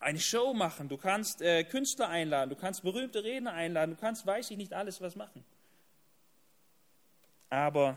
eine 0.00 0.20
Show 0.20 0.52
machen, 0.52 0.90
du 0.90 0.98
kannst 0.98 1.40
äh, 1.40 1.64
Künstler 1.64 2.10
einladen, 2.10 2.50
du 2.50 2.56
kannst 2.56 2.82
berühmte 2.82 3.24
Redner 3.24 3.54
einladen, 3.54 3.92
du 3.92 3.96
kannst, 3.98 4.26
weiß 4.26 4.50
ich 4.50 4.58
nicht, 4.58 4.74
alles 4.74 5.00
was 5.00 5.16
machen. 5.16 5.42
Aber 7.48 7.96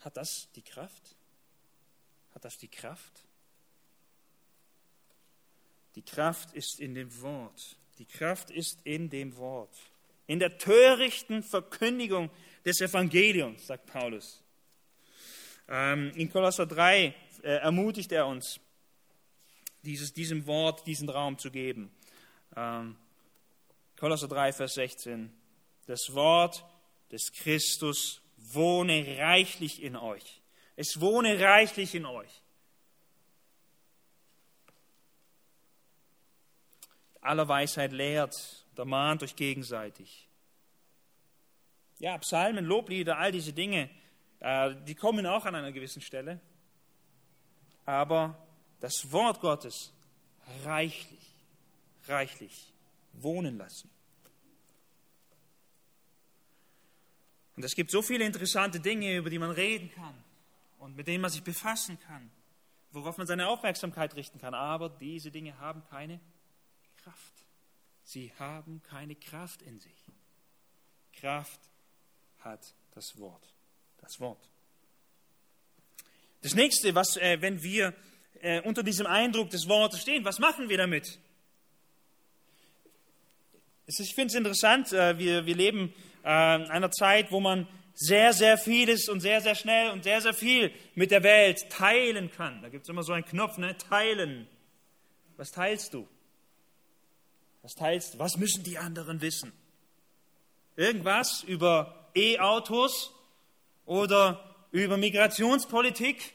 hat 0.00 0.16
das 0.16 0.50
die 0.56 0.62
Kraft? 0.62 1.14
Hat 2.34 2.44
das 2.44 2.58
die 2.58 2.68
Kraft? 2.68 3.24
Die 5.94 6.02
Kraft 6.02 6.52
ist 6.52 6.80
in 6.80 6.94
dem 6.94 7.20
Wort. 7.20 7.76
Die 7.98 8.06
Kraft 8.06 8.50
ist 8.50 8.80
in 8.84 9.10
dem 9.10 9.36
Wort. 9.36 9.76
In 10.26 10.38
der 10.38 10.58
törichten 10.58 11.42
Verkündigung 11.42 12.30
des 12.64 12.80
Evangeliums, 12.80 13.66
sagt 13.66 13.86
Paulus. 13.86 14.42
Ähm, 15.68 16.12
in 16.14 16.30
Kolosser 16.30 16.66
3 16.66 17.14
äh, 17.42 17.48
ermutigt 17.56 18.12
er 18.12 18.26
uns, 18.26 18.60
dieses, 19.82 20.12
diesem 20.12 20.46
Wort 20.46 20.86
diesen 20.86 21.08
Raum 21.08 21.38
zu 21.38 21.50
geben. 21.50 21.90
Ähm, 22.56 22.96
Kolosser 23.96 24.28
3, 24.28 24.52
Vers 24.52 24.74
16. 24.74 25.32
Das 25.86 26.14
Wort 26.14 26.64
des 27.10 27.32
Christus 27.32 28.22
wohne 28.36 29.18
reichlich 29.18 29.82
in 29.82 29.96
euch 29.96 30.39
es 30.80 30.98
wohne 30.98 31.38
reichlich 31.38 31.94
in 31.94 32.06
euch. 32.06 32.42
Aller 37.20 37.46
Weisheit 37.46 37.92
lehrt, 37.92 38.34
ermahnt 38.76 39.22
euch 39.22 39.36
gegenseitig. 39.36 40.26
Ja, 41.98 42.16
Psalmen, 42.16 42.64
Loblieder, 42.64 43.18
all 43.18 43.30
diese 43.30 43.52
Dinge, 43.52 43.90
äh, 44.38 44.74
die 44.86 44.94
kommen 44.94 45.26
auch 45.26 45.44
an 45.44 45.54
einer 45.54 45.70
gewissen 45.70 46.00
Stelle. 46.00 46.40
Aber 47.84 48.42
das 48.80 49.12
Wort 49.12 49.42
Gottes 49.42 49.92
reichlich, 50.64 51.34
reichlich 52.06 52.72
wohnen 53.12 53.58
lassen. 53.58 53.90
Und 57.54 57.66
es 57.66 57.74
gibt 57.74 57.90
so 57.90 58.00
viele 58.00 58.24
interessante 58.24 58.80
Dinge, 58.80 59.14
über 59.18 59.28
die 59.28 59.38
man 59.38 59.50
reden 59.50 59.92
kann 59.92 60.29
und 60.80 60.96
mit 60.96 61.06
denen 61.06 61.20
man 61.20 61.30
sich 61.30 61.42
befassen 61.42 61.98
kann, 62.00 62.30
worauf 62.90 63.18
man 63.18 63.26
seine 63.26 63.48
Aufmerksamkeit 63.48 64.16
richten 64.16 64.38
kann. 64.38 64.54
Aber 64.54 64.88
diese 64.88 65.30
Dinge 65.30 65.58
haben 65.58 65.84
keine 65.90 66.20
Kraft. 66.96 67.44
Sie 68.02 68.32
haben 68.38 68.82
keine 68.82 69.14
Kraft 69.14 69.62
in 69.62 69.78
sich. 69.78 70.10
Kraft 71.12 71.60
hat 72.40 72.74
das 72.94 73.18
Wort. 73.18 73.54
Das 73.98 74.18
Wort. 74.18 74.50
Das 76.40 76.54
nächste, 76.54 76.94
was, 76.94 77.16
äh, 77.18 77.40
wenn 77.42 77.62
wir 77.62 77.94
äh, 78.40 78.62
unter 78.62 78.82
diesem 78.82 79.06
Eindruck 79.06 79.50
des 79.50 79.68
Wortes 79.68 80.00
stehen, 80.00 80.24
was 80.24 80.38
machen 80.38 80.70
wir 80.70 80.78
damit? 80.78 81.20
Ich 83.86 84.14
finde 84.14 84.28
es 84.28 84.34
interessant, 84.34 84.92
äh, 84.92 85.18
wir, 85.18 85.44
wir 85.44 85.54
leben 85.54 85.92
äh, 86.24 86.56
in 86.56 86.70
einer 86.70 86.90
Zeit, 86.90 87.30
wo 87.30 87.40
man 87.40 87.68
sehr, 87.94 88.32
sehr 88.32 88.56
vieles 88.56 89.08
und 89.08 89.20
sehr, 89.20 89.40
sehr 89.40 89.54
schnell 89.54 89.90
und 89.90 90.04
sehr, 90.04 90.20
sehr 90.20 90.34
viel 90.34 90.72
mit 90.94 91.10
der 91.10 91.22
Welt 91.22 91.68
teilen 91.70 92.30
kann. 92.30 92.62
Da 92.62 92.68
gibt 92.68 92.84
es 92.84 92.88
immer 92.88 93.02
so 93.02 93.12
einen 93.12 93.24
Knopf, 93.24 93.58
ne? 93.58 93.76
Teilen. 93.76 94.46
Was 95.36 95.50
teilst 95.50 95.94
du? 95.94 96.08
das 97.62 97.74
teilst, 97.74 98.18
was 98.18 98.36
müssen 98.36 98.64
die 98.64 98.78
anderen 98.78 99.20
wissen? 99.20 99.52
Irgendwas 100.76 101.42
über 101.42 102.10
E-Autos 102.14 103.12
oder 103.84 104.66
über 104.72 104.96
Migrationspolitik 104.96 106.32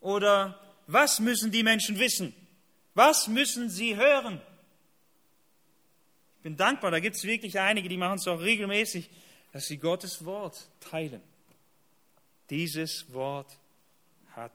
oder 0.00 0.58
was 0.86 1.20
müssen 1.20 1.50
die 1.50 1.62
Menschen 1.62 1.98
wissen? 1.98 2.34
Was 2.94 3.28
müssen 3.28 3.68
sie 3.68 3.96
hören? 3.96 4.40
Ich 6.38 6.42
bin 6.42 6.56
dankbar, 6.56 6.90
da 6.90 7.00
gibt 7.00 7.16
es 7.16 7.24
wirklich 7.24 7.58
einige, 7.58 7.88
die 7.88 7.96
machen 7.96 8.18
es 8.18 8.26
auch 8.26 8.40
regelmäßig, 8.40 9.10
dass 9.52 9.66
sie 9.66 9.78
Gottes 9.78 10.24
Wort 10.24 10.68
teilen. 10.80 11.22
Dieses 12.50 13.12
Wort 13.12 13.58
hat 14.32 14.52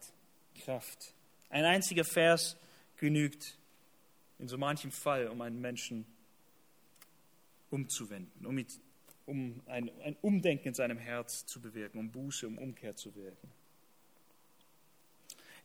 Kraft. 0.63 1.13
Ein 1.49 1.65
einziger 1.65 2.03
Vers 2.03 2.57
genügt 2.97 3.57
in 4.39 4.47
so 4.47 4.57
manchem 4.57 4.91
Fall, 4.91 5.27
um 5.27 5.41
einen 5.41 5.61
Menschen 5.61 6.05
umzuwenden, 7.69 8.45
um, 8.45 8.65
um 9.25 9.61
ein, 9.67 9.91
ein 10.03 10.15
Umdenken 10.21 10.69
in 10.69 10.73
seinem 10.73 10.97
Herz 10.97 11.45
zu 11.45 11.61
bewirken, 11.61 11.99
um 11.99 12.11
Buße, 12.11 12.47
um 12.47 12.57
Umkehr 12.57 12.95
zu 12.95 13.15
wirken. 13.15 13.51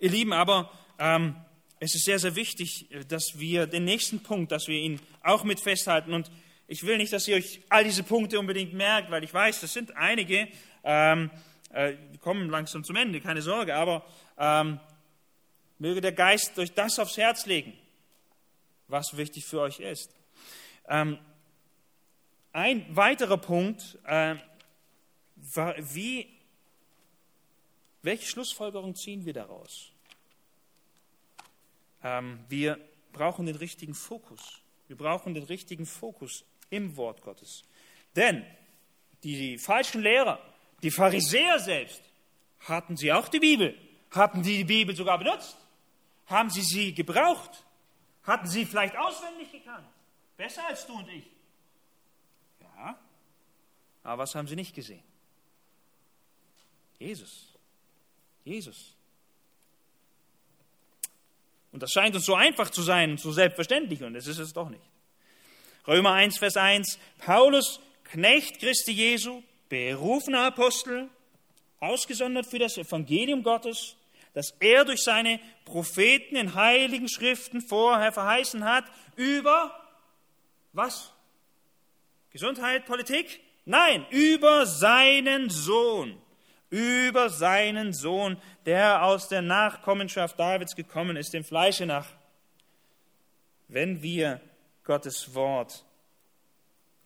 Ihr 0.01 0.11
Lieben, 0.11 0.33
aber 0.33 0.70
ähm, 0.99 1.35
es 1.81 1.95
ist 1.95 2.05
sehr, 2.05 2.18
sehr 2.18 2.35
wichtig, 2.35 2.89
dass 3.09 3.39
wir 3.39 3.66
den 3.66 3.85
nächsten 3.85 4.22
Punkt, 4.22 4.53
dass 4.53 4.68
wir 4.68 4.79
ihn 4.79 5.01
auch 5.22 5.45
mit 5.45 5.61
festhalten. 5.61 6.12
Und 6.12 6.31
ich 6.69 6.87
will 6.87 6.99
nicht, 6.99 7.12
dass 7.12 7.27
ihr 7.27 7.37
euch 7.37 7.61
all 7.71 7.83
diese 7.83 8.03
Punkte 8.03 8.39
unbedingt 8.39 8.75
merkt, 8.75 9.11
weil 9.11 9.25
ich 9.25 9.33
weiß, 9.33 9.62
das 9.62 9.73
sind 9.73 9.97
einige, 9.97 10.49
ähm, 10.85 11.31
äh, 11.71 11.95
kommen 12.21 12.51
langsam 12.51 12.85
zum 12.85 12.95
Ende, 12.97 13.21
keine 13.21 13.41
Sorge, 13.41 13.75
aber 13.75 14.05
ähm, 14.37 14.79
möge 15.79 16.03
der 16.03 16.12
Geist 16.12 16.59
euch 16.59 16.73
das 16.73 16.99
aufs 16.99 17.16
Herz 17.16 17.47
legen, 17.47 17.73
was 18.87 19.16
wichtig 19.16 19.47
für 19.47 19.62
euch 19.62 19.81
ist. 19.81 20.14
Ähm, 20.87 21.19
ein 22.53 22.85
weiterer 22.95 23.39
Punkt, 23.39 23.99
äh, 24.05 24.37
wie 25.79 26.29
welche 28.03 28.27
Schlussfolgerung 28.27 28.95
ziehen 28.95 29.25
wir 29.25 29.33
daraus? 29.33 29.91
Ähm, 32.03 32.45
wir 32.49 32.79
brauchen 33.12 33.47
den 33.47 33.57
richtigen 33.57 33.95
Fokus. 33.95 34.62
Wir 34.87 34.97
brauchen 34.97 35.35
den 35.35 35.45
richtigen 35.45 35.85
Fokus 35.85 36.45
im 36.71 36.97
Wort 36.97 37.23
Gottes. 37.23 37.64
Denn 38.14 38.45
die 39.23 39.59
falschen 39.59 40.03
Lehrer, 40.03 40.41
die 40.83 40.91
Pharisäer 40.91 41.59
selbst, 41.59 42.03
hatten 42.61 42.97
sie 42.97 43.12
auch 43.12 43.29
die 43.29 43.41
Bibel? 43.41 43.77
Hatten 44.11 44.43
die 44.43 44.59
die 44.59 44.64
Bibel 44.64 44.95
sogar 44.97 45.19
benutzt? 45.19 45.57
Haben 46.27 46.51
sie 46.51 46.62
sie 46.62 46.95
gebraucht? 46.95 47.64
Hatten 48.25 48.47
sie 48.47 48.64
vielleicht 48.64 48.97
auswendig 48.97 49.51
gekannt? 49.53 49.87
Besser 50.37 50.66
als 50.66 50.87
du 50.87 50.95
und 50.95 51.09
ich. 51.09 51.25
Ja, 52.61 52.99
aber 54.03 54.23
was 54.23 54.35
haben 54.35 54.47
sie 54.47 54.57
nicht 54.57 54.75
gesehen? 54.75 55.03
Jesus. 56.99 57.55
Jesus. 58.45 58.95
Und 61.73 61.83
das 61.83 61.93
scheint 61.93 62.14
uns 62.14 62.25
so 62.25 62.35
einfach 62.35 62.71
zu 62.71 62.83
sein 62.83 63.12
und 63.12 63.21
so 63.21 63.33
selbstverständlich, 63.33 64.03
und 64.03 64.14
es 64.14 64.27
ist 64.27 64.39
es 64.39 64.53
doch 64.53 64.69
nicht. 64.69 64.88
Römer 65.89 66.12
1, 66.12 66.39
Vers 66.39 66.57
1, 66.57 66.99
Paulus, 67.18 67.80
Knecht 68.05 68.61
Christi 68.61 68.93
Jesu, 68.93 69.43
berufener 69.68 70.47
Apostel, 70.47 71.09
ausgesondert 71.80 72.47
für 72.47 72.59
das 72.59 72.76
Evangelium 72.76 73.43
Gottes, 73.43 73.97
das 74.34 74.55
er 74.61 74.84
durch 74.84 75.03
seine 75.03 75.41
Propheten 75.64 76.36
in 76.36 76.55
heiligen 76.55 77.09
Schriften 77.09 77.62
vorher 77.62 78.12
verheißen 78.12 78.64
hat, 78.64 78.84
über 79.16 79.74
was? 80.72 81.12
Gesundheit, 82.30 82.84
Politik? 82.84 83.41
Nein, 83.64 84.07
über 84.11 84.66
seinen 84.66 85.51
Sohn 85.51 86.20
über 86.70 87.30
seinen 87.30 87.93
Sohn, 87.93 88.36
der 88.66 89.03
aus 89.03 89.28
der 89.28 89.43
Nachkommenschaft 89.43 90.39
Davids 90.39 90.76
gekommen 90.76 91.16
ist, 91.16 91.32
dem 91.32 91.45
Fleische 91.45 91.86
nach. 91.86 92.07
Wenn 93.68 94.03
wir 94.03 94.41
Gottes 94.89 95.34
Wort 95.34 95.84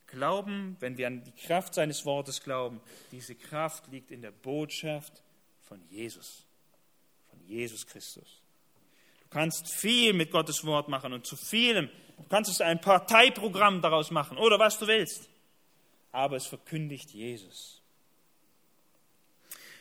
glauben, 0.06 0.76
wenn 0.78 0.96
wir 0.96 1.08
an 1.08 1.24
die 1.24 1.32
Kraft 1.32 1.74
seines 1.74 2.06
Wortes 2.06 2.40
glauben, 2.44 2.80
diese 3.10 3.34
Kraft 3.34 3.88
liegt 3.88 4.12
in 4.12 4.22
der 4.22 4.30
Botschaft 4.30 5.20
von 5.62 5.82
Jesus, 5.90 6.44
von 7.28 7.44
Jesus 7.44 7.84
Christus. 7.84 8.40
Du 9.24 9.28
kannst 9.30 9.68
viel 9.68 10.12
mit 10.12 10.30
Gottes 10.30 10.64
Wort 10.64 10.86
machen 10.86 11.12
und 11.12 11.26
zu 11.26 11.34
vielem, 11.34 11.88
du 12.18 12.24
kannst 12.28 12.52
es 12.52 12.60
ein 12.60 12.80
Parteiprogramm 12.80 13.82
daraus 13.82 14.12
machen 14.12 14.38
oder 14.38 14.60
was 14.60 14.78
du 14.78 14.86
willst, 14.86 15.28
aber 16.12 16.36
es 16.36 16.46
verkündigt 16.46 17.10
Jesus. 17.10 17.82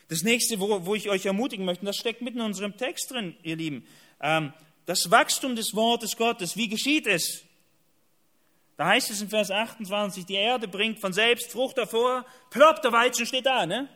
Das 0.08 0.24
nächste, 0.24 0.58
wo, 0.58 0.84
wo 0.84 0.96
ich 0.96 1.08
euch 1.08 1.24
ermutigen 1.24 1.64
möchte, 1.64 1.86
das 1.86 1.96
steckt 1.96 2.20
mitten 2.20 2.40
in 2.40 2.46
unserem 2.46 2.76
Text 2.76 3.12
drin, 3.12 3.36
ihr 3.44 3.54
Lieben. 3.54 3.86
Ähm, 4.20 4.52
das 4.86 5.08
Wachstum 5.12 5.54
des 5.54 5.76
Wortes 5.76 6.16
Gottes, 6.16 6.56
wie 6.56 6.68
geschieht 6.68 7.06
es? 7.06 7.44
Da 8.76 8.86
heißt 8.86 9.10
es 9.10 9.20
in 9.20 9.28
Vers 9.28 9.50
28, 9.50 10.24
die 10.24 10.34
Erde 10.34 10.66
bringt 10.66 10.98
von 11.00 11.12
selbst 11.12 11.52
Frucht 11.52 11.76
hervor, 11.76 12.24
ploppt 12.50 12.84
der 12.84 12.92
Weizen 12.92 13.26
steht 13.26 13.46
da, 13.46 13.66
ne? 13.66 13.88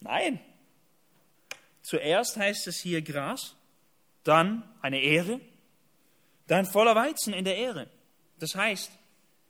Nein. 0.00 0.40
Zuerst 1.82 2.36
heißt 2.36 2.66
es 2.66 2.80
hier 2.80 3.00
Gras, 3.02 3.54
dann 4.24 4.68
eine 4.82 5.00
Ehre, 5.00 5.40
dann 6.46 6.66
voller 6.66 6.94
Weizen 6.94 7.32
in 7.32 7.44
der 7.44 7.56
Ehre. 7.56 7.88
Das 8.38 8.54
heißt, 8.54 8.90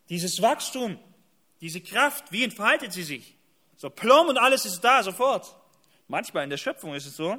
dieses 0.09 0.41
Wachstum, 0.41 0.99
diese 1.61 1.81
Kraft, 1.81 2.31
wie 2.31 2.45
entfaltet 2.45 2.93
sie 2.93 3.03
sich? 3.03 3.35
So 3.77 3.91
plom 3.91 4.29
und 4.29 4.39
alles 4.39 4.65
ist 4.65 4.81
da, 4.81 5.03
sofort. 5.03 5.55
Manchmal 6.07 6.45
in 6.45 6.51
der 6.51 6.57
Schöpfung 6.57 6.95
ist 6.95 7.07
es 7.07 7.17
so. 7.17 7.39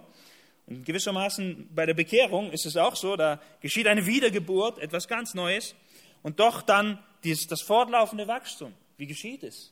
Und 0.68 0.86
gewissermaßen 0.86 1.70
bei 1.74 1.86
der 1.86 1.96
Bekehrung 1.96 2.52
ist 2.52 2.66
es 2.66 2.78
auch 2.78 2.96
so, 2.96 3.16
da 3.16 3.42
geschieht 3.60 3.88
eine 3.88 4.06
Wiedergeburt, 4.06 4.78
etwas 4.80 5.08
ganz 5.08 5.34
Neues. 5.34 5.76
Und 6.24 6.40
doch 6.40 6.62
dann 6.62 7.04
dieses, 7.24 7.48
das 7.48 7.62
fortlaufende 7.62 8.28
Wachstum. 8.28 8.74
Wie 8.98 9.08
geschieht 9.08 9.44
es? 9.44 9.72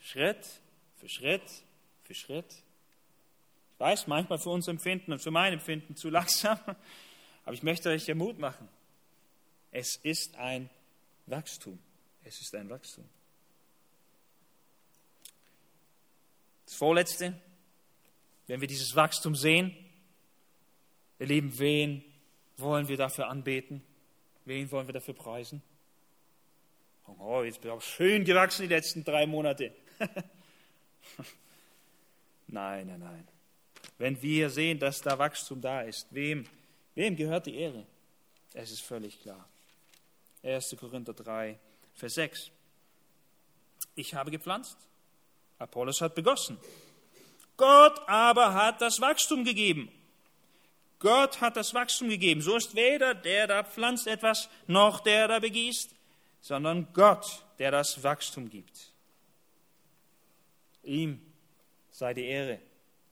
Schritt 0.00 0.46
für 0.96 1.08
Schritt 1.08 1.42
für 2.04 2.14
Schritt. 2.14 2.52
Ich 3.74 3.80
weiß, 3.80 4.06
manchmal 4.06 4.38
für 4.38 4.50
uns 4.50 4.68
Empfinden 4.68 5.12
und 5.12 5.22
für 5.22 5.30
mein 5.30 5.52
Empfinden 5.52 5.96
zu 5.96 6.10
langsam, 6.10 6.58
aber 7.44 7.54
ich 7.54 7.62
möchte 7.62 7.88
euch 7.88 8.06
ja 8.06 8.14
Mut 8.14 8.38
machen. 8.38 8.68
Es 9.70 9.96
ist 10.02 10.36
ein 10.36 10.68
Wachstum. 11.26 11.78
Es 12.24 12.40
ist 12.40 12.54
ein 12.54 12.68
Wachstum. 12.68 13.08
Das 16.66 16.74
Vorletzte, 16.74 17.40
wenn 18.46 18.60
wir 18.60 18.68
dieses 18.68 18.94
Wachstum 18.94 19.34
sehen, 19.34 19.74
ihr 21.18 21.26
Lieben, 21.26 21.58
wen 21.58 22.04
wollen 22.56 22.88
wir 22.88 22.96
dafür 22.96 23.28
anbeten? 23.28 23.82
Wen 24.44 24.70
wollen 24.70 24.86
wir 24.88 24.94
dafür 24.94 25.14
preisen? 25.14 25.62
Oh, 27.18 27.42
jetzt 27.42 27.60
bin 27.60 27.70
ich 27.70 27.76
auch 27.76 27.82
schön 27.82 28.24
gewachsen 28.24 28.62
die 28.62 28.74
letzten 28.74 29.04
drei 29.04 29.26
Monate. 29.26 29.74
nein, 32.46 32.86
nein, 32.86 33.00
nein. 33.00 33.28
Wenn 33.98 34.20
wir 34.22 34.48
sehen, 34.50 34.78
dass 34.78 35.02
da 35.02 35.18
Wachstum 35.18 35.60
da 35.60 35.82
ist, 35.82 36.06
wem, 36.10 36.46
wem 36.94 37.16
gehört 37.16 37.46
die 37.46 37.56
Ehre? 37.56 37.86
Es 38.54 38.70
ist 38.70 38.80
völlig 38.80 39.20
klar. 39.20 39.48
1. 40.42 40.76
Korinther 40.78 41.12
3, 41.12 41.58
Vers 41.94 42.14
6. 42.14 42.50
Ich 43.94 44.14
habe 44.14 44.30
gepflanzt, 44.30 44.76
Apollos 45.58 46.00
hat 46.00 46.14
begossen. 46.14 46.58
Gott 47.56 48.00
aber 48.08 48.54
hat 48.54 48.80
das 48.80 49.00
Wachstum 49.00 49.44
gegeben. 49.44 49.90
Gott 51.00 51.40
hat 51.40 51.56
das 51.56 51.74
Wachstum 51.74 52.10
gegeben. 52.10 52.42
So 52.42 52.56
ist 52.56 52.74
weder 52.74 53.14
der 53.14 53.46
da 53.46 53.64
pflanzt 53.64 54.06
etwas, 54.06 54.48
noch 54.66 55.00
der 55.00 55.28
da 55.28 55.38
begießt, 55.40 55.94
sondern 56.40 56.92
Gott, 56.92 57.44
der 57.58 57.70
das 57.70 58.02
Wachstum 58.02 58.48
gibt. 58.48 58.92
Ihm 60.82 61.20
sei 61.90 62.14
die 62.14 62.26
Ehre, 62.26 62.60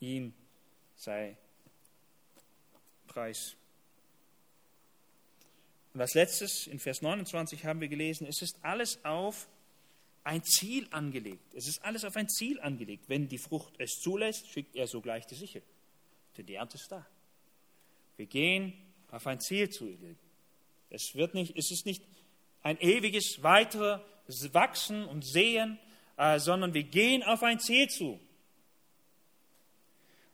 ihm 0.00 0.32
sei 0.96 1.36
Preis. 3.06 3.56
Und 5.94 6.02
als 6.02 6.14
letztes, 6.14 6.66
in 6.66 6.78
Vers 6.78 7.00
29 7.00 7.64
haben 7.64 7.80
wir 7.80 7.88
gelesen, 7.88 8.26
es 8.26 8.42
ist 8.42 8.58
alles 8.62 9.02
auf 9.04 9.48
ein 10.24 10.44
Ziel 10.44 10.86
angelegt. 10.90 11.54
Es 11.54 11.66
ist 11.66 11.82
alles 11.82 12.04
auf 12.04 12.16
ein 12.16 12.28
Ziel 12.28 12.60
angelegt. 12.60 13.08
Wenn 13.08 13.28
die 13.28 13.38
Frucht 13.38 13.72
es 13.78 13.98
zulässt, 13.98 14.46
schickt 14.48 14.76
er 14.76 14.86
sogleich 14.86 15.26
die 15.26 15.34
Sichel. 15.34 15.62
Denn 16.36 16.44
die 16.44 16.54
Ernte 16.54 16.76
ist 16.76 16.92
da. 16.92 17.06
Wir 18.18 18.26
gehen 18.26 18.72
auf 19.12 19.26
ein 19.28 19.38
Ziel 19.38 19.70
zu. 19.70 19.96
Es, 20.90 21.14
wird 21.14 21.34
nicht, 21.34 21.56
es 21.56 21.70
ist 21.70 21.86
nicht 21.86 22.02
ein 22.62 22.78
ewiges 22.80 23.44
weiteres 23.44 24.52
Wachsen 24.52 25.04
und 25.04 25.24
Sehen, 25.24 25.78
äh, 26.16 26.40
sondern 26.40 26.74
wir 26.74 26.82
gehen 26.82 27.22
auf 27.22 27.44
ein 27.44 27.60
Ziel 27.60 27.88
zu. 27.88 28.18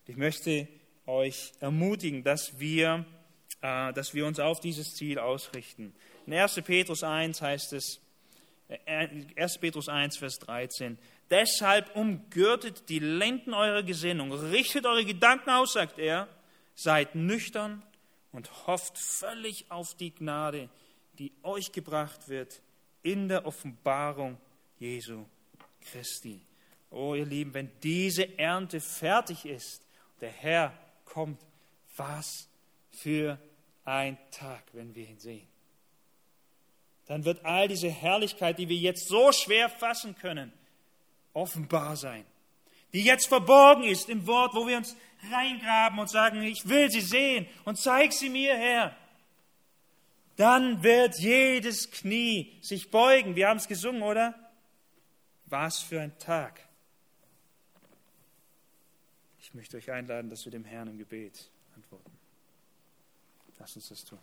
Ich 0.07 0.17
möchte 0.17 0.67
euch 1.05 1.53
ermutigen, 1.61 2.25
dass 2.25 2.59
wir, 2.59 3.05
äh, 3.61 3.93
dass 3.93 4.15
wir 4.15 4.25
uns 4.25 4.41
auf 4.41 4.61
dieses 4.61 4.95
Ziel 4.95 5.19
ausrichten. 5.19 5.95
In 6.27 6.33
1. 6.33 6.63
Petrus 6.63 7.03
1 7.03 7.43
heißt 7.43 7.75
es, 7.75 8.01
1. 8.87 9.59
Petrus 9.59 9.91
1, 9.91 10.17
Vers 10.17 10.39
13, 10.39 10.97
deshalb 11.29 11.95
umgürtet 11.95 12.89
die 12.89 12.99
Lenden 12.99 13.53
eurer 13.53 13.83
Gesinnung, 13.83 14.33
richtet 14.33 14.87
eure 14.87 15.05
Gedanken 15.05 15.51
aus, 15.51 15.75
sagt 15.75 15.99
er, 15.99 16.29
seid 16.75 17.15
nüchtern 17.15 17.83
und 18.33 18.67
hofft 18.67 18.99
völlig 18.99 19.71
auf 19.71 19.95
die 19.95 20.15
Gnade, 20.15 20.69
die 21.19 21.33
euch 21.43 21.73
gebracht 21.73 22.29
wird 22.29 22.61
in 23.03 23.29
der 23.29 23.47
Offenbarung 23.47 24.39
Jesu 24.79 25.25
Christi. 25.81 26.41
Oh, 26.91 27.15
ihr 27.15 27.27
Lieben, 27.27 27.55
wenn 27.55 27.71
diese 27.83 28.39
Ernte 28.39 28.81
fertig 28.81 29.45
ist, 29.45 29.83
der 30.21 30.31
Herr 30.31 30.73
kommt, 31.05 31.41
was 31.97 32.49
für 32.91 33.39
ein 33.85 34.17
Tag, 34.31 34.63
wenn 34.73 34.95
wir 34.95 35.09
ihn 35.09 35.19
sehen. 35.19 35.47
Dann 37.07 37.25
wird 37.25 37.45
all 37.45 37.69
diese 37.69 37.91
Herrlichkeit, 37.91 38.59
die 38.59 38.69
wir 38.69 38.77
jetzt 38.77 39.09
so 39.09 39.31
schwer 39.33 39.69
fassen 39.69 40.17
können, 40.17 40.53
offenbar 41.35 41.97
sein. 41.97 42.25
Die 42.95 43.03
jetzt 43.03 43.27
verborgen 43.27 43.83
ist 43.83 44.09
im 44.09 44.27
Wort, 44.27 44.55
wo 44.55 44.67
wir 44.67 44.77
uns 44.77 44.97
reingraben 45.31 45.99
und 45.99 46.09
sagen, 46.09 46.43
ich 46.43 46.69
will 46.69 46.91
sie 46.91 47.01
sehen 47.01 47.47
und 47.65 47.77
zeig 47.77 48.13
sie 48.13 48.31
mir, 48.31 48.57
Herr. 48.57 48.97
Dann 50.37 50.83
wird 50.83 51.19
jedes 51.19 51.91
Knie 51.91 52.57
sich 52.63 52.91
beugen. 52.91 53.37
Wir 53.37 53.49
haben 53.49 53.57
es 53.57 53.69
gesungen, 53.69 54.03
oder? 54.03 54.35
Was 55.47 55.81
für 55.81 56.01
ein 56.01 56.17
Tag. 56.19 56.61
Ich 59.41 59.55
möchte 59.55 59.77
euch 59.77 59.91
einladen, 59.91 60.31
dass 60.31 60.45
wir 60.45 60.53
dem 60.53 60.65
Herrn 60.65 60.89
im 60.89 60.99
Gebet 60.99 61.51
antworten. 61.77 62.17
Lass 63.59 63.75
uns 63.77 63.89
das 63.89 64.05
tun. 64.05 64.19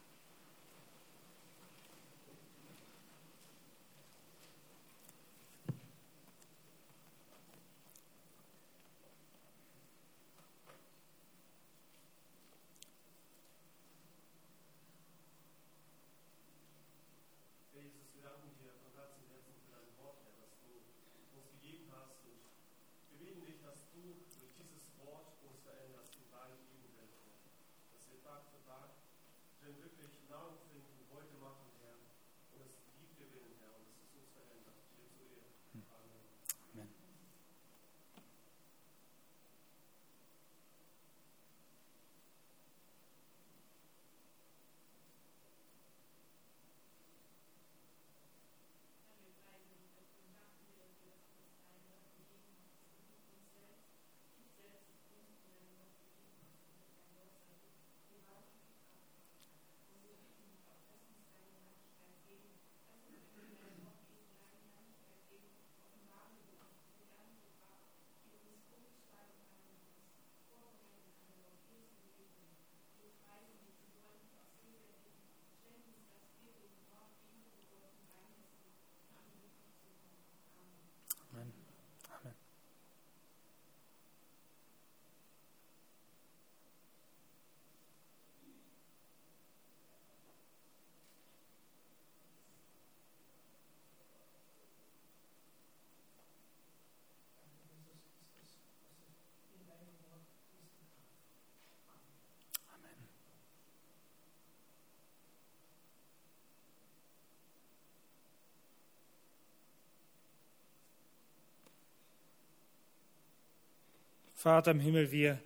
Vater 114.42 114.72
im 114.72 114.80
Himmel, 114.80 115.12
wir, 115.12 115.39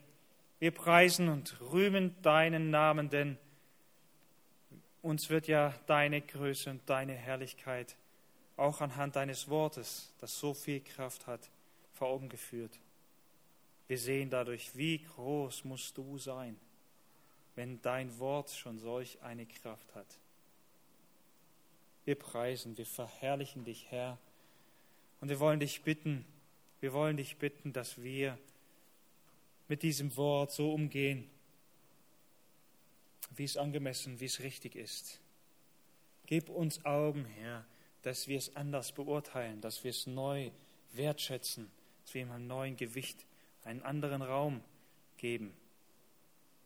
wir 0.60 0.72
preisen 0.72 1.28
und 1.28 1.60
rühmen 1.60 2.16
deinen 2.22 2.70
Namen, 2.70 3.10
denn 3.10 3.38
uns 5.02 5.30
wird 5.30 5.50
ja 5.50 5.74
deine 5.86 6.22
Größe 6.22 6.70
und 6.70 6.89
deine 6.89 7.12
Herrlichkeit 7.12 7.98
auch 8.56 8.80
anhand 8.80 9.18
deines 9.18 9.50
Wortes, 9.50 10.14
das 10.20 10.39
so 10.39 10.54
viel 10.54 10.80
Kraft 10.80 11.28
hat, 11.28 11.52
vor 11.91 12.08
Augen 12.08 12.30
geführt. 12.30 12.80
Wir 13.89 13.98
sehen 13.98 14.30
dadurch, 14.30 14.78
wie 14.78 15.00
groß 15.00 15.66
musst 15.66 15.98
du 15.98 16.18
sein, 16.18 16.56
wenn 17.56 17.82
dein 17.82 18.18
Wort 18.20 18.50
schon 18.52 18.80
solch 18.80 19.22
eine 19.22 19.46
Kraft 19.46 19.93
hat. 19.93 20.08
Wir 22.06 22.16
preisen, 22.16 22.78
wir 22.78 22.86
verherrlichen 22.86 23.66
dich, 23.66 23.88
Herr, 23.89 24.18
und 25.20 25.28
wir 25.28 25.41
wollen 25.41 25.60
dich 25.60 25.82
bitten, 25.82 26.26
wir 26.80 26.93
wollen 26.93 27.18
dich 27.18 27.36
bitten, 27.36 27.74
dass 27.74 28.02
wir 28.02 28.38
mit 29.68 29.84
diesem 29.84 30.16
Wort 30.16 30.51
so 30.51 30.74
umgehen, 30.74 31.30
wie 33.36 33.43
es 33.43 33.57
angemessen, 33.57 34.20
wie 34.20 34.26
es 34.26 34.39
richtig 34.39 34.76
ist. 34.76 35.20
Gib 36.26 36.49
uns 36.49 36.86
Augen, 36.86 37.26
Herr, 37.26 37.66
dass 38.01 38.28
wir 38.28 38.38
es 38.38 38.55
anders 38.55 38.91
beurteilen, 38.91 39.61
dass 39.61 39.84
wir 39.84 39.91
es 39.91 40.07
neu 40.07 40.51
wertschätzen, 40.93 41.70
dass 42.03 42.13
wir 42.13 42.22
ihm 42.22 42.32
einen 42.32 42.47
neuen 42.47 42.78
Gewicht, 42.78 43.26
einen 43.63 43.82
anderen 43.82 44.22
Raum 44.22 44.61
geben. 45.18 45.55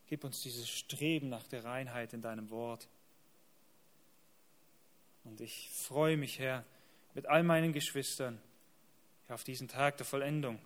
Gib 0.08 0.24
uns 0.24 0.42
dieses 0.42 0.70
Streben 0.70 1.30
nach 1.30 1.48
der 1.48 1.64
Reinheit 1.64 2.14
in 2.14 2.22
deinem 2.22 2.50
Wort. 2.50 2.88
Und 5.24 5.40
ich 5.42 5.70
freue 5.72 6.18
mich, 6.18 6.40
Herr, 6.40 6.66
mit 7.14 7.26
all 7.28 7.44
meinen 7.44 7.74
Geschwistern 7.74 8.42
auf 9.28 9.44
diesen 9.44 9.68
Tag 9.68 9.98
der 9.98 10.06
Vollendung 10.06 10.60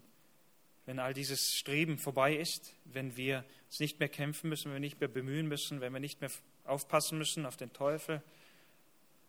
wenn 0.86 0.99
all 0.99 1.13
dieses 1.13 1.53
Streben 1.53 1.97
vorbei 1.97 2.36
ist, 2.36 2.75
wenn 2.86 3.15
wir 3.15 3.45
uns 3.67 3.79
nicht 3.79 3.99
mehr 3.99 4.09
kämpfen 4.09 4.49
müssen, 4.49 4.65
wenn 4.65 4.73
wir 4.73 4.79
nicht 4.79 4.99
mehr 4.99 5.09
bemühen 5.09 5.47
müssen, 5.47 5.81
wenn 5.81 5.93
wir 5.93 5.99
nicht 5.99 6.21
mehr 6.21 6.31
aufpassen 6.65 7.17
müssen 7.17 7.45
auf 7.45 7.57
den 7.57 7.71
Teufel 7.73 8.21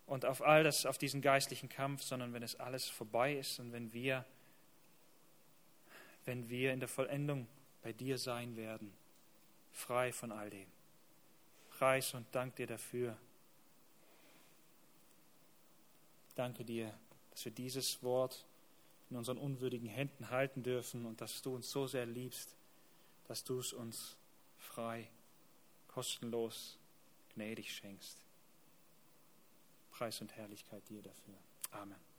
und 0.07 0.25
auf 0.25 0.43
all 0.43 0.65
das, 0.65 0.87
auf 0.87 0.99
diesen 0.99 1.23
geistlichen 1.23 1.69
Kampf, 1.69 2.03
sondern 2.03 2.33
wenn 2.33 2.43
es 2.43 2.57
alles 2.57 2.89
vorbei 2.89 3.35
ist 3.35 3.61
und 3.61 3.73
wenn 3.73 3.93
wir, 3.93 4.25
wenn 6.25 6.49
wir 6.49 6.73
in 6.73 6.81
der 6.81 6.89
Vollendung 6.89 7.47
bei 7.83 7.93
dir 7.93 8.19
sein 8.19 8.57
werden, 8.57 8.93
frei 9.73 10.13
von 10.13 10.33
all 10.33 10.51
dem. 10.51 10.67
Preis 11.71 12.15
und 12.15 12.27
Dank 12.33 12.55
dir 12.57 12.67
dafür. 12.67 13.17
Danke 16.35 16.65
dir, 16.65 16.93
dass 17.31 17.45
wir 17.45 17.53
dieses 17.53 18.03
Wort 18.03 18.45
in 19.11 19.17
unseren 19.17 19.39
unwürdigen 19.39 19.89
Händen 19.89 20.31
halten 20.31 20.63
dürfen 20.63 21.07
und 21.07 21.21
dass 21.21 21.43
du 21.43 21.55
uns 21.55 21.71
so 21.71 21.87
sehr 21.87 22.07
liebst, 22.07 22.57
dass 23.27 23.45
du 23.45 23.59
es 23.59 23.73
uns 23.73 24.17
frei, 24.59 25.09
kostenlos, 25.89 26.79
gnädig 27.35 27.73
schenkst. 27.73 28.19
Preis 29.91 30.21
und 30.21 30.35
Herrlichkeit 30.35 30.89
dir 30.89 31.03
dafür. 31.03 31.35
Amen. 31.71 32.14